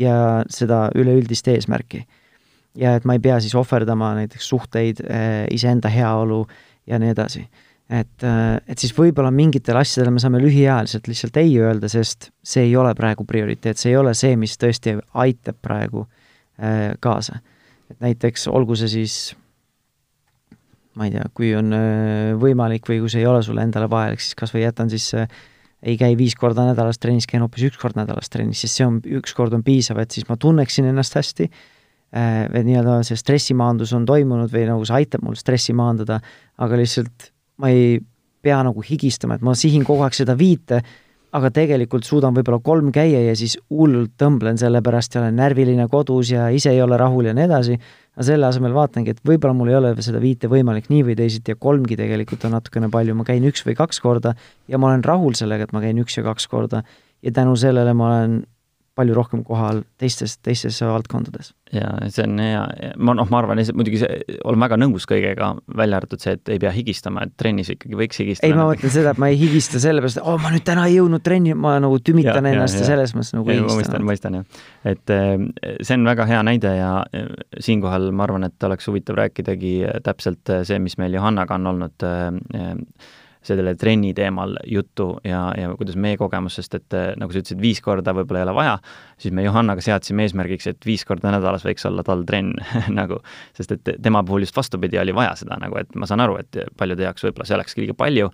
ja 0.00 0.42
seda 0.52 0.88
üleüldist 0.98 1.48
eesmärki. 1.48 2.06
ja 2.76 2.96
et 2.96 3.04
ma 3.04 3.18
ei 3.18 3.20
pea 3.20 3.36
siis 3.40 3.54
ohverdama 3.54 4.14
näiteks 4.16 4.48
suhteid, 4.48 5.04
eh, 5.04 5.46
iseenda 5.52 5.88
heaolu 5.92 6.46
ja 6.86 6.98
nii 6.98 7.12
edasi 7.12 7.46
et, 7.90 8.24
äh, 8.24 8.56
et 8.66 8.78
siis 8.78 8.94
võib-olla 8.96 9.32
mingitele 9.34 9.82
asjadele 9.82 10.14
me 10.14 10.22
saame 10.22 10.40
lühiajaliselt 10.42 11.08
lihtsalt 11.10 11.36
ei 11.42 11.54
öelda, 11.60 11.90
sest 11.92 12.30
see 12.44 12.66
ei 12.68 12.76
ole 12.76 12.94
praegu 12.98 13.26
prioriteet, 13.28 13.80
see 13.80 13.92
ei 13.92 14.00
ole 14.00 14.14
see, 14.18 14.36
mis 14.40 14.56
tõesti 14.60 14.96
aitab 15.24 15.58
praegu 15.62 16.06
äh, 16.06 16.92
kaasa. 17.00 17.40
et 17.90 18.00
näiteks 18.00 18.48
olgu 18.48 18.76
see 18.78 18.88
siis 18.88 19.16
ma 20.98 21.08
ei 21.08 21.14
tea, 21.14 21.24
kui 21.36 21.52
on 21.56 21.72
äh, 21.76 22.32
võimalik 22.40 22.86
või 22.88 23.00
kui 23.02 23.12
see 23.12 23.22
ei 23.24 23.28
ole 23.28 23.42
sulle 23.44 23.64
endale 23.64 23.88
vajalik, 23.90 24.20
siis 24.20 24.36
kas 24.38 24.52
või 24.54 24.66
jätan 24.66 24.92
siis 24.92 25.08
äh, 25.16 25.28
ei 25.82 25.98
käi 25.98 26.14
viis 26.18 26.36
korda 26.38 26.66
nädalas 26.68 27.00
trennis, 27.02 27.26
käin 27.28 27.42
hoopis 27.42 27.66
üks 27.70 27.80
kord 27.80 27.98
nädalas 27.98 28.30
trennis, 28.32 28.62
sest 28.62 28.78
see 28.78 28.86
on, 28.86 29.00
üks 29.20 29.34
kord 29.36 29.54
on 29.56 29.64
piisav, 29.66 30.00
et 30.02 30.14
siis 30.14 30.28
ma 30.28 30.38
tunneksin 30.40 30.88
ennast 30.92 31.16
hästi 31.18 31.48
äh,, 31.48 32.44
et 32.46 32.66
nii-öelda 32.68 33.00
see 33.08 33.18
stressimaandus 33.18 33.94
on 33.96 34.06
toimunud 34.08 34.52
või 34.52 34.66
nagu 34.68 34.84
see 34.88 35.00
aitab 35.02 35.24
mul 35.26 35.38
stressi 35.38 35.74
maandada, 35.76 36.20
aga 36.62 36.80
lihtsalt 36.80 37.31
ma 37.60 37.70
ei 37.72 38.00
pea 38.42 38.58
nagu 38.66 38.82
higistama, 38.82 39.38
et 39.38 39.46
ma 39.46 39.54
sihin 39.58 39.84
kogu 39.86 40.04
aeg 40.06 40.16
seda 40.16 40.34
viite, 40.38 40.82
aga 41.32 41.48
tegelikult 41.54 42.04
suudan 42.04 42.34
võib-olla 42.36 42.60
kolm 42.64 42.90
käia 42.92 43.22
ja 43.24 43.32
siis 43.38 43.54
hullult 43.72 44.12
tõmblen 44.20 44.58
selle 44.60 44.82
pärast 44.84 45.14
ja 45.14 45.22
olen 45.22 45.38
närviline 45.40 45.86
kodus 45.88 46.32
ja 46.34 46.50
ise 46.52 46.74
ei 46.74 46.82
ole 46.84 46.98
rahul 47.00 47.30
ja 47.30 47.32
nii 47.36 47.46
edasi, 47.46 47.78
aga 48.12 48.26
selle 48.26 48.48
asemel 48.50 48.74
vaatangi, 48.76 49.14
et 49.14 49.22
võib-olla 49.24 49.56
mul 49.56 49.70
ei 49.72 49.78
ole 49.78 49.94
seda 50.04 50.20
viite 50.20 50.50
võimalik 50.52 50.90
nii 50.92 51.06
või 51.08 51.16
teisiti 51.16 51.54
ja 51.54 51.60
kolmgi 51.60 51.96
tegelikult 51.96 52.44
on 52.48 52.52
natukene 52.58 52.90
palju, 52.92 53.16
ma 53.16 53.24
käin 53.28 53.46
üks 53.48 53.64
või 53.64 53.78
kaks 53.78 54.02
korda 54.04 54.34
ja 54.68 54.80
ma 54.80 54.90
olen 54.90 55.04
rahul 55.06 55.38
sellega, 55.38 55.64
et 55.64 55.72
ma 55.72 55.80
käin 55.84 56.02
üks 56.02 56.18
ja 56.18 56.26
kaks 56.26 56.48
korda. 56.52 56.82
Ja 57.22 57.30
tänu 57.32 57.56
sellele 57.56 57.94
ma 57.96 58.08
olen 58.10 58.40
palju 59.02 59.16
rohkem 59.16 59.42
kohal 59.46 59.82
teistes, 60.00 60.38
teistes 60.42 60.78
valdkondades. 60.86 61.52
ja 61.72 61.88
see 62.12 62.24
on 62.26 62.40
hea, 62.42 62.62
ma 63.00 63.14
noh, 63.16 63.28
ma 63.32 63.40
arvan, 63.40 63.60
muidugi 63.76 64.02
see, 64.02 64.38
olen 64.44 64.60
väga 64.64 64.78
nõus 64.80 65.06
kõigega, 65.08 65.52
välja 65.78 66.00
arvatud 66.00 66.22
see, 66.22 66.36
et 66.36 66.52
ei 66.52 66.60
pea 66.62 66.72
higistama, 66.74 67.26
et 67.26 67.34
trennis 67.40 67.72
ikkagi 67.72 67.98
võiks 67.98 68.20
higistada. 68.22 68.50
ei, 68.50 68.56
ma 68.56 68.66
mõtlen 68.68 68.92
seda, 68.92 69.14
et 69.14 69.22
ma 69.22 69.30
ei 69.32 69.38
higista 69.40 69.80
sellepärast, 69.82 70.20
et 70.20 70.28
oh, 70.28 70.36
ma 70.42 70.52
nüüd 70.52 70.66
täna 70.68 70.84
ei 70.90 70.98
jõudnud 70.98 71.24
trenni, 71.24 71.56
ma 71.56 71.78
nagu 71.82 71.98
tümitan 72.04 72.48
ja, 72.48 72.54
ennast 72.56 72.78
ja, 72.78 72.84
ja 72.84 72.90
selles 72.92 73.16
mõttes 73.16 73.32
nagu 73.36 73.48
higistan. 73.48 73.80
mõistan, 73.80 74.06
mõistan 74.10 74.38
jah. 74.40 74.68
et 74.92 75.14
eh, 75.16 75.74
see 75.80 75.98
on 75.98 76.06
väga 76.12 76.28
hea 76.28 76.44
näide 76.50 76.76
ja 76.76 76.92
eh, 77.16 77.32
siinkohal 77.60 78.10
ma 78.12 78.28
arvan, 78.28 78.50
et 78.50 78.68
oleks 78.68 78.90
huvitav 78.90 79.18
rääkidagi 79.22 79.74
täpselt 80.04 80.56
see, 80.68 80.78
mis 80.82 80.98
meil 81.00 81.16
Johannaga 81.16 81.56
on 81.56 81.72
olnud 81.72 82.06
äh, 82.06 82.78
selle 83.46 83.74
trenni 83.78 84.12
teemal 84.14 84.54
juttu 84.68 85.08
ja, 85.26 85.44
ja 85.58 85.72
kuidas 85.78 85.96
meie 86.00 86.18
kogemus, 86.20 86.56
sest 86.58 86.76
et 86.78 86.96
eh, 86.96 87.08
nagu 87.18 87.34
sa 87.34 87.42
ütlesid, 87.42 87.60
viis 87.62 87.82
korda 87.84 88.14
võib-olla 88.16 88.42
ei 88.42 88.46
ole 88.46 88.54
vaja, 88.56 88.76
siis 89.20 89.34
me 89.34 89.44
Johannaga 89.46 89.84
seadsime 89.84 90.26
eesmärgiks, 90.26 90.68
et 90.70 90.86
viis 90.86 91.04
korda 91.08 91.32
nädalas 91.34 91.66
võiks 91.66 91.86
olla 91.88 92.04
tal 92.06 92.24
trenn 92.28 92.54
nagu, 93.00 93.18
sest 93.58 93.76
et 93.76 93.94
tema 94.02 94.22
puhul 94.26 94.46
just 94.46 94.56
vastupidi, 94.56 95.00
oli 95.02 95.14
vaja 95.16 95.34
seda 95.42 95.58
nagu, 95.62 95.78
et 95.80 95.90
ma 95.98 96.08
saan 96.10 96.22
aru, 96.24 96.38
et 96.42 96.62
paljude 96.78 97.06
jaoks 97.08 97.26
võib-olla 97.28 97.48
see 97.48 97.58
olekski 97.58 97.84
liiga 97.84 97.98
palju, 97.98 98.30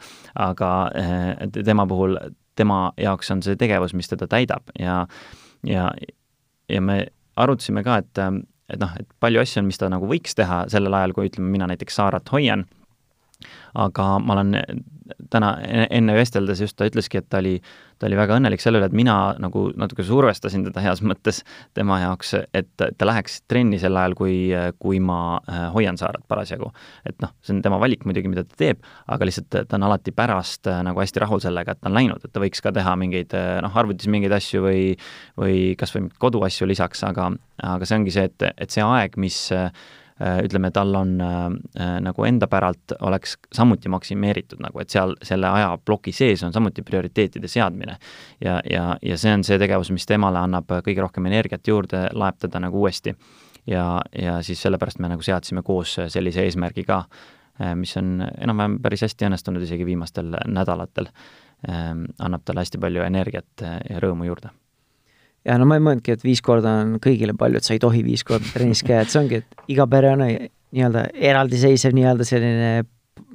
aga 0.49 0.73
eh, 1.01 1.49
tema 1.59 1.89
puhul, 1.89 2.19
tema 2.59 2.89
jaoks 3.01 3.33
on 3.35 3.45
see 3.47 3.59
tegevus, 3.59 3.97
mis 3.97 4.11
teda 4.11 4.29
täidab 4.31 4.75
ja 4.79 5.05
ja, 5.67 5.89
ja 6.69 6.81
me 6.85 7.03
arutasime 7.39 7.83
ka, 7.87 8.01
et 8.03 8.25
et 8.69 8.81
noh, 8.81 8.91
et 9.01 9.07
palju 9.21 9.41
asju 9.41 9.63
on, 9.63 9.69
mis 9.71 9.81
ta 9.81 9.89
nagu 9.89 10.09
võiks 10.09 10.37
teha 10.37 10.67
sellel 10.69 10.93
ajal, 10.99 11.15
kui 11.17 11.31
ütleme, 11.31 11.49
mina 11.55 11.69
näiteks 11.71 11.97
Saarat 11.97 12.29
hoian 12.35 12.67
aga 13.79 14.07
ma 14.23 14.39
olen 14.39 14.57
täna 15.33 15.55
enne 15.91 16.15
vesteldes 16.17 16.61
just 16.61 16.77
ta 16.79 16.87
ütleski, 16.89 17.21
et 17.21 17.29
ta 17.31 17.41
oli, 17.41 17.55
ta 17.99 18.07
oli 18.09 18.17
väga 18.19 18.37
õnnelik 18.39 18.63
selle 18.63 18.81
üle, 18.81 18.89
et 18.91 18.97
mina 18.97 19.15
nagu 19.41 19.67
natuke 19.79 20.05
survestasin 20.07 20.67
teda 20.67 20.83
heas 20.85 21.01
mõttes 21.05 21.41
tema 21.77 22.01
jaoks, 22.03 22.35
et 22.57 22.71
ta 22.77 23.09
läheks 23.09 23.41
trenni 23.49 23.81
sel 23.81 23.97
ajal, 23.99 24.17
kui, 24.19 24.35
kui 24.83 25.01
ma 25.01 25.21
äh, 25.41 25.67
hoian 25.75 25.99
Saaret 26.01 26.25
parasjagu. 26.29 26.71
et 27.09 27.17
noh, 27.25 27.33
see 27.43 27.57
on 27.57 27.63
tema 27.65 27.81
valik 27.81 28.05
muidugi, 28.09 28.31
mida 28.33 28.45
ta 28.45 28.61
teeb, 28.65 28.83
aga 29.07 29.29
lihtsalt 29.29 29.51
ta 29.69 29.79
on 29.79 29.89
alati 29.89 30.15
pärast 30.15 30.69
äh, 30.71 30.83
nagu 30.87 31.01
hästi 31.03 31.25
rahul 31.25 31.43
sellega, 31.45 31.75
et 31.75 31.83
ta 31.83 31.91
on 31.91 31.97
läinud, 31.99 32.25
et 32.25 32.35
ta 32.35 32.43
võiks 32.43 32.65
ka 32.65 32.73
teha 32.75 32.97
mingeid 33.01 33.35
äh, 33.39 33.59
noh, 33.65 33.75
arvutis 33.81 34.11
mingeid 34.13 34.35
asju 34.37 34.65
või 34.67 34.83
või 35.39 35.57
kas 35.79 35.95
või 35.95 36.09
koduasju 36.19 36.69
lisaks, 36.69 37.05
aga 37.09 37.31
aga 37.65 37.87
see 37.89 37.99
ongi 37.99 38.15
see, 38.15 38.29
et, 38.29 38.51
et 38.55 38.71
see 38.71 38.85
aeg, 38.85 39.17
mis 39.19 39.49
ütleme, 40.19 40.71
tal 40.75 40.95
on 40.99 41.21
äh, 41.21 41.45
äh, 41.81 42.01
nagu 42.03 42.25
enda 42.27 42.47
päralt 42.51 42.95
oleks 43.01 43.37
samuti 43.55 43.89
maksimeeritud 43.89 44.61
nagu, 44.63 44.81
et 44.83 44.91
seal 44.91 45.15
selle 45.23 45.47
ajaploki 45.47 46.13
sees 46.13 46.43
on 46.43 46.53
samuti 46.53 46.83
prioriteetide 46.83 47.49
seadmine. 47.49 47.97
ja, 48.45 48.61
ja, 48.71 48.97
ja 49.03 49.19
see 49.19 49.35
on 49.35 49.45
see 49.45 49.59
tegevus, 49.59 49.93
mis 49.95 50.07
temale 50.07 50.43
annab 50.43 50.71
kõige 50.87 51.03
rohkem 51.05 51.27
energiat 51.31 51.69
juurde, 51.69 52.09
laeb 52.13 52.39
teda 52.39 52.61
nagu 52.61 52.83
uuesti. 52.83 53.15
ja, 53.67 54.01
ja 54.19 54.43
siis 54.43 54.63
sellepärast 54.63 54.99
me 54.99 55.09
nagu 55.15 55.23
seadsime 55.23 55.63
koos 55.63 55.99
sellise 56.09 56.43
eesmärgi 56.43 56.85
ka, 56.85 57.05
mis 57.75 57.97
on 57.99 58.23
enam-vähem 58.23 58.79
päris 58.83 59.03
hästi 59.07 59.27
õnnestunud 59.27 59.63
isegi 59.63 59.87
viimastel 59.87 60.35
nädalatel. 60.47 61.11
annab 62.19 62.45
talle 62.45 62.63
hästi 62.63 62.79
palju 62.79 63.03
energiat 63.03 63.67
ja 63.91 63.99
rõõmu 63.99 64.29
juurde 64.29 64.51
ja 65.47 65.59
no 65.59 65.67
ma 65.69 65.79
ei 65.79 65.85
mõelnudki, 65.85 66.17
et 66.17 66.25
viis 66.27 66.43
korda 66.45 66.79
on 66.83 66.97
kõigile 67.03 67.35
palju, 67.39 67.61
et 67.61 67.69
sa 67.69 67.75
ei 67.77 67.83
tohi 67.83 68.03
viis 68.07 68.25
korda 68.27 68.47
trennis 68.55 68.83
käia, 68.87 69.05
et 69.05 69.13
see 69.13 69.21
ongi, 69.23 69.43
et 69.43 69.73
iga 69.75 69.87
pere 69.91 70.13
on 70.15 70.25
nii-öelda 70.25 71.09
eraldiseisev 71.15 71.97
nii-öelda 71.97 72.27
selline, 72.29 72.71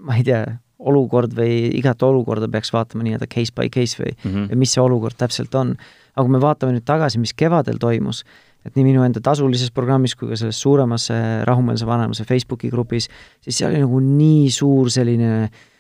ma 0.03 0.19
ei 0.19 0.27
tea, 0.27 0.43
olukord 0.83 1.31
või 1.37 1.69
igat 1.77 2.01
olukorda 2.03 2.49
peaks 2.51 2.73
vaatama 2.75 3.05
nii-öelda 3.05 3.29
case 3.31 3.53
by 3.55 3.69
case 3.71 3.95
või 4.01 4.11
mm, 4.11 4.31
-hmm. 4.31 4.47
või 4.51 4.63
mis 4.65 4.73
see 4.75 4.81
olukord 4.83 5.15
täpselt 5.15 5.53
on. 5.55 5.77
aga 6.13 6.25
kui 6.25 6.33
me 6.33 6.41
vaatame 6.43 6.75
nüüd 6.75 6.85
tagasi, 6.85 7.21
mis 7.23 7.31
kevadel 7.33 7.79
toimus, 7.79 8.23
et 8.65 8.75
nii 8.75 8.83
minu 8.89 9.03
enda 9.03 9.21
tasulises 9.23 9.71
programmis 9.71 10.15
kui 10.15 10.27
ka 10.29 10.35
selles 10.35 10.59
suuremas 10.59 11.07
rahumeelse 11.47 11.87
vanemuse 11.87 12.25
Facebooki 12.27 12.69
grupis, 12.69 13.07
siis 13.41 13.57
seal 13.57 13.71
oli 13.71 13.85
nagu 13.85 13.99
nii 14.03 14.51
suur 14.51 14.91
selline 14.91 15.31
äh, 15.43 15.49
Äh, 15.49 15.72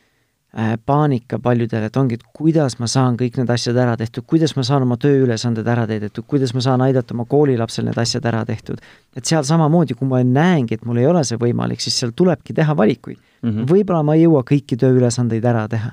paanika 0.85 1.39
paljudele, 1.41 1.87
et 1.89 1.95
ongi, 1.97 2.19
et 2.19 2.25
kuidas 2.37 2.75
ma 2.77 2.85
saan 2.89 3.15
kõik 3.17 3.39
need 3.39 3.49
asjad 3.49 3.77
ära 3.81 3.95
tehtud, 3.97 4.25
kuidas 4.29 4.51
ma 4.53 4.61
saan 4.67 4.83
oma 4.85 4.99
tööülesanded 5.01 5.65
ära 5.65 5.87
täidetud, 5.89 6.27
kuidas 6.29 6.53
ma 6.53 6.61
saan 6.61 6.83
aidata 6.85 7.15
oma 7.15 7.25
koolilapsel 7.29 7.87
need 7.87 7.97
asjad 7.97 8.25
ära 8.29 8.43
tehtud. 8.45 8.77
et 9.17 9.25
seal 9.25 9.43
samamoodi, 9.43 9.97
kui 9.97 10.07
ma 10.07 10.21
näengi, 10.21 10.77
et 10.77 10.85
mul 10.85 11.01
ei 11.01 11.07
ole 11.09 11.23
see 11.25 11.41
võimalik, 11.41 11.81
siis 11.81 11.97
seal 11.97 12.13
tulebki 12.13 12.53
teha 12.53 12.77
valikuid 12.77 13.17
mm 13.17 13.49
-hmm.. 13.49 13.65
võib-olla 13.71 14.03
ma 14.03 14.15
ei 14.15 14.27
jõua 14.27 14.43
kõiki 14.45 14.77
tööülesandeid 14.77 15.45
ära 15.45 15.67
teha. 15.67 15.91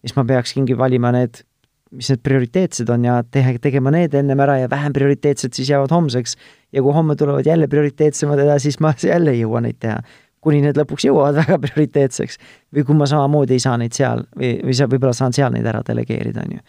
siis 0.00 0.16
ma 0.16 0.24
peakski 0.24 0.76
valima 0.78 1.12
need, 1.12 1.44
mis 1.90 2.08
need 2.08 2.22
prioriteetsed 2.22 2.88
on 2.88 3.04
ja 3.04 3.22
teha, 3.22 3.58
tegema 3.60 3.90
need 3.90 4.14
ennem 4.14 4.40
ära 4.40 4.58
ja 4.58 4.70
vähem 4.70 4.92
prioriteetsed 4.92 5.52
siis 5.52 5.68
jäävad 5.68 5.90
homseks. 5.90 6.36
ja 6.72 6.82
kui 6.82 6.92
homme 6.92 7.16
tulevad 7.16 7.46
jälle 7.46 7.68
prioriteetsemad 7.68 8.38
edasi, 8.38 8.62
siis 8.62 8.80
ma 8.80 8.94
jälle 9.12 9.30
ei 9.30 9.44
jõua 9.44 9.60
neid 9.60 9.76
teha 9.78 10.00
kuni 10.44 10.62
need 10.64 10.78
lõpuks 10.80 11.06
jõuavad 11.08 11.40
väga 11.42 11.58
prioriteetseks. 11.64 12.38
või 12.76 12.84
kui 12.86 12.96
ma 12.96 13.08
samamoodi 13.10 13.56
ei 13.56 13.62
saa 13.62 13.76
neid 13.80 13.96
seal 13.96 14.24
või, 14.36 14.56
või 14.64 14.76
sa 14.76 14.88
võib-olla 14.90 15.16
saan 15.16 15.36
seal 15.36 15.52
neid 15.54 15.66
ära 15.66 15.82
delegeerida, 15.86 16.44
on 16.46 16.56
ju. 16.56 16.64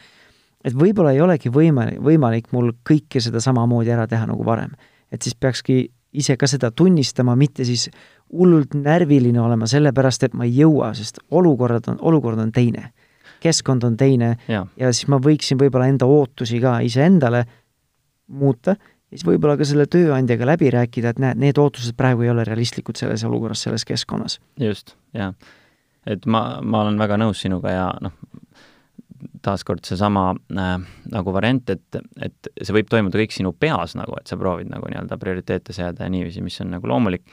et 0.65 0.77
võib-olla 0.77 1.15
ei 1.15 1.21
olegi 1.21 1.49
võimalik, 1.49 1.99
võimalik 2.03 2.51
mul 2.51 2.73
kõike 2.87 3.23
seda 3.23 3.41
samamoodi 3.43 3.91
ära 3.91 4.07
teha 4.07 4.27
nagu 4.29 4.45
varem. 4.45 4.75
et 5.11 5.21
siis 5.21 5.35
peakski 5.35 5.89
ise 6.11 6.35
ka 6.37 6.47
seda 6.47 6.71
tunnistama, 6.71 7.35
mitte 7.39 7.65
siis 7.67 7.87
hullult 8.31 8.75
närviline 8.75 9.39
olema 9.41 9.67
sellepärast, 9.67 10.23
et 10.27 10.33
ma 10.35 10.47
ei 10.47 10.57
jõua, 10.57 10.91
sest 10.95 11.21
olukorrad 11.31 11.87
on, 11.91 11.99
olukord 12.01 12.39
on 12.39 12.51
teine. 12.51 12.91
keskkond 13.41 13.83
on 13.83 13.95
teine 13.97 14.35
ja, 14.47 14.65
ja 14.77 14.91
siis 14.93 15.07
ma 15.09 15.17
võiksin 15.17 15.57
võib-olla 15.57 15.87
enda 15.89 16.05
ootusi 16.05 16.59
ka 16.61 16.79
iseendale 16.85 17.45
muuta 18.27 18.75
siis 19.11 19.25
võib-olla 19.27 19.57
ka 19.59 19.67
selle 19.67 19.87
tööandjaga 19.91 20.47
läbi 20.53 20.71
rääkida, 20.73 21.13
et 21.13 21.21
näed, 21.21 21.41
need 21.41 21.59
ootused 21.61 21.97
praegu 21.99 22.25
ei 22.25 22.31
ole 22.31 22.45
realistlikud 22.47 22.99
selles 22.99 23.25
olukorras, 23.27 23.65
selles 23.67 23.85
keskkonnas. 23.87 24.39
just, 24.59 24.95
jah. 25.17 25.35
et 26.07 26.25
ma, 26.25 26.61
ma 26.63 26.85
olen 26.85 26.99
väga 27.01 27.19
nõus 27.21 27.43
sinuga 27.43 27.75
ja 27.75 27.87
noh, 28.03 28.15
taaskord 29.45 29.85
seesama 29.85 30.31
äh, 30.33 30.75
nagu 31.11 31.33
variant, 31.33 31.73
et, 31.73 32.01
et 32.21 32.51
see 32.61 32.75
võib 32.77 32.89
toimuda 32.89 33.19
kõik 33.21 33.35
sinu 33.35 33.53
peas 33.57 33.97
nagu, 33.99 34.15
et 34.19 34.29
sa 34.29 34.37
proovid 34.39 34.71
nagu 34.71 34.89
nii-öelda 34.89 35.17
prioriteete 35.21 35.75
seada 35.75 36.05
ja 36.05 36.13
niiviisi, 36.13 36.43
mis 36.45 36.59
on 36.63 36.71
nagu 36.75 36.89
loomulik, 36.89 37.25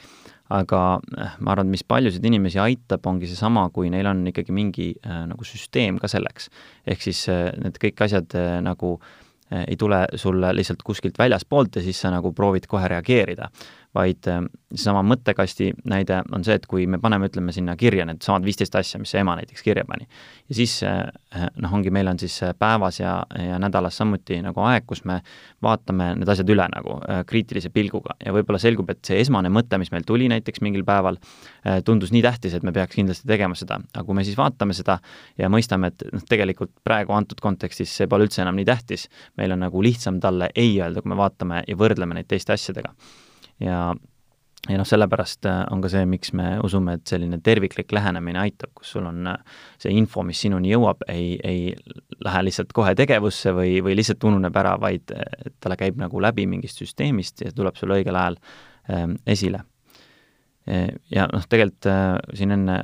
aga 0.52 0.82
äh, 0.98 1.38
ma 1.44 1.54
arvan, 1.54 1.68
et 1.68 1.76
mis 1.76 1.86
paljusid 1.86 2.24
inimesi 2.24 2.60
aitab, 2.62 3.06
ongi 3.06 3.28
seesama, 3.30 3.68
kui 3.72 3.92
neil 3.92 4.08
on 4.10 4.26
ikkagi 4.32 4.56
mingi 4.56 4.90
äh, 4.98 5.22
nagu 5.30 5.46
süsteem 5.46 6.00
ka 6.02 6.10
selleks. 6.10 6.50
ehk 6.88 7.06
siis 7.06 7.24
äh, 7.32 7.52
need 7.62 7.80
kõik 7.80 8.04
asjad 8.08 8.36
äh, 8.36 8.58
nagu 8.64 8.96
äh, 8.98 9.27
ei 9.50 9.76
tule 9.76 10.04
sulle 10.14 10.52
lihtsalt 10.56 10.82
kuskilt 10.84 11.18
väljaspoolt 11.18 11.76
ja 11.76 11.82
siis 11.82 12.00
sa 12.00 12.10
nagu 12.10 12.32
proovid 12.32 12.66
kohe 12.68 12.88
reageerida. 12.88 13.48
Vaid 13.96 14.28
äh, 14.28 14.42
seesama 14.74 15.02
mõttekasti 15.06 15.70
näide 15.88 16.20
on 16.34 16.44
see, 16.44 16.58
et 16.58 16.66
kui 16.68 16.84
me 16.90 17.00
paneme, 17.00 17.30
ütleme 17.30 17.52
sinna 17.56 17.74
kirja 17.78 18.04
needsamad 18.08 18.44
viisteist 18.44 18.74
asja, 18.76 19.00
mis 19.00 19.12
see 19.14 19.22
ema 19.22 19.36
näiteks 19.38 19.64
kirja 19.64 19.84
pani, 19.88 20.04
ja 20.48 20.56
siis 20.58 20.74
noh, 20.84 21.72
ongi, 21.74 21.90
meil 21.94 22.10
on 22.10 22.18
siis 22.20 22.34
päevas 22.58 22.98
ja, 23.00 23.14
ja 23.32 23.58
nädalas 23.60 23.96
samuti 24.00 24.40
nagu 24.44 24.60
aeg, 24.68 24.84
kus 24.88 25.04
me 25.08 25.18
vaatame 25.64 26.10
need 26.20 26.28
asjad 26.28 26.52
üle 26.52 26.66
nagu 26.72 26.98
kriitilise 27.28 27.70
pilguga. 27.72 28.16
Ja 28.24 28.34
võib-olla 28.36 28.60
selgub, 28.60 28.90
et 28.92 29.00
see 29.08 29.20
esmane 29.22 29.50
mõte, 29.52 29.80
mis 29.80 29.92
meil 29.94 30.04
tuli 30.08 30.28
näiteks 30.32 30.62
mingil 30.64 30.84
päeval, 30.88 31.16
tundus 31.88 32.12
nii 32.14 32.24
tähtis, 32.24 32.56
et 32.58 32.66
me 32.66 32.74
peaks 32.76 32.96
kindlasti 32.96 33.28
tegema 33.28 33.56
seda, 33.58 33.80
aga 33.94 34.04
kui 34.04 34.18
me 34.18 34.26
siis 34.26 34.36
vaatame 34.38 34.76
seda 34.76 34.98
ja 35.40 35.48
mõistame, 35.52 35.92
et 35.92 36.04
noh, 36.12 36.24
tegelikult 36.28 36.74
praegu 36.84 37.16
antud 37.16 37.40
kontekstis 37.44 37.94
see 38.00 38.10
pole 38.10 38.28
üldse 38.28 38.44
enam 38.44 38.58
nii 38.58 38.68
tähtis, 38.68 39.08
meil 39.40 39.56
on 39.56 39.64
nagu 39.64 39.84
lihtsam 39.84 40.20
talle 40.20 40.52
ei 40.54 40.76
öelda, 40.76 41.02
kui 41.04 41.14
me 41.14 41.20
vaatame 41.20 41.64
ja 41.68 41.78
võrdleme 41.78 42.18
neid 42.18 42.28
teiste 42.28 42.56
asjadega 42.56 42.92
ja 43.60 43.94
ja 44.68 44.76
noh, 44.78 44.86
sellepärast 44.88 45.46
äh, 45.48 45.60
on 45.72 45.82
ka 45.82 45.90
see, 45.92 46.04
miks 46.08 46.32
me 46.36 46.56
usume, 46.64 46.98
et 46.98 47.08
selline 47.08 47.38
terviklik 47.44 47.92
lähenemine 47.94 48.40
aitab, 48.42 48.72
kus 48.76 48.92
sul 48.96 49.06
on 49.08 49.30
äh, 49.30 49.38
see 49.80 49.94
info, 49.96 50.24
mis 50.26 50.40
sinuni 50.44 50.72
jõuab, 50.72 51.04
ei, 51.12 51.36
ei 51.46 52.16
lähe 52.24 52.44
lihtsalt 52.48 52.72
kohe 52.76 52.94
tegevusse 52.98 53.54
või, 53.56 53.78
või 53.84 53.96
lihtsalt 53.98 54.24
ununeb 54.28 54.56
ära, 54.60 54.74
vaid 54.80 55.14
äh, 55.14 55.52
talle 55.62 55.78
käib 55.80 56.00
nagu 56.00 56.22
läbi 56.22 56.48
mingist 56.50 56.82
süsteemist 56.82 57.44
ja 57.46 57.54
tuleb 57.54 57.78
sul 57.78 57.94
õigel 57.96 58.18
ajal 58.18 58.40
ähm, 58.92 59.18
esile. 59.26 59.64
ja 61.08 61.24
noh, 61.32 61.44
tegelikult 61.48 61.86
siin 62.36 62.50
enne 62.52 62.74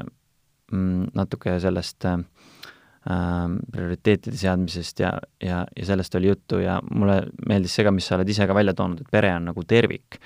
mm, 0.72 1.10
natuke 1.18 1.58
sellest 1.60 2.06
äh, 2.08 2.22
prioriteetide 3.04 4.38
seadmisest 4.40 5.02
ja, 5.04 5.10
ja, 5.42 5.58
ja 5.76 5.84
sellest 5.90 6.16
oli 6.16 6.30
juttu 6.30 6.62
ja 6.62 6.78
mulle 6.88 7.26
meeldis 7.44 7.76
see 7.76 7.84
ka, 7.84 7.92
mis 7.92 8.08
sa 8.08 8.16
oled 8.16 8.32
ise 8.32 8.46
ka 8.48 8.56
välja 8.56 8.72
toonud, 8.78 9.02
et 9.04 9.12
pere 9.12 9.34
on 9.36 9.50
nagu 9.50 9.66
tervik 9.68 10.16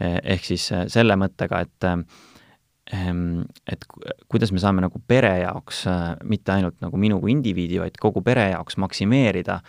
ehk 0.00 0.46
siis 0.46 0.68
eh, 0.74 0.86
selle 0.92 1.16
mõttega, 1.20 1.62
et 1.64 1.88
ehm, 1.88 3.44
et 3.70 3.84
kuidas 4.28 4.50
me 4.52 4.60
saame 4.60 4.82
nagu 4.84 5.00
pere 5.08 5.30
jaoks, 5.40 5.84
eh, 5.88 6.02
mitte 6.28 6.52
ainult 6.52 6.76
nagu 6.84 6.98
minu 7.00 7.20
kui 7.22 7.32
indiviidi, 7.32 7.78
vaid 7.80 7.96
kogu 8.00 8.20
pere 8.24 8.50
jaoks 8.52 8.78
maksimeerida 8.82 9.60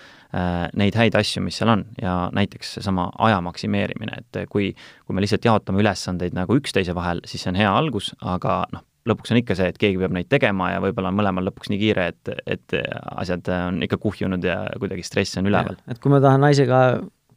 neid 0.75 0.97
häid 0.99 1.15
asju, 1.15 1.39
mis 1.45 1.55
seal 1.55 1.69
on 1.71 1.85
ja 1.95 2.25
näiteks 2.35 2.73
seesama 2.75 3.05
aja 3.23 3.37
maksimeerimine, 3.45 4.17
et 4.19 4.49
kui, 4.51 4.73
kui 5.07 5.15
me 5.15 5.23
lihtsalt 5.23 5.45
jaotame 5.47 5.79
ülesandeid 5.79 6.35
nagu 6.35 6.57
üksteise 6.59 6.91
vahel, 6.97 7.21
siis 7.23 7.45
see 7.45 7.53
on 7.53 7.59
hea 7.61 7.69
algus, 7.71 8.09
aga 8.19 8.57
noh, 8.73 8.83
lõpuks 9.07 9.31
on 9.31 9.39
ikka 9.39 9.55
see, 9.55 9.69
et 9.71 9.79
keegi 9.79 10.01
peab 10.01 10.11
neid 10.17 10.27
tegema 10.27 10.73
ja 10.73 10.81
võib-olla 10.83 11.13
on 11.13 11.15
mõlemal 11.21 11.47
lõpuks 11.47 11.71
nii 11.71 11.79
kiire, 11.79 12.09
et, 12.11 12.33
et 12.57 12.75
asjad 13.15 13.47
on 13.61 13.79
ikka 13.87 14.01
kuhjunud 14.01 14.43
ja 14.43 14.65
kuidagi 14.81 15.07
stress 15.07 15.39
on 15.39 15.47
üleval. 15.47 15.79
et 15.87 16.03
kui 16.03 16.11
ma 16.11 16.19
tahan 16.19 16.43
naisega 16.43 16.81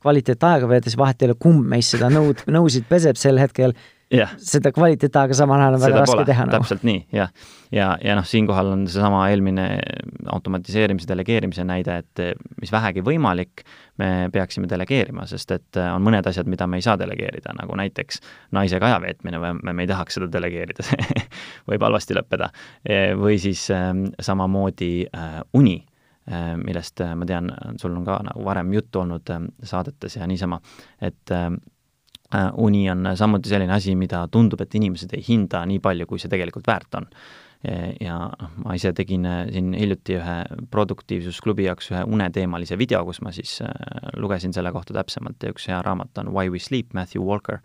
kvaliteetaega 0.03 0.69
veeda, 0.71 0.89
siis 0.89 0.99
vahet 1.01 1.23
ei 1.23 1.31
ole, 1.31 1.39
kumb 1.41 1.69
meist 1.69 1.97
seda 1.97 2.11
nõud, 2.13 2.45
nõusid 2.51 2.89
peseb 2.91 3.19
sel 3.21 3.41
hetkel 3.41 3.75
yeah. 4.15 4.33
seda 4.41 4.73
kvaliteetaega 4.75 5.37
samal 5.37 5.61
ajal 5.63 5.77
on 5.77 5.83
väga 5.83 6.03
raske 6.03 6.25
teha 6.29 6.47
nagu. 6.47 6.57
täpselt 6.57 6.85
nii, 6.87 7.01
jah. 7.15 7.33
ja, 7.71 7.79
ja, 7.79 7.89
ja 8.11 8.17
noh, 8.19 8.27
siinkohal 8.29 8.73
on 8.73 8.87
seesama 8.89 9.25
eelmine 9.33 9.67
automatiseerimise, 10.35 11.09
delegeerimise 11.11 11.67
näide, 11.69 11.99
et 12.05 12.23
mis 12.61 12.73
vähegi 12.73 13.05
võimalik, 13.05 13.65
me 14.01 14.29
peaksime 14.33 14.71
delegeerima, 14.71 15.27
sest 15.31 15.53
et 15.57 15.81
on 15.83 16.05
mõned 16.05 16.27
asjad, 16.31 16.49
mida 16.51 16.69
me 16.71 16.81
ei 16.81 16.87
saa 16.87 16.97
delegeerida, 17.01 17.55
nagu 17.59 17.77
näiteks 17.79 18.23
naisega 18.57 18.93
aja 18.93 19.03
veetmine 19.05 19.43
või 19.43 19.59
me, 19.61 19.75
me 19.75 19.87
ei 19.87 19.91
tahaks 19.91 20.19
seda 20.19 20.31
delegeerida 20.33 20.87
see 20.87 21.27
võib 21.71 21.85
halvasti 21.89 22.17
lõppeda. 22.19 22.51
või 23.19 23.39
siis 23.43 23.69
äh, 23.75 23.93
samamoodi 24.25 24.93
uni 25.59 25.79
millest 26.61 27.01
äh, 27.05 27.15
ma 27.17 27.27
tean, 27.29 27.51
sul 27.81 27.97
on 27.97 28.05
ka 28.07 28.21
nagu 28.27 28.45
varem 28.45 28.73
juttu 28.77 29.03
olnud 29.03 29.33
äh, 29.33 29.43
saadetes 29.65 30.19
ja 30.19 30.29
niisama, 30.29 30.61
et 31.01 31.35
uni 32.61 32.83
on 32.93 33.09
samuti 33.17 33.49
selline 33.49 33.73
asi, 33.73 33.95
mida 33.97 34.27
tundub, 34.29 34.61
et 34.61 34.75
inimesed 34.77 35.15
ei 35.17 35.23
hinda 35.25 35.63
nii 35.65 35.79
palju, 35.81 36.07
kui 36.11 36.21
see 36.21 36.29
tegelikult 36.29 36.67
väärt 36.69 36.99
on. 36.99 37.07
ja 37.99 38.19
noh, 38.29 38.51
ma 38.63 38.75
ise 38.77 38.93
tegin 38.95 39.25
siin 39.51 39.73
hiljuti 39.75 40.15
ühe 40.15 40.35
produktiivsusklubi 40.71 41.65
jaoks 41.65 41.89
ühe 41.91 42.03
uneteemalise 42.07 42.77
video, 42.79 43.01
kus 43.09 43.19
ma 43.25 43.33
siis 43.35 43.57
lugesin 44.21 44.53
selle 44.55 44.71
kohta 44.77 44.95
täpsemalt 44.95 45.43
ja 45.43 45.51
üks 45.51 45.67
hea 45.73 45.81
raamat 45.83 46.21
on 46.21 46.31
Why 46.37 46.53
we 46.53 46.61
sleep, 46.63 46.93
Matthew 46.95 47.25
Walker 47.25 47.59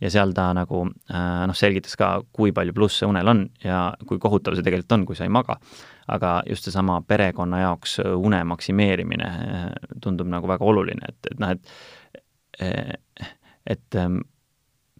ja 0.00 0.10
seal 0.12 0.32
ta 0.36 0.50
nagu 0.56 0.84
noh, 0.86 1.56
selgitas 1.58 1.96
ka, 1.98 2.10
kui 2.32 2.52
palju 2.54 2.74
plusse 2.76 3.06
unel 3.08 3.28
on 3.28 3.44
ja 3.64 3.88
kui 4.06 4.20
kohutav 4.22 4.56
see 4.56 4.66
tegelikult 4.66 4.94
on, 4.94 5.06
kui 5.08 5.18
sa 5.18 5.26
ei 5.26 5.32
maga. 5.34 5.58
Aga 6.08 6.38
just 6.48 6.64
seesama 6.64 7.02
perekonna 7.04 7.60
jaoks 7.60 7.98
äh, 8.00 8.14
une 8.16 8.40
maksimeerimine 8.48 9.28
äh, 9.28 9.66
tundub 10.00 10.30
nagu 10.32 10.48
väga 10.48 10.64
oluline, 10.64 11.10
et, 11.10 11.32
et 11.32 11.42
noh, 11.42 11.52
et 11.52 12.64
äh, 12.64 13.28
et 13.68 13.98
ähm, 14.00 14.22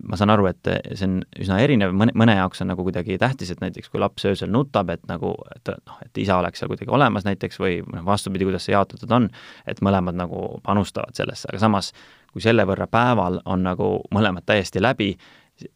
ma 0.04 0.18
saan 0.20 0.30
aru, 0.30 0.46
et 0.50 0.68
see 0.92 1.06
on 1.08 1.14
üsna 1.40 1.58
erinev, 1.64 1.94
mõne, 1.96 2.12
mõne 2.18 2.36
jaoks 2.36 2.60
on 2.62 2.70
nagu 2.70 2.84
kuidagi 2.86 3.16
tähtis, 3.18 3.50
et 3.50 3.62
näiteks 3.64 3.90
kui 3.90 4.00
laps 4.02 4.26
öösel 4.28 4.52
nutab, 4.52 4.92
et 4.92 5.02
nagu, 5.10 5.32
et 5.56 5.72
noh, 5.72 5.96
et 6.04 6.20
isa 6.22 6.36
oleks 6.38 6.60
seal 6.60 6.70
kuidagi 6.70 6.92
olemas 6.94 7.26
näiteks 7.26 7.58
või 7.62 7.80
noh, 7.86 8.04
vastupidi, 8.06 8.46
kuidas 8.46 8.68
see 8.68 8.76
jaotatud 8.76 9.14
on, 9.16 9.30
et 9.66 9.80
mõlemad 9.84 10.18
nagu 10.18 10.60
panustavad 10.66 11.18
sellesse, 11.18 11.48
aga 11.50 11.62
samas 11.64 11.90
kui 12.32 12.44
selle 12.44 12.64
võrra 12.68 12.86
päeval 12.90 13.40
on 13.44 13.62
nagu 13.66 13.90
mõlemad 14.14 14.46
täiesti 14.46 14.82
läbi, 14.82 15.14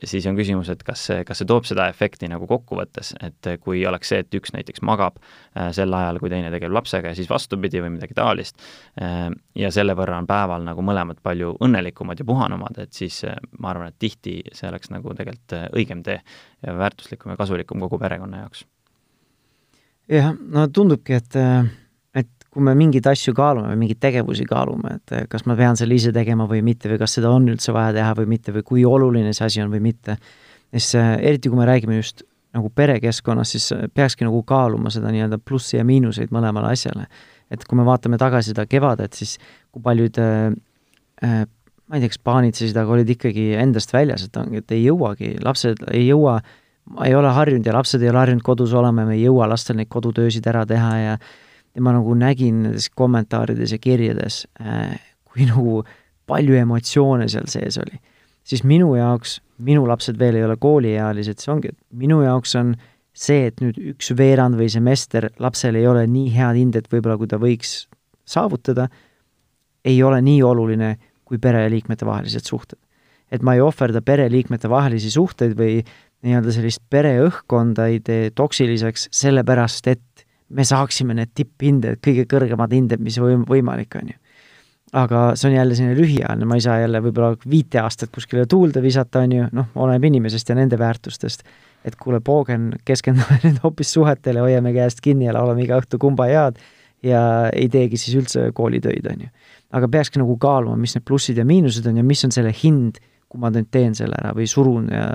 siis 0.04 0.26
on 0.30 0.36
küsimus, 0.38 0.70
et 0.72 0.82
kas 0.86 1.02
see, 1.08 1.22
kas 1.26 1.40
see 1.40 1.48
toob 1.48 1.66
seda 1.66 1.88
efekti 1.90 2.28
nagu 2.30 2.46
kokkuvõttes, 2.50 3.12
et 3.24 3.48
kui 3.62 3.82
oleks 3.88 4.12
see, 4.12 4.20
et 4.22 4.36
üks 4.38 4.54
näiteks 4.54 4.82
magab 4.86 5.18
äh, 5.18 5.70
sel 5.74 5.92
ajal, 5.96 6.20
kui 6.22 6.30
teine 6.32 6.52
tegeleb 6.54 6.76
lapsega 6.76 7.12
ja 7.12 7.18
siis 7.18 7.30
vastupidi 7.30 7.82
või 7.82 7.94
midagi 7.96 8.16
taolist, 8.18 8.62
äh, 9.02 9.26
ja 9.58 9.72
selle 9.74 9.96
võrra 9.98 10.20
on 10.22 10.28
päeval 10.30 10.66
nagu 10.66 10.84
mõlemad 10.86 11.22
palju 11.24 11.56
õnnelikumad 11.64 12.22
ja 12.22 12.28
puhanumad, 12.28 12.78
et 12.84 12.94
siis 12.96 13.22
äh, 13.28 13.38
ma 13.58 13.72
arvan, 13.72 13.92
et 13.92 13.98
tihti 14.02 14.38
see 14.52 14.70
oleks 14.70 14.92
nagu 14.94 15.16
tegelikult 15.18 15.58
õigem 15.72 16.04
tee 16.06 16.20
ja 16.62 16.76
väärtuslikum 16.78 17.34
ja 17.34 17.40
kasulikum 17.40 17.82
kogu 17.82 17.98
perekonna 18.02 18.44
jaoks. 18.44 18.66
jah, 20.12 20.34
no 20.54 20.68
tundubki, 20.68 21.18
et 21.18 21.40
kui 22.52 22.64
me 22.64 22.74
mingeid 22.76 23.06
asju 23.08 23.32
kaalume, 23.36 23.72
mingeid 23.80 24.00
tegevusi 24.02 24.44
kaalume, 24.48 24.98
et 24.98 25.14
eh, 25.16 25.24
kas 25.30 25.46
ma 25.48 25.56
pean 25.56 25.78
selle 25.78 25.96
ise 25.96 26.12
tegema 26.12 26.44
või 26.50 26.60
mitte 26.64 26.90
või 26.90 27.00
kas 27.00 27.16
seda 27.16 27.30
on 27.32 27.48
üldse 27.48 27.72
vaja 27.72 27.94
teha 27.96 28.12
või 28.18 28.28
mitte 28.34 28.52
või 28.52 28.66
kui 28.68 28.84
oluline 28.88 29.32
see 29.32 29.46
asi 29.48 29.62
on 29.64 29.72
või 29.72 29.80
mitte, 29.86 30.18
siis 30.74 30.90
eh, 31.00 31.14
eriti, 31.30 31.48
kui 31.52 31.60
me 31.60 31.68
räägime 31.68 31.96
just 31.96 32.26
nagu 32.52 32.68
perekeskkonnas, 32.76 33.54
siis 33.56 33.70
eh, 33.72 33.86
peakski 33.88 34.28
nagu 34.28 34.42
kaaluma 34.48 34.92
seda 34.92 35.12
nii-öelda 35.14 35.40
plussi 35.40 35.78
ja 35.78 35.86
miinuseid 35.88 36.34
mõlemale 36.34 36.74
asjale. 36.76 37.08
et 37.52 37.64
kui 37.68 37.76
me 37.76 37.84
vaatame 37.84 38.16
tagasi 38.16 38.52
seda 38.52 38.64
kevadet, 38.64 39.12
siis 39.12 39.34
kui 39.72 39.82
paljud 39.84 40.20
äh, 40.20 40.52
ma 41.22 41.98
ei 41.98 42.00
tea, 42.00 42.08
kas 42.08 42.20
paanitsesid, 42.24 42.76
aga 42.80 42.94
olid 42.94 43.10
ikkagi 43.12 43.50
endast 43.60 43.92
väljas, 43.92 44.24
et 44.24 44.36
ongi, 44.40 44.62
et 44.62 44.72
ei 44.72 44.86
jõuagi, 44.86 45.34
lapsed 45.44 45.82
ei 45.92 46.06
jõua, 46.06 46.38
ei 47.04 47.12
ole 47.16 47.32
harjunud 47.36 47.68
ja 47.68 47.74
lapsed 47.76 48.00
ei 48.00 48.08
ole 48.08 48.22
harjunud 48.22 48.44
kodus 48.46 48.72
olema, 48.72 49.04
me 49.04 49.18
ei 49.18 49.26
jõua 49.26 49.50
lastel 49.52 49.76
neid 49.76 49.90
kodutöösid 49.92 50.48
ära 50.48 50.64
teha 50.68 50.92
ja 51.02 51.18
ja 51.74 51.82
ma 51.84 51.94
nagu 51.96 52.14
nägin 52.18 52.62
nendes 52.66 52.88
kommentaarides 52.94 53.72
ja 53.72 53.80
kirjades 53.82 54.44
äh,, 54.60 54.96
kui 55.28 55.46
nagu 55.50 55.82
palju 56.28 56.56
emotsioone 56.60 57.28
seal 57.32 57.48
sees 57.50 57.78
oli. 57.80 57.98
siis 58.44 58.64
minu 58.66 58.94
jaoks, 58.96 59.40
minu 59.62 59.86
lapsed 59.86 60.18
veel 60.18 60.40
ei 60.40 60.44
ole 60.44 60.56
kooliealised, 60.60 61.38
see 61.38 61.52
ongi, 61.52 61.70
et 61.72 61.78
minu 61.94 62.22
jaoks 62.24 62.56
on 62.58 62.74
see, 63.12 63.46
et 63.50 63.60
nüüd 63.60 63.78
üks 63.92 64.12
veerand 64.16 64.56
või 64.58 64.70
semester 64.72 65.28
lapsel 65.42 65.76
ei 65.78 65.86
ole 65.86 66.06
nii 66.10 66.30
head 66.34 66.58
hinded 66.58 66.88
võib-olla, 66.92 67.18
kui 67.20 67.30
ta 67.30 67.38
võiks 67.40 67.84
saavutada, 68.24 68.88
ei 69.84 69.98
ole 70.02 70.20
nii 70.24 70.40
oluline 70.46 70.94
kui 71.28 71.38
pereliikmete 71.42 72.06
vahelised 72.06 72.48
suhted. 72.48 72.78
et 73.32 73.40
ma 73.42 73.54
ei 73.56 73.62
ohverda 73.64 74.02
pereliikmete 74.04 74.68
vahelisi 74.68 75.10
suhteid 75.10 75.54
või 75.56 75.78
nii-öelda 76.22 76.52
sellist 76.52 76.82
pereõhkkonda 76.92 77.86
ei 77.88 78.00
tee 78.04 78.30
toksiliseks, 78.36 79.06
sellepärast 79.08 79.88
et 79.88 80.26
me 80.52 80.64
saaksime 80.68 81.16
need 81.16 81.32
tipphinded, 81.36 82.00
kõige 82.04 82.26
kõrgemad 82.30 82.74
hinded, 82.74 83.02
mis 83.04 83.18
võim-, 83.20 83.46
võimalik, 83.48 83.96
on 84.00 84.12
ju. 84.12 84.18
aga 84.92 85.20
see 85.40 85.48
on 85.48 85.54
jälle 85.56 85.76
selline 85.76 85.96
lühiajaline, 85.96 86.46
ma 86.48 86.58
ei 86.58 86.64
saa 86.64 86.76
jälle 86.82 87.00
võib-olla 87.00 87.32
viite 87.48 87.80
aastat 87.80 88.12
kuskile 88.12 88.44
tuulde 88.46 88.82
visata, 88.84 89.22
on 89.24 89.32
ju, 89.32 89.46
noh, 89.56 89.70
oleneb 89.74 90.04
inimesest 90.10 90.52
ja 90.52 90.56
nende 90.58 90.78
väärtustest. 90.78 91.42
et 91.84 91.96
kuule, 91.96 92.20
poogen, 92.20 92.72
keskendume 92.84 93.40
nüüd 93.44 93.62
hoopis 93.64 93.92
suhetele, 93.92 94.44
hoiame 94.44 94.74
käest 94.76 95.00
kinni 95.00 95.26
ja 95.26 95.34
laulame 95.34 95.64
iga 95.64 95.80
õhtu 95.80 95.98
kumba 95.98 96.28
head 96.30 96.60
ja 97.02 97.22
ei 97.50 97.68
teegi 97.68 97.98
siis 97.98 98.18
üldse 98.20 98.50
koolitöid, 98.54 99.08
on 99.10 99.26
ju. 99.26 99.32
aga 99.72 99.88
peakski 99.88 100.20
nagu 100.22 100.36
kaaluma, 100.38 100.76
mis 100.76 100.94
need 100.96 101.06
plussid 101.08 101.40
ja 101.40 101.48
miinused 101.48 101.86
on 101.88 101.98
ja 101.98 102.04
mis 102.06 102.24
on 102.24 102.34
selle 102.34 102.52
hind, 102.62 103.00
kui 103.28 103.40
ma 103.40 103.50
nüüd 103.50 103.70
teen 103.72 103.96
selle 103.96 104.18
ära 104.20 104.34
või 104.36 104.46
surun 104.46 104.88
ja 104.92 105.06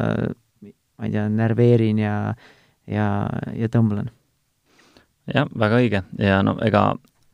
ma 0.98 1.06
ei 1.06 1.14
tea, 1.14 1.28
närveerin 1.30 2.02
ja, 2.02 2.18
ja, 2.90 3.08
ja 3.54 3.70
tõmblen 3.70 4.10
jah, 5.34 5.48
väga 5.60 5.82
õige 5.82 6.04
ja 6.22 6.42
no 6.46 6.58
ega 6.66 6.90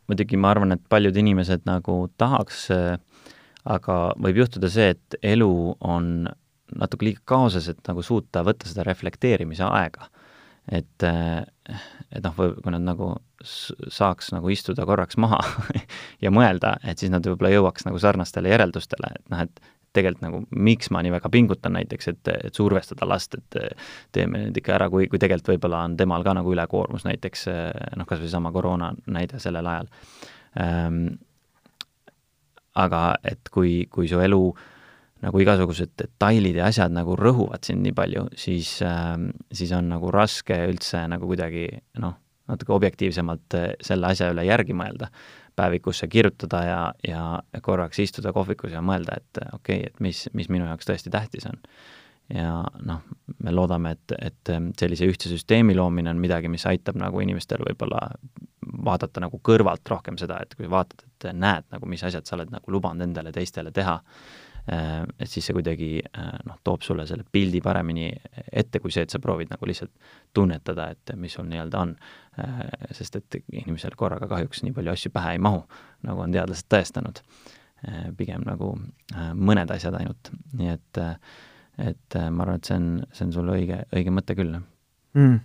muidugi 0.09 0.37
ma 0.39 0.51
arvan, 0.53 0.75
et 0.75 0.83
paljud 0.91 1.17
inimesed 1.17 1.65
nagu 1.67 1.97
tahaks, 2.19 2.67
aga 3.63 3.97
võib 4.19 4.41
juhtuda 4.43 4.69
see, 4.71 4.93
et 4.95 5.17
elu 5.23 5.51
on 5.79 6.27
natuke 6.73 7.07
liiga 7.07 7.23
kaoses, 7.29 7.69
et 7.71 7.81
nagu 7.87 8.03
suuta 8.05 8.43
võtta 8.45 8.69
seda 8.69 8.85
reflekteerimise 8.87 9.65
aega. 9.67 10.09
et, 10.71 11.03
et 11.03 12.23
noh, 12.23 12.35
kui 12.35 12.71
nad 12.71 12.83
nagu 12.83 13.13
saaks 13.43 14.31
nagu 14.31 14.49
istuda 14.49 14.85
korraks 14.87 15.17
maha 15.19 15.41
ja 16.23 16.31
mõelda, 16.31 16.77
et 16.87 16.99
siis 16.99 17.11
nad 17.11 17.25
võib-olla 17.27 17.51
jõuaks 17.51 17.87
nagu 17.87 17.99
sarnastele 17.99 18.53
järeldustele, 18.53 19.11
et 19.17 19.33
noh, 19.33 19.43
et 19.43 19.59
tegelikult 19.93 20.25
nagu 20.25 20.41
miks 20.67 20.89
ma 20.93 21.03
nii 21.05 21.13
väga 21.13 21.31
pingutan 21.33 21.75
näiteks, 21.77 22.09
et, 22.13 22.31
et 22.49 22.57
survestada 22.57 23.07
last, 23.09 23.37
et 23.37 23.77
teeme 24.15 24.45
nüüd 24.45 24.57
ikka 24.59 24.75
ära, 24.77 24.89
kui, 24.93 25.07
kui 25.11 25.21
tegelikult 25.21 25.53
võib-olla 25.55 25.83
on 25.87 25.97
temal 25.99 26.25
ka 26.25 26.35
nagu 26.37 26.53
ülekoormus 26.53 27.05
näiteks 27.07 27.47
noh, 27.97 28.09
kas 28.09 28.21
või 28.21 28.29
seesama 28.29 28.53
koroona 28.55 28.93
näide 29.13 29.41
sellel 29.43 29.69
ajal 29.69 29.91
ähm,. 30.61 31.05
aga 32.73 33.01
et 33.23 33.49
kui, 33.53 33.83
kui 33.93 34.07
su 34.09 34.17
elu 34.17 34.41
nagu 35.23 35.39
igasugused 35.39 35.93
detailid 35.99 36.57
ja 36.57 36.67
asjad 36.71 36.91
nagu 36.91 37.15
rõhuvad 37.15 37.63
sind 37.63 37.85
nii 37.85 37.95
palju, 37.95 38.27
siis 38.35 38.75
äh,, 38.81 39.15
siis 39.53 39.71
on 39.77 39.93
nagu 39.93 40.11
raske 40.11 40.57
üldse 40.67 41.05
nagu 41.11 41.29
kuidagi 41.29 41.69
noh, 42.01 42.17
natuke 42.49 42.73
objektiivsemalt 42.75 43.55
selle 43.81 44.09
asja 44.09 44.33
üle 44.33 44.43
järgi 44.49 44.75
mõelda 44.75 45.07
päevikusse 45.55 46.07
kirjutada 46.07 46.63
ja, 46.65 46.79
ja 47.07 47.61
korraks 47.61 47.99
istuda 47.99 48.33
kohvikus 48.33 48.71
ja 48.73 48.81
mõelda, 48.81 49.17
et 49.17 49.41
okei 49.53 49.83
okay,, 49.83 49.91
et 49.91 49.99
mis, 50.03 50.25
mis 50.33 50.49
minu 50.53 50.67
jaoks 50.69 50.89
tõesti 50.89 51.13
tähtis 51.13 51.47
on. 51.49 51.59
ja 52.33 52.63
noh, 52.85 53.03
me 53.43 53.51
loodame, 53.51 53.97
et, 53.97 54.15
et 54.19 54.53
sellise 54.79 55.07
ühtse 55.09 55.29
süsteemi 55.29 55.75
loomine 55.75 56.09
on 56.13 56.21
midagi, 56.21 56.49
mis 56.51 56.65
aitab 56.69 56.97
nagu 56.99 57.21
inimestel 57.21 57.65
võib-olla 57.67 58.07
vaadata 58.85 59.21
nagu 59.23 59.39
kõrvalt 59.43 59.89
rohkem 59.89 60.17
seda, 60.17 60.39
et 60.43 60.55
kui 60.55 60.69
vaatad, 60.71 61.03
et 61.05 61.29
näed 61.35 61.67
nagu, 61.71 61.89
mis 61.89 62.03
asjad 62.03 62.27
sa 62.27 62.37
oled 62.37 62.51
nagu 62.53 62.71
lubanud 62.71 63.05
endale 63.05 63.31
teistele 63.35 63.71
teha, 63.75 63.99
et 64.63 65.27
siis 65.27 65.43
see 65.43 65.55
kuidagi 65.55 65.87
noh, 66.47 66.55
toob 66.63 66.85
sulle 66.85 67.03
selle 67.07 67.25
pildi 67.31 67.59
paremini 67.63 68.05
ette, 68.47 68.79
kui 68.79 68.93
see, 68.95 69.03
et 69.03 69.11
sa 69.11 69.19
proovid 69.19 69.51
nagu 69.51 69.67
lihtsalt 69.67 69.91
tunnetada, 70.35 70.89
et 70.93 71.15
mis 71.19 71.35
sul 71.35 71.49
nii-öelda 71.49 71.81
on. 71.81 71.95
Äh, 72.39 72.61
sest 72.95 73.19
et 73.19 73.39
inimesel 73.51 73.97
korraga 73.99 74.29
kahjuks 74.31 74.63
nii 74.65 74.73
palju 74.73 74.93
asju 74.93 75.11
pähe 75.13 75.35
ei 75.35 75.41
mahu, 75.43 75.65
nagu 76.07 76.23
on 76.23 76.33
teadlased 76.33 76.69
tõestanud. 76.71 77.21
Äh, 77.83 78.07
pigem 78.17 78.45
nagu 78.47 78.71
äh, 79.13 79.33
mõned 79.35 79.73
asjad 79.75 79.99
ainult, 79.99 80.31
nii 80.57 80.71
et, 80.73 81.01
et 81.91 82.19
ma 82.29 82.47
arvan, 82.47 82.61
et 82.61 82.69
see 82.71 82.79
on, 82.79 82.91
see 83.11 83.27
on 83.27 83.35
sul 83.35 83.51
õige, 83.53 83.83
õige 83.93 84.13
mõte 84.15 84.37
küll 84.39 84.55
mm 84.57 85.41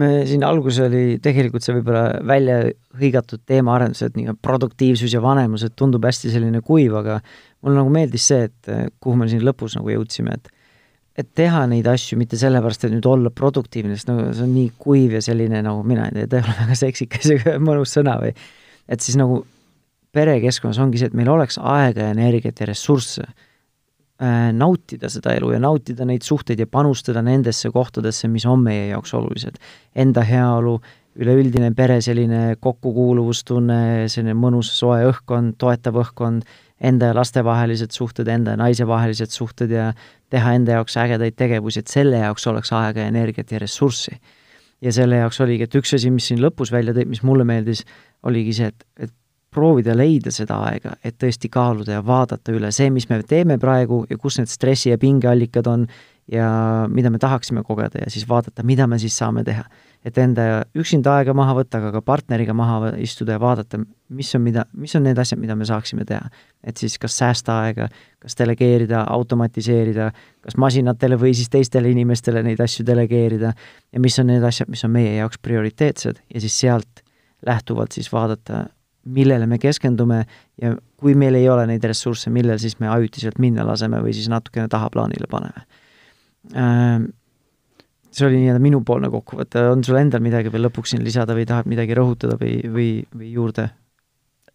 me 0.00 0.08
siin 0.26 0.42
alguses 0.46 0.88
oli 0.88 1.18
tegelikult 1.22 1.64
see 1.64 1.76
võib-olla 1.76 2.18
välja 2.26 2.56
hõigatud 2.98 3.44
teemaarendus, 3.46 4.02
et 4.06 4.18
nii 4.18 4.34
produktiivsus 4.42 5.14
ja 5.14 5.22
vanemus, 5.22 5.66
et 5.66 5.76
tundub 5.78 6.04
hästi 6.06 6.32
selline 6.34 6.62
kuiv, 6.66 6.96
aga 6.98 7.20
mulle 7.62 7.78
nagu 7.78 7.92
meeldis 7.94 8.26
see, 8.32 8.48
et 8.48 8.92
kuhu 9.02 9.16
me 9.20 9.28
siin 9.30 9.44
lõpus 9.46 9.78
nagu 9.78 9.94
jõudsime, 9.94 10.38
et 10.38 10.52
et 11.14 11.28
teha 11.38 11.60
neid 11.70 11.86
asju 11.86 12.16
mitte 12.18 12.34
sellepärast, 12.34 12.88
et 12.88 12.90
nüüd 12.90 13.06
olla 13.06 13.30
produktiivne, 13.30 13.94
sest 13.94 14.08
nagu 14.10 14.24
see 14.34 14.42
on 14.48 14.50
nii 14.50 14.72
kuiv 14.82 15.12
ja 15.14 15.20
selline 15.22 15.60
nagu 15.62 15.84
mina 15.86 16.08
ei 16.08 16.16
tea, 16.16 16.26
ta 16.26 16.40
ei 16.40 16.42
ole 16.42 16.54
väga 16.58 16.78
seksikas 16.80 17.28
ja 17.30 17.52
mõnus 17.62 17.94
sõna 17.94 18.16
või 18.18 18.32
et 18.90 19.04
siis 19.04 19.14
nagu 19.20 19.44
perekeskkonnas 20.14 20.80
ongi 20.82 20.98
see, 20.98 21.12
et 21.12 21.14
meil 21.14 21.30
oleks 21.30 21.60
aega 21.62 22.08
ja 22.08 22.16
energiat 22.16 22.58
ja 22.58 22.66
ressursse 22.70 23.28
nautida 24.56 25.08
seda 25.12 25.34
elu 25.38 25.54
ja 25.54 25.60
nautida 25.62 26.06
neid 26.08 26.24
suhteid 26.26 26.60
ja 26.60 26.66
panustada 26.70 27.22
nendesse 27.24 27.70
kohtadesse, 27.74 28.28
mis 28.28 28.46
on 28.46 28.62
meie 28.64 28.88
jaoks 28.90 29.14
olulised. 29.14 29.58
Enda 29.94 30.24
heaolu, 30.26 30.78
üleüldine 31.20 31.70
pere 31.76 32.00
selline 32.02 32.56
kokkukuuluvustunne, 32.62 34.08
selline 34.10 34.34
mõnus 34.38 34.72
soe 34.78 35.04
õhkkond, 35.10 35.56
toetav 35.60 35.98
õhkkond, 36.02 36.46
enda 36.84 37.10
ja 37.12 37.16
laste 37.16 37.44
vahelised 37.46 37.94
suhted, 37.94 38.28
enda 38.28 38.54
ja 38.54 38.60
naise 38.60 38.86
vahelised 38.86 39.32
suhted 39.34 39.72
ja 39.72 39.92
teha 40.32 40.54
enda 40.58 40.78
jaoks 40.78 40.96
ägedaid 41.00 41.36
tegevusi, 41.38 41.82
et 41.84 41.92
selle 41.92 42.18
jaoks 42.22 42.46
oleks 42.50 42.72
aega 42.74 43.04
ja 43.04 43.12
energiat 43.12 43.52
ja 43.54 43.62
ressurssi. 43.62 44.18
ja 44.84 44.92
selle 44.92 45.16
jaoks 45.16 45.38
oligi, 45.40 45.64
et 45.64 45.74
üks 45.78 45.94
asi, 45.96 46.10
mis 46.12 46.26
siin 46.28 46.42
lõpus 46.42 46.72
välja 46.74 46.92
tõi, 46.92 47.06
mis 47.08 47.22
mulle 47.24 47.44
meeldis, 47.48 47.84
oligi 48.26 48.52
see, 48.58 48.66
et, 48.68 48.84
et 49.00 49.12
proovida 49.54 49.94
leida 49.96 50.32
seda 50.34 50.58
aega, 50.68 50.96
et 51.04 51.16
tõesti 51.20 51.50
kaaluda 51.52 51.98
ja 51.98 52.02
vaadata 52.06 52.54
üle 52.54 52.72
see, 52.74 52.90
mis 52.90 53.08
me 53.10 53.22
teeme 53.22 53.58
praegu 53.62 54.04
ja 54.10 54.18
kus 54.18 54.40
need 54.40 54.50
stressi- 54.52 54.90
ja 54.92 54.98
pingeallikad 54.98 55.70
on 55.70 55.86
ja 56.30 56.48
mida 56.88 57.10
me 57.10 57.18
tahaksime 57.20 57.62
kogeda 57.62 58.04
ja 58.04 58.10
siis 58.10 58.28
vaadata, 58.28 58.64
mida 58.64 58.86
me 58.86 58.98
siis 58.98 59.16
saame 59.18 59.44
teha 59.44 59.64
et 60.04 60.18
enda 60.20 60.44
üksinda 60.76 61.16
aega 61.18 61.32
maha 61.36 61.54
võtta, 61.56 61.80
aga 61.80 61.90
ka 61.96 62.02
partneriga 62.04 62.54
maha 62.56 62.92
istuda 63.00 63.38
ja 63.38 63.40
vaadata, 63.40 63.80
mis 64.14 64.30
on, 64.36 64.42
mida, 64.44 64.66
mis 64.76 64.92
on 64.98 65.06
need 65.06 65.18
asjad, 65.20 65.40
mida 65.40 65.56
me 65.56 65.66
saaksime 65.68 66.04
teha. 66.08 66.28
et 66.64 66.76
siis 66.80 66.96
kas 66.98 67.16
säästa 67.18 67.58
aega, 67.64 67.88
kas 68.20 68.36
delegeerida, 68.38 69.04
automatiseerida, 69.12 70.10
kas 70.44 70.56
masinatele 70.60 71.18
või 71.20 71.34
siis 71.36 71.50
teistele 71.52 71.90
inimestele 71.92 72.42
neid 72.42 72.60
asju 72.60 72.86
delegeerida 72.86 73.52
ja 73.92 74.00
mis 74.00 74.18
on 74.18 74.28
need 74.32 74.44
asjad, 74.44 74.68
mis 74.68 74.84
on 74.84 74.92
meie 74.92 75.16
jaoks 75.16 75.40
prioriteetsed 75.40 76.20
ja 76.34 76.40
siis 76.40 76.60
sealt 76.60 77.04
lähtuvalt 77.46 77.92
siis 77.92 78.12
vaadata, 78.12 78.66
millele 79.04 79.46
me 79.50 79.58
keskendume 79.62 80.22
ja 80.60 80.74
kui 81.00 81.14
meil 81.18 81.36
ei 81.38 81.48
ole 81.52 81.66
neid 81.68 81.84
ressursse, 81.84 82.32
millel 82.32 82.60
siis 82.62 82.78
me 82.80 82.88
ajutiselt 82.92 83.38
minna 83.42 83.66
laseme 83.66 84.00
või 84.04 84.14
siis 84.16 84.30
natukene 84.32 84.70
tahaplaanile 84.72 85.28
paneme. 85.30 85.64
Äh, 86.54 87.06
see 88.14 88.28
oli 88.28 88.42
nii-öelda 88.42 88.62
minupoolne 88.62 89.10
kokkuvõte, 89.12 89.64
on 89.72 89.84
sul 89.86 89.98
endal 90.00 90.22
midagi 90.24 90.52
veel 90.52 90.68
lõpuks 90.68 90.94
siin 90.94 91.04
lisada 91.04 91.36
või 91.36 91.46
tahad 91.48 91.68
midagi 91.70 91.96
rõhutada 91.98 92.38
või, 92.40 92.60
või, 92.70 92.90
või 93.14 93.32
juurde? 93.34 93.70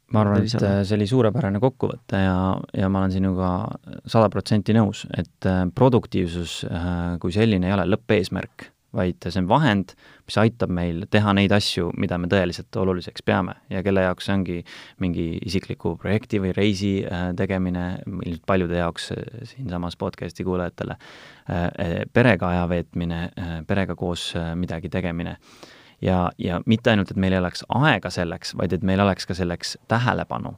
ma 0.09 0.23
arvan, 0.23 0.41
et 0.41 0.49
see 0.89 0.95
oli 0.95 1.05
suurepärane 1.05 1.59
kokkuvõte 1.61 2.17
ja, 2.17 2.37
ja 2.73 2.87
ma 2.89 3.03
olen 3.03 3.11
sinuga 3.13 3.49
sada 4.09 4.25
protsenti 4.33 4.73
nõus, 4.73 5.03
et 5.13 5.45
äh, 5.45 5.67
produktiivsus 5.75 6.63
äh, 6.65 6.95
kui 7.21 7.35
selline 7.35 7.69
ei 7.69 7.75
ole 7.75 7.85
lõppeesmärk 7.91 8.71
vaid 8.95 9.21
see 9.21 9.37
on 9.41 9.47
vahend, 9.49 9.93
mis 10.25 10.37
aitab 10.41 10.71
meil 10.73 11.03
teha 11.13 11.33
neid 11.37 11.53
asju, 11.53 11.91
mida 12.01 12.17
me 12.21 12.29
tõeliselt 12.31 12.73
oluliseks 12.81 13.23
peame 13.25 13.53
ja 13.69 13.83
kelle 13.85 14.01
jaoks 14.05 14.25
see 14.25 14.35
ongi 14.35 14.57
mingi 15.03 15.27
isikliku 15.45 15.95
projekti 16.01 16.41
või 16.41 16.53
reisi 16.57 16.93
äh, 17.05 17.29
tegemine, 17.37 17.85
ilmselt 18.07 18.45
paljude 18.49 18.79
jaoks 18.81 19.11
äh, 19.13 19.43
siinsamas 19.51 19.97
podcast'i 19.99 20.45
kuulajatele, 20.47 20.97
äh, 21.53 21.99
perega 22.13 22.49
aja 22.55 22.65
veetmine, 22.69 23.21
perega 23.67 23.95
koos 23.95 24.31
midagi 24.55 24.89
tegemine. 24.89 25.37
ja, 26.01 26.31
ja 26.37 26.61
mitte 26.65 26.89
ainult, 26.89 27.11
et 27.11 27.17
meil 27.17 27.33
ei 27.35 27.39
oleks 27.43 27.63
aega 27.69 28.09
selleks, 28.09 28.55
vaid 28.57 28.73
et 28.73 28.83
meil 28.83 28.99
oleks 29.03 29.25
ka 29.29 29.37
selleks 29.37 29.77
tähelepanu 29.87 30.55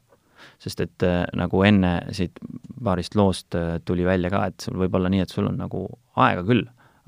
sest 0.62 0.80
et 0.82 1.04
nagu 1.38 1.64
enne 1.66 1.92
siit 2.14 2.38
paarist 2.84 3.16
loost 3.16 3.56
tuli 3.86 4.06
välja 4.06 4.30
ka, 4.30 4.46
et 4.50 4.62
sul 4.62 4.78
võib 4.78 4.96
olla 4.98 5.10
nii, 5.10 5.24
et 5.26 5.34
sul 5.34 5.50
on 5.50 5.58
nagu 5.58 5.88
aega 6.22 6.46
küll 6.46 6.64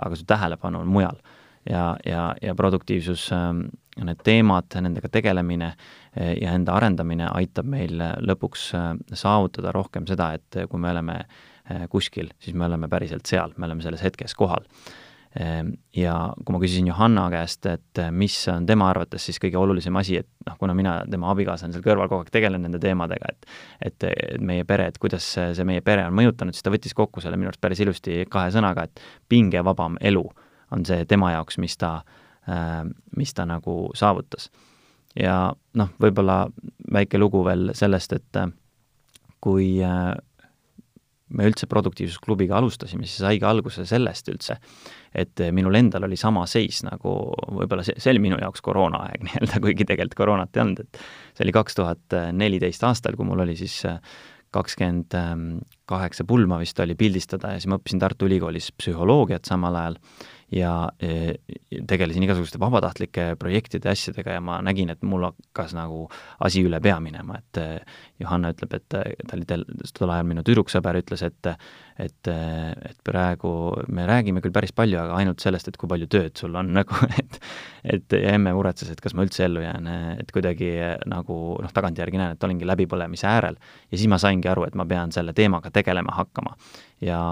aga 0.05 0.19
su 0.19 0.27
tähelepanu 0.27 0.83
on 0.83 0.91
mujal. 0.91 1.21
ja, 1.69 1.95
ja, 2.05 2.35
ja 2.41 2.55
produktiivsus, 2.55 3.29
ähm, 3.31 3.67
need 4.03 4.19
teemad, 4.23 4.73
nendega 4.81 5.09
tegelemine 5.09 5.69
äh, 5.69 6.33
ja 6.41 6.51
enda 6.57 6.75
arendamine 6.75 7.29
aitab 7.31 7.69
meil 7.69 8.01
äh, 8.01 8.17
lõpuks 8.19 8.65
äh, 8.75 8.89
saavutada 9.13 9.71
rohkem 9.71 10.07
seda, 10.09 10.33
et 10.33 10.67
kui 10.69 10.79
me 10.79 10.91
oleme 10.91 11.23
kuskil, 11.89 12.27
siis 12.43 12.57
me 12.59 12.65
oleme 12.65 12.89
päriselt 12.91 13.23
seal, 13.29 13.53
me 13.55 13.69
oleme 13.69 13.81
selles 13.85 14.01
hetkes 14.03 14.33
kohal 14.35 14.65
ja 15.33 16.13
kui 16.45 16.53
ma 16.53 16.59
küsisin 16.61 16.87
Johanna 16.87 17.23
käest, 17.33 17.65
et 17.65 17.99
eh, 18.01 18.11
mis 18.13 18.35
on 18.53 18.67
tema 18.69 18.89
arvates 18.91 19.23
siis 19.25 19.39
kõige 19.41 19.57
olulisem 19.57 19.95
asi, 19.97 20.19
et 20.21 20.27
noh, 20.45 20.57
kuna 20.59 20.75
mina, 20.77 20.99
tema 21.09 21.31
abikaasa 21.33 21.65
on 21.65 21.73
seal 21.73 21.85
kõrval 21.85 22.09
kogu 22.11 22.25
aeg 22.25 22.33
tegelen 22.33 22.61
nende 22.61 22.81
teemadega, 22.81 23.31
et 23.31 23.47
et, 23.81 24.05
et 24.09 24.41
meie 24.41 24.63
pere, 24.69 24.87
et 24.91 24.99
kuidas 25.01 25.25
see 25.33 25.65
meie 25.65 25.81
pere 25.81 26.05
on 26.05 26.13
mõjutanud, 26.17 26.53
siis 26.53 26.65
ta 26.65 26.73
võttis 26.73 26.93
kokku 26.93 27.21
selle 27.21 27.39
minu 27.39 27.49
arust 27.49 27.61
päris 27.61 27.81
ilusti 27.81 28.27
kahe 28.29 28.51
sõnaga, 28.53 28.85
et 28.85 29.01
pingevabam 29.29 29.97
elu 30.01 30.23
on 30.73 30.85
see 30.85 31.05
tema 31.09 31.31
jaoks, 31.33 31.57
mis 31.61 31.77
ta, 31.81 31.95
ehm, 32.47 32.93
mis 33.17 33.33
ta 33.33 33.45
nagu 33.49 33.89
saavutas. 33.97 34.51
ja 35.19 35.53
noh, 35.77 35.89
võib-olla 36.01 36.47
väike 36.93 37.17
lugu 37.17 37.43
veel 37.45 37.71
sellest, 37.73 38.13
et 38.13 38.41
eh, 38.41 38.53
kui 39.41 39.81
eh, 39.81 40.13
me 41.37 41.47
üldse 41.49 41.67
Produktiivsusklubiga 41.69 42.57
alustasime, 42.59 43.07
siis 43.07 43.23
saigi 43.23 43.45
alguse 43.47 43.85
sellest 43.89 44.29
üldse, 44.33 44.57
et 45.15 45.43
minul 45.55 45.77
endal 45.79 46.07
oli 46.07 46.17
sama 46.19 46.45
seis 46.49 46.83
nagu 46.87 47.15
võib-olla 47.59 47.85
see, 47.85 47.97
see 48.01 48.13
oli 48.13 48.23
minu 48.27 48.39
jaoks 48.41 48.63
koroonaaeg 48.65 49.23
nii-öelda, 49.27 49.63
kuigi 49.63 49.87
tegelikult 49.89 50.19
koroonat 50.19 50.57
ei 50.57 50.65
olnud, 50.65 50.83
et 50.85 51.01
see 51.33 51.47
oli 51.47 51.55
kaks 51.55 51.79
tuhat 51.79 52.19
neliteist 52.37 52.85
aastal, 52.87 53.17
kui 53.19 53.27
mul 53.27 53.45
oli 53.45 53.57
siis 53.59 53.81
kakskümmend 54.53 55.15
kaheksa 55.89 56.25
pulma 56.29 56.59
vist 56.61 56.79
oli 56.83 56.95
pildistada 56.97 57.55
ja 57.55 57.61
siis 57.61 57.69
ma 57.71 57.79
õppisin 57.79 58.01
Tartu 58.01 58.29
Ülikoolis 58.29 58.69
psühholoogiat 58.77 59.49
samal 59.49 59.79
ajal 59.79 59.97
ja 60.53 60.71
e, 61.01 61.35
tegelesin 61.89 62.23
igasuguste 62.25 62.59
vabatahtlike 62.61 63.33
projektide 63.41 63.89
ja 63.89 63.95
asjadega 63.97 64.37
ja 64.37 64.41
ma 64.43 64.59
nägin, 64.65 64.91
et 64.93 65.01
mul 65.07 65.25
hakkas 65.27 65.73
nagu 65.77 66.05
asi 66.45 66.63
üle 66.65 66.79
pea 66.83 66.99
minema, 67.03 67.39
et 67.41 67.59
e, 67.61 67.67
Johanna 68.21 68.53
ütleb, 68.53 68.75
et 68.77 68.97
e, 68.99 69.03
ta 69.27 69.37
oli 69.37 69.47
tel-, 69.49 69.65
tol 69.97 70.13
ajal 70.13 70.27
minu 70.29 70.45
tüdruksõber 70.45 71.01
ütles, 71.01 71.25
et 71.25 71.53
et, 72.01 72.27
et 72.27 72.97
praegu 73.05 73.49
me 73.93 74.07
räägime 74.09 74.41
küll 74.41 74.53
päris 74.55 74.71
palju, 74.73 74.97
aga 74.97 75.19
ainult 75.19 75.43
sellest, 75.43 75.67
et 75.69 75.77
kui 75.77 75.89
palju 75.91 76.07
tööd 76.09 76.39
sul 76.39 76.55
on 76.57 76.71
nagu, 76.79 76.97
et 77.19 77.39
et 77.83 78.15
ja 78.17 78.33
emme 78.37 78.53
muretses, 78.55 78.89
et 78.89 79.01
kas 79.03 79.13
ma 79.13 79.25
üldse 79.25 79.43
ellu 79.45 79.61
jään, 79.61 79.89
et 80.23 80.29
kuidagi 80.33 80.71
nagu 81.09 81.39
noh, 81.61 81.73
tagantjärgi 81.75 82.19
näen, 82.19 82.37
et 82.37 82.45
olingi 82.47 82.67
läbipõlemise 82.69 83.27
äärel 83.29 83.57
ja 83.59 83.97
siis 83.97 84.09
ma 84.09 84.21
saingi 84.21 84.49
aru, 84.49 84.67
et 84.69 84.77
ma 84.79 84.85
pean 84.89 85.11
selle 85.11 85.35
teemaga 85.37 85.71
tegelema 85.73 86.15
hakkama. 86.17 86.55
ja 87.01 87.23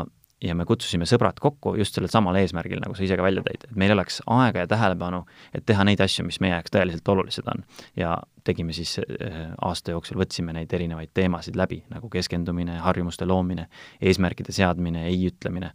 ja 0.41 0.55
me 0.57 0.65
kutsusime 0.65 1.05
sõbrad 1.09 1.37
kokku 1.41 1.75
just 1.79 1.95
sellel 1.95 2.09
samal 2.11 2.37
eesmärgil, 2.39 2.81
nagu 2.81 2.95
sa 2.97 3.05
ise 3.05 3.17
ka 3.17 3.25
välja 3.25 3.43
tõid, 3.45 3.65
et 3.67 3.77
meil 3.77 3.93
oleks 3.93 4.21
aega 4.31 4.65
ja 4.65 4.69
tähelepanu, 4.69 5.23
et 5.57 5.65
teha 5.69 5.85
neid 5.87 6.01
asju, 6.01 6.25
mis 6.27 6.39
meie 6.43 6.55
jaoks 6.55 6.73
tõeliselt 6.73 7.11
olulised 7.13 7.49
on. 7.51 7.65
ja 7.97 8.15
tegime 8.47 8.73
siis 8.73 8.97
äh, 8.99 9.51
aasta 9.61 9.93
jooksul, 9.93 10.17
võtsime 10.21 10.55
neid 10.57 10.73
erinevaid 10.73 11.13
teemasid 11.13 11.57
läbi, 11.59 11.83
nagu 11.93 12.09
keskendumine, 12.09 12.79
harjumuste 12.81 13.27
loomine, 13.29 13.67
eesmärkide 14.01 14.53
seadmine, 14.55 15.05
ei 15.11 15.27
ütlemine, 15.29 15.73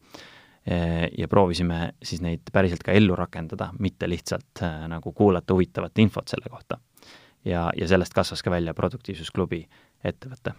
äh, 0.66 1.06
ja 1.18 1.30
proovisime 1.30 1.94
siis 2.02 2.24
neid 2.24 2.50
päriselt 2.52 2.82
ka 2.86 2.96
ellu 2.96 3.16
rakendada, 3.18 3.70
mitte 3.78 4.10
lihtsalt 4.10 4.66
äh, 4.66 4.86
nagu 4.90 5.14
kuulata 5.14 5.54
huvitavat 5.54 5.98
infot 6.02 6.28
selle 6.28 6.50
kohta. 6.50 6.80
ja, 7.44 7.70
ja 7.76 7.88
sellest 7.88 8.14
kasvas 8.14 8.42
ka 8.42 8.50
välja 8.50 8.74
Produktiivsusklubi 8.74 9.66
ettevõte 10.04 10.56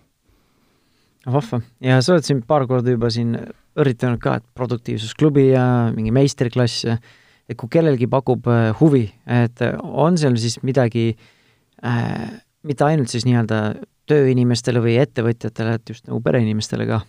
vahva, 1.34 1.62
ja 1.84 2.00
sa 2.02 2.16
oled 2.16 2.28
siin 2.28 2.42
paar 2.48 2.66
korda 2.70 2.94
juba 2.94 3.10
siin 3.14 3.36
õrritanud 3.78 4.22
ka, 4.22 4.38
et 4.40 4.46
produktiivsusklubi 4.58 5.50
ja 5.52 5.66
mingi 5.94 6.14
meistriklass 6.16 6.86
ja 6.88 6.98
et 7.48 7.58
kui 7.60 7.72
kellelgi 7.72 8.10
pakub 8.12 8.48
äh, 8.52 8.72
huvi, 8.80 9.06
et 9.32 9.62
on 9.84 10.18
seal 10.20 10.38
siis 10.40 10.60
midagi 10.68 11.10
äh,, 11.84 12.26
mitte 12.68 12.88
ainult 12.88 13.12
siis 13.12 13.28
nii-öelda 13.28 13.62
tööinimestele 14.08 14.82
või 14.84 14.98
ettevõtjatele, 15.02 15.78
et 15.78 15.94
just 15.94 16.08
nagu 16.08 16.20
pereinimestele 16.24 16.88
ka? 16.90 17.02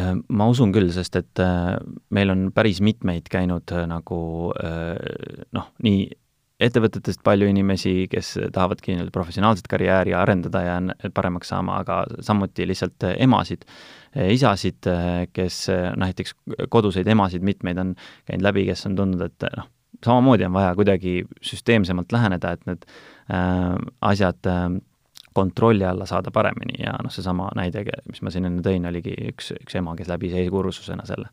Äh, 0.00 0.14
ma 0.28 0.48
usun 0.52 0.72
küll, 0.74 0.92
sest 0.94 1.18
et 1.20 1.44
äh, 1.44 1.74
meil 2.14 2.32
on 2.32 2.48
päris 2.56 2.80
mitmeid 2.84 3.28
käinud 3.32 3.72
nagu 3.90 4.22
noh, 4.54 5.68
nii 5.84 6.08
ettevõtetest 6.58 7.22
palju 7.26 7.46
inimesi, 7.50 8.08
kes 8.10 8.32
tahavadki 8.54 8.94
nii-öelda 8.94 9.14
professionaalset 9.14 9.68
karjääri 9.70 10.14
arendada 10.18 10.62
ja 10.64 10.76
paremaks 11.14 11.52
saama, 11.52 11.78
aga 11.84 12.02
samuti 12.24 12.66
lihtsalt 12.66 13.06
emasid, 13.14 13.62
isasid, 14.34 14.90
kes 15.32 15.66
näiteks 16.02 16.34
koduseid 16.72 17.06
emasid 17.14 17.46
mitmeid 17.46 17.78
on 17.78 17.94
käinud 18.26 18.48
läbi, 18.48 18.66
kes 18.66 18.86
on 18.90 18.98
tundnud, 18.98 19.22
et 19.28 19.48
noh, 19.54 19.70
samamoodi 20.04 20.46
on 20.48 20.52
vaja 20.52 20.74
kuidagi 20.74 21.22
süsteemsemalt 21.42 22.12
läheneda, 22.12 22.52
et 22.52 22.66
need 22.66 22.86
äh, 22.86 23.74
asjad 24.00 24.50
äh, 24.50 24.68
kontrolli 25.38 25.84
alla 25.84 26.06
saada 26.06 26.30
paremini 26.34 26.82
ja 26.82 26.96
noh, 27.02 27.12
seesama 27.14 27.50
näide, 27.58 27.84
mis 28.10 28.22
ma 28.22 28.34
siin 28.34 28.48
enne 28.50 28.64
tõin, 28.66 28.86
oligi 28.90 29.14
üks, 29.30 29.52
üks 29.62 29.78
ema, 29.78 29.94
kes 29.98 30.10
läbis 30.10 30.34
e-kursusena 30.34 31.06
selle 31.06 31.30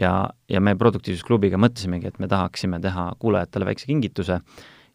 ja, 0.00 0.14
ja 0.48 0.60
me 0.60 0.76
Produktiivsusklubiga 0.78 1.58
mõtlesimegi, 1.60 2.10
et 2.10 2.18
me 2.22 2.28
tahaksime 2.28 2.80
teha 2.80 3.10
kuulajatele 3.22 3.68
väikse 3.68 3.88
kingituse 3.90 4.40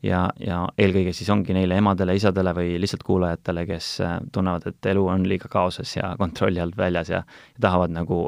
ja, 0.04 0.22
ja 0.40 0.62
eelkõige 0.78 1.14
siis 1.16 1.30
ongi 1.34 1.54
neile 1.56 1.78
emadele, 1.78 2.16
isadele 2.18 2.54
või 2.58 2.76
lihtsalt 2.82 3.04
kuulajatele, 3.06 3.66
kes 3.70 3.90
äh, 4.06 4.18
tunnevad, 4.34 4.66
et 4.70 4.90
elu 4.94 5.06
on 5.14 5.26
liiga 5.30 5.50
kaoses 5.52 5.96
ja 5.98 6.14
kontrolli 6.22 6.62
alt 6.64 6.78
väljas 6.78 7.12
ja, 7.14 7.24
ja 7.56 7.66
tahavad 7.68 7.94
nagu 7.96 8.24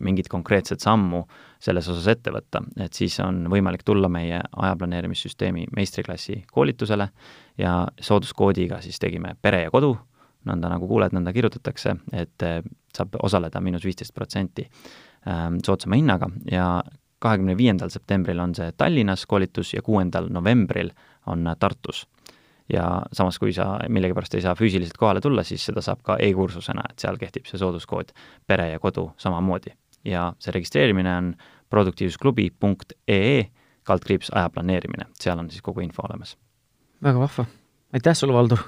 mingit 0.00 0.30
konkreetset 0.32 0.82
sammu 0.84 1.24
selles 1.62 1.88
osas 1.88 2.06
ette 2.12 2.32
võtta, 2.34 2.62
et 2.82 2.94
siis 2.94 3.18
on 3.24 3.46
võimalik 3.50 3.84
tulla 3.86 4.10
meie 4.12 4.42
ajaplaneerimissüsteemi 4.56 5.66
meistriklassi 5.76 6.42
koolitusele 6.52 7.08
ja 7.58 7.78
sooduskoodiga 8.00 8.82
siis 8.84 9.00
tegime 9.02 9.34
pere 9.42 9.64
ja 9.66 9.72
kodu, 9.74 9.94
nõnda 10.46 10.70
nagu 10.70 10.86
kuuled, 10.86 11.14
nõnda 11.16 11.32
kirjutatakse, 11.34 11.96
et 12.12 12.46
äh, 12.46 12.60
saab 12.96 13.18
osaleda 13.22 13.60
miinus 13.60 13.84
viisteist 13.84 14.14
protsenti 14.14 14.68
soodsama 15.66 15.98
hinnaga 15.98 16.28
ja 16.50 16.82
kahekümne 17.18 17.56
viiendal 17.56 17.90
septembril 17.92 18.38
on 18.38 18.54
see 18.54 18.72
Tallinnas 18.76 19.26
koolitus 19.26 19.72
ja 19.74 19.82
kuuendal 19.82 20.28
novembril 20.30 20.90
on 21.26 21.48
Tartus. 21.58 22.06
ja 22.72 23.02
samas, 23.12 23.38
kui 23.38 23.52
sa 23.54 23.78
millegipärast 23.88 24.34
ei 24.34 24.42
saa 24.42 24.54
füüsiliselt 24.58 24.96
kohale 24.98 25.20
tulla, 25.20 25.44
siis 25.46 25.62
seda 25.68 25.82
saab 25.82 26.00
ka 26.02 26.16
e-kursusena, 26.18 26.82
et 26.90 26.98
seal 26.98 27.18
kehtib 27.18 27.46
see 27.46 27.60
sooduskood 27.62 28.10
pere 28.46 28.70
ja 28.72 28.78
kodu 28.82 29.12
samamoodi. 29.16 29.74
ja 30.04 30.32
see 30.38 30.52
registreerimine 30.52 31.16
on 31.16 31.34
produktiivsusklubi.ee 31.70 33.50
kaldkriips 33.86 34.30
aja 34.34 34.50
planeerimine, 34.50 35.06
seal 35.14 35.38
on 35.38 35.50
siis 35.50 35.62
kogu 35.62 35.80
info 35.80 36.02
olemas. 36.08 36.36
väga 37.02 37.18
vahva, 37.18 37.46
aitäh 37.92 38.16
sulle, 38.16 38.34
Valdur! 38.34 38.58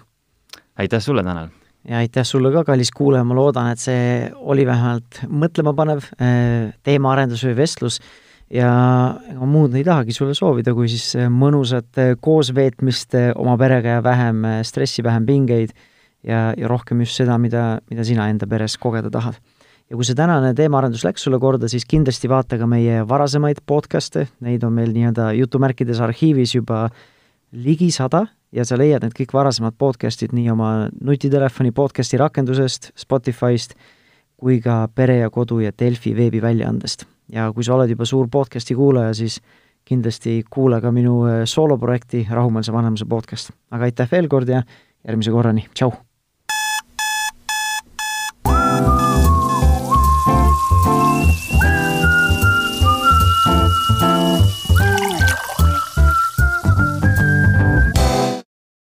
aitäh 0.78 1.02
sulle, 1.02 1.22
Tanel! 1.22 1.48
Ja 1.88 2.02
aitäh 2.02 2.26
sulle 2.26 2.52
ka, 2.52 2.64
kallis 2.68 2.90
kuulaja, 2.94 3.24
ma 3.26 3.36
loodan, 3.38 3.72
et 3.72 3.82
see 3.82 4.28
oli 4.38 4.66
vähemalt 4.68 5.22
mõtlemapanev 5.28 6.08
äh, 6.20 6.72
teemaarendus 6.86 7.44
või 7.48 7.56
vestlus 7.62 7.98
ja 8.52 8.70
ega 9.32 9.48
muud 9.48 9.76
ei 9.76 9.84
tahagi 9.86 10.16
sulle 10.16 10.36
soovida, 10.36 10.74
kui 10.76 10.90
siis 10.92 11.10
äh, 11.16 11.30
mõnusat 11.32 12.00
äh, 12.00 12.14
koosveetmist 12.20 13.16
oma 13.34 13.56
perega 13.60 13.98
ja 13.98 14.04
vähem 14.04 14.44
stressi, 14.68 15.04
vähem 15.04 15.28
pingeid 15.28 15.72
ja, 16.26 16.52
ja 16.56 16.70
rohkem 16.70 17.04
just 17.04 17.20
seda, 17.20 17.38
mida, 17.40 17.78
mida 17.90 18.04
sina 18.06 18.28
enda 18.32 18.48
peres 18.50 18.76
kogeda 18.80 19.10
tahad. 19.12 19.40
ja 19.88 19.96
kui 19.96 20.04
see 20.04 20.16
tänane 20.16 20.52
teemaarendus 20.56 21.06
läks 21.06 21.22
sulle 21.24 21.40
korda, 21.40 21.70
siis 21.72 21.88
kindlasti 21.88 22.28
vaata 22.28 22.58
ka 22.60 22.66
meie 22.68 23.00
varasemaid 23.08 23.64
podcast'e, 23.64 24.26
neid 24.44 24.64
on 24.66 24.76
meil 24.76 24.92
nii-öelda 24.92 25.32
jutumärkides 25.38 26.02
arhiivis 26.04 26.58
juba 26.58 26.90
ligi 27.52 27.90
sada 27.90 28.26
ja 28.52 28.64
sa 28.64 28.78
leiad 28.78 29.04
need 29.04 29.14
kõik 29.16 29.32
varasemad 29.36 29.76
podcast'id 29.78 30.32
nii 30.36 30.50
oma 30.52 30.72
nutitelefoni 31.04 31.72
podcast'i 31.76 32.20
rakendusest, 32.20 32.92
Spotify'st, 32.96 33.76
kui 34.38 34.60
ka 34.64 34.86
Pere 34.94 35.18
ja 35.22 35.30
Kodu 35.30 35.60
ja 35.60 35.72
Delfi 35.72 36.14
veebiväljaandest. 36.16 37.06
ja 37.28 37.52
kui 37.52 37.64
sa 37.64 37.74
oled 37.74 37.90
juba 37.90 38.04
suur 38.04 38.28
podcast'i 38.32 38.74
kuulaja, 38.74 39.14
siis 39.14 39.40
kindlasti 39.84 40.42
kuula 40.50 40.80
ka 40.80 40.92
minu 40.92 41.24
äh, 41.26 41.44
sooloprojekti 41.44 42.26
Rahumeelse 42.30 42.72
vanemuse 42.72 43.04
podcast. 43.04 43.50
aga 43.70 43.84
aitäh 43.84 44.08
veel 44.10 44.28
kord 44.28 44.48
ja 44.48 44.62
järgmise 45.04 45.30
korrani, 45.30 45.68
tšau! 45.74 46.07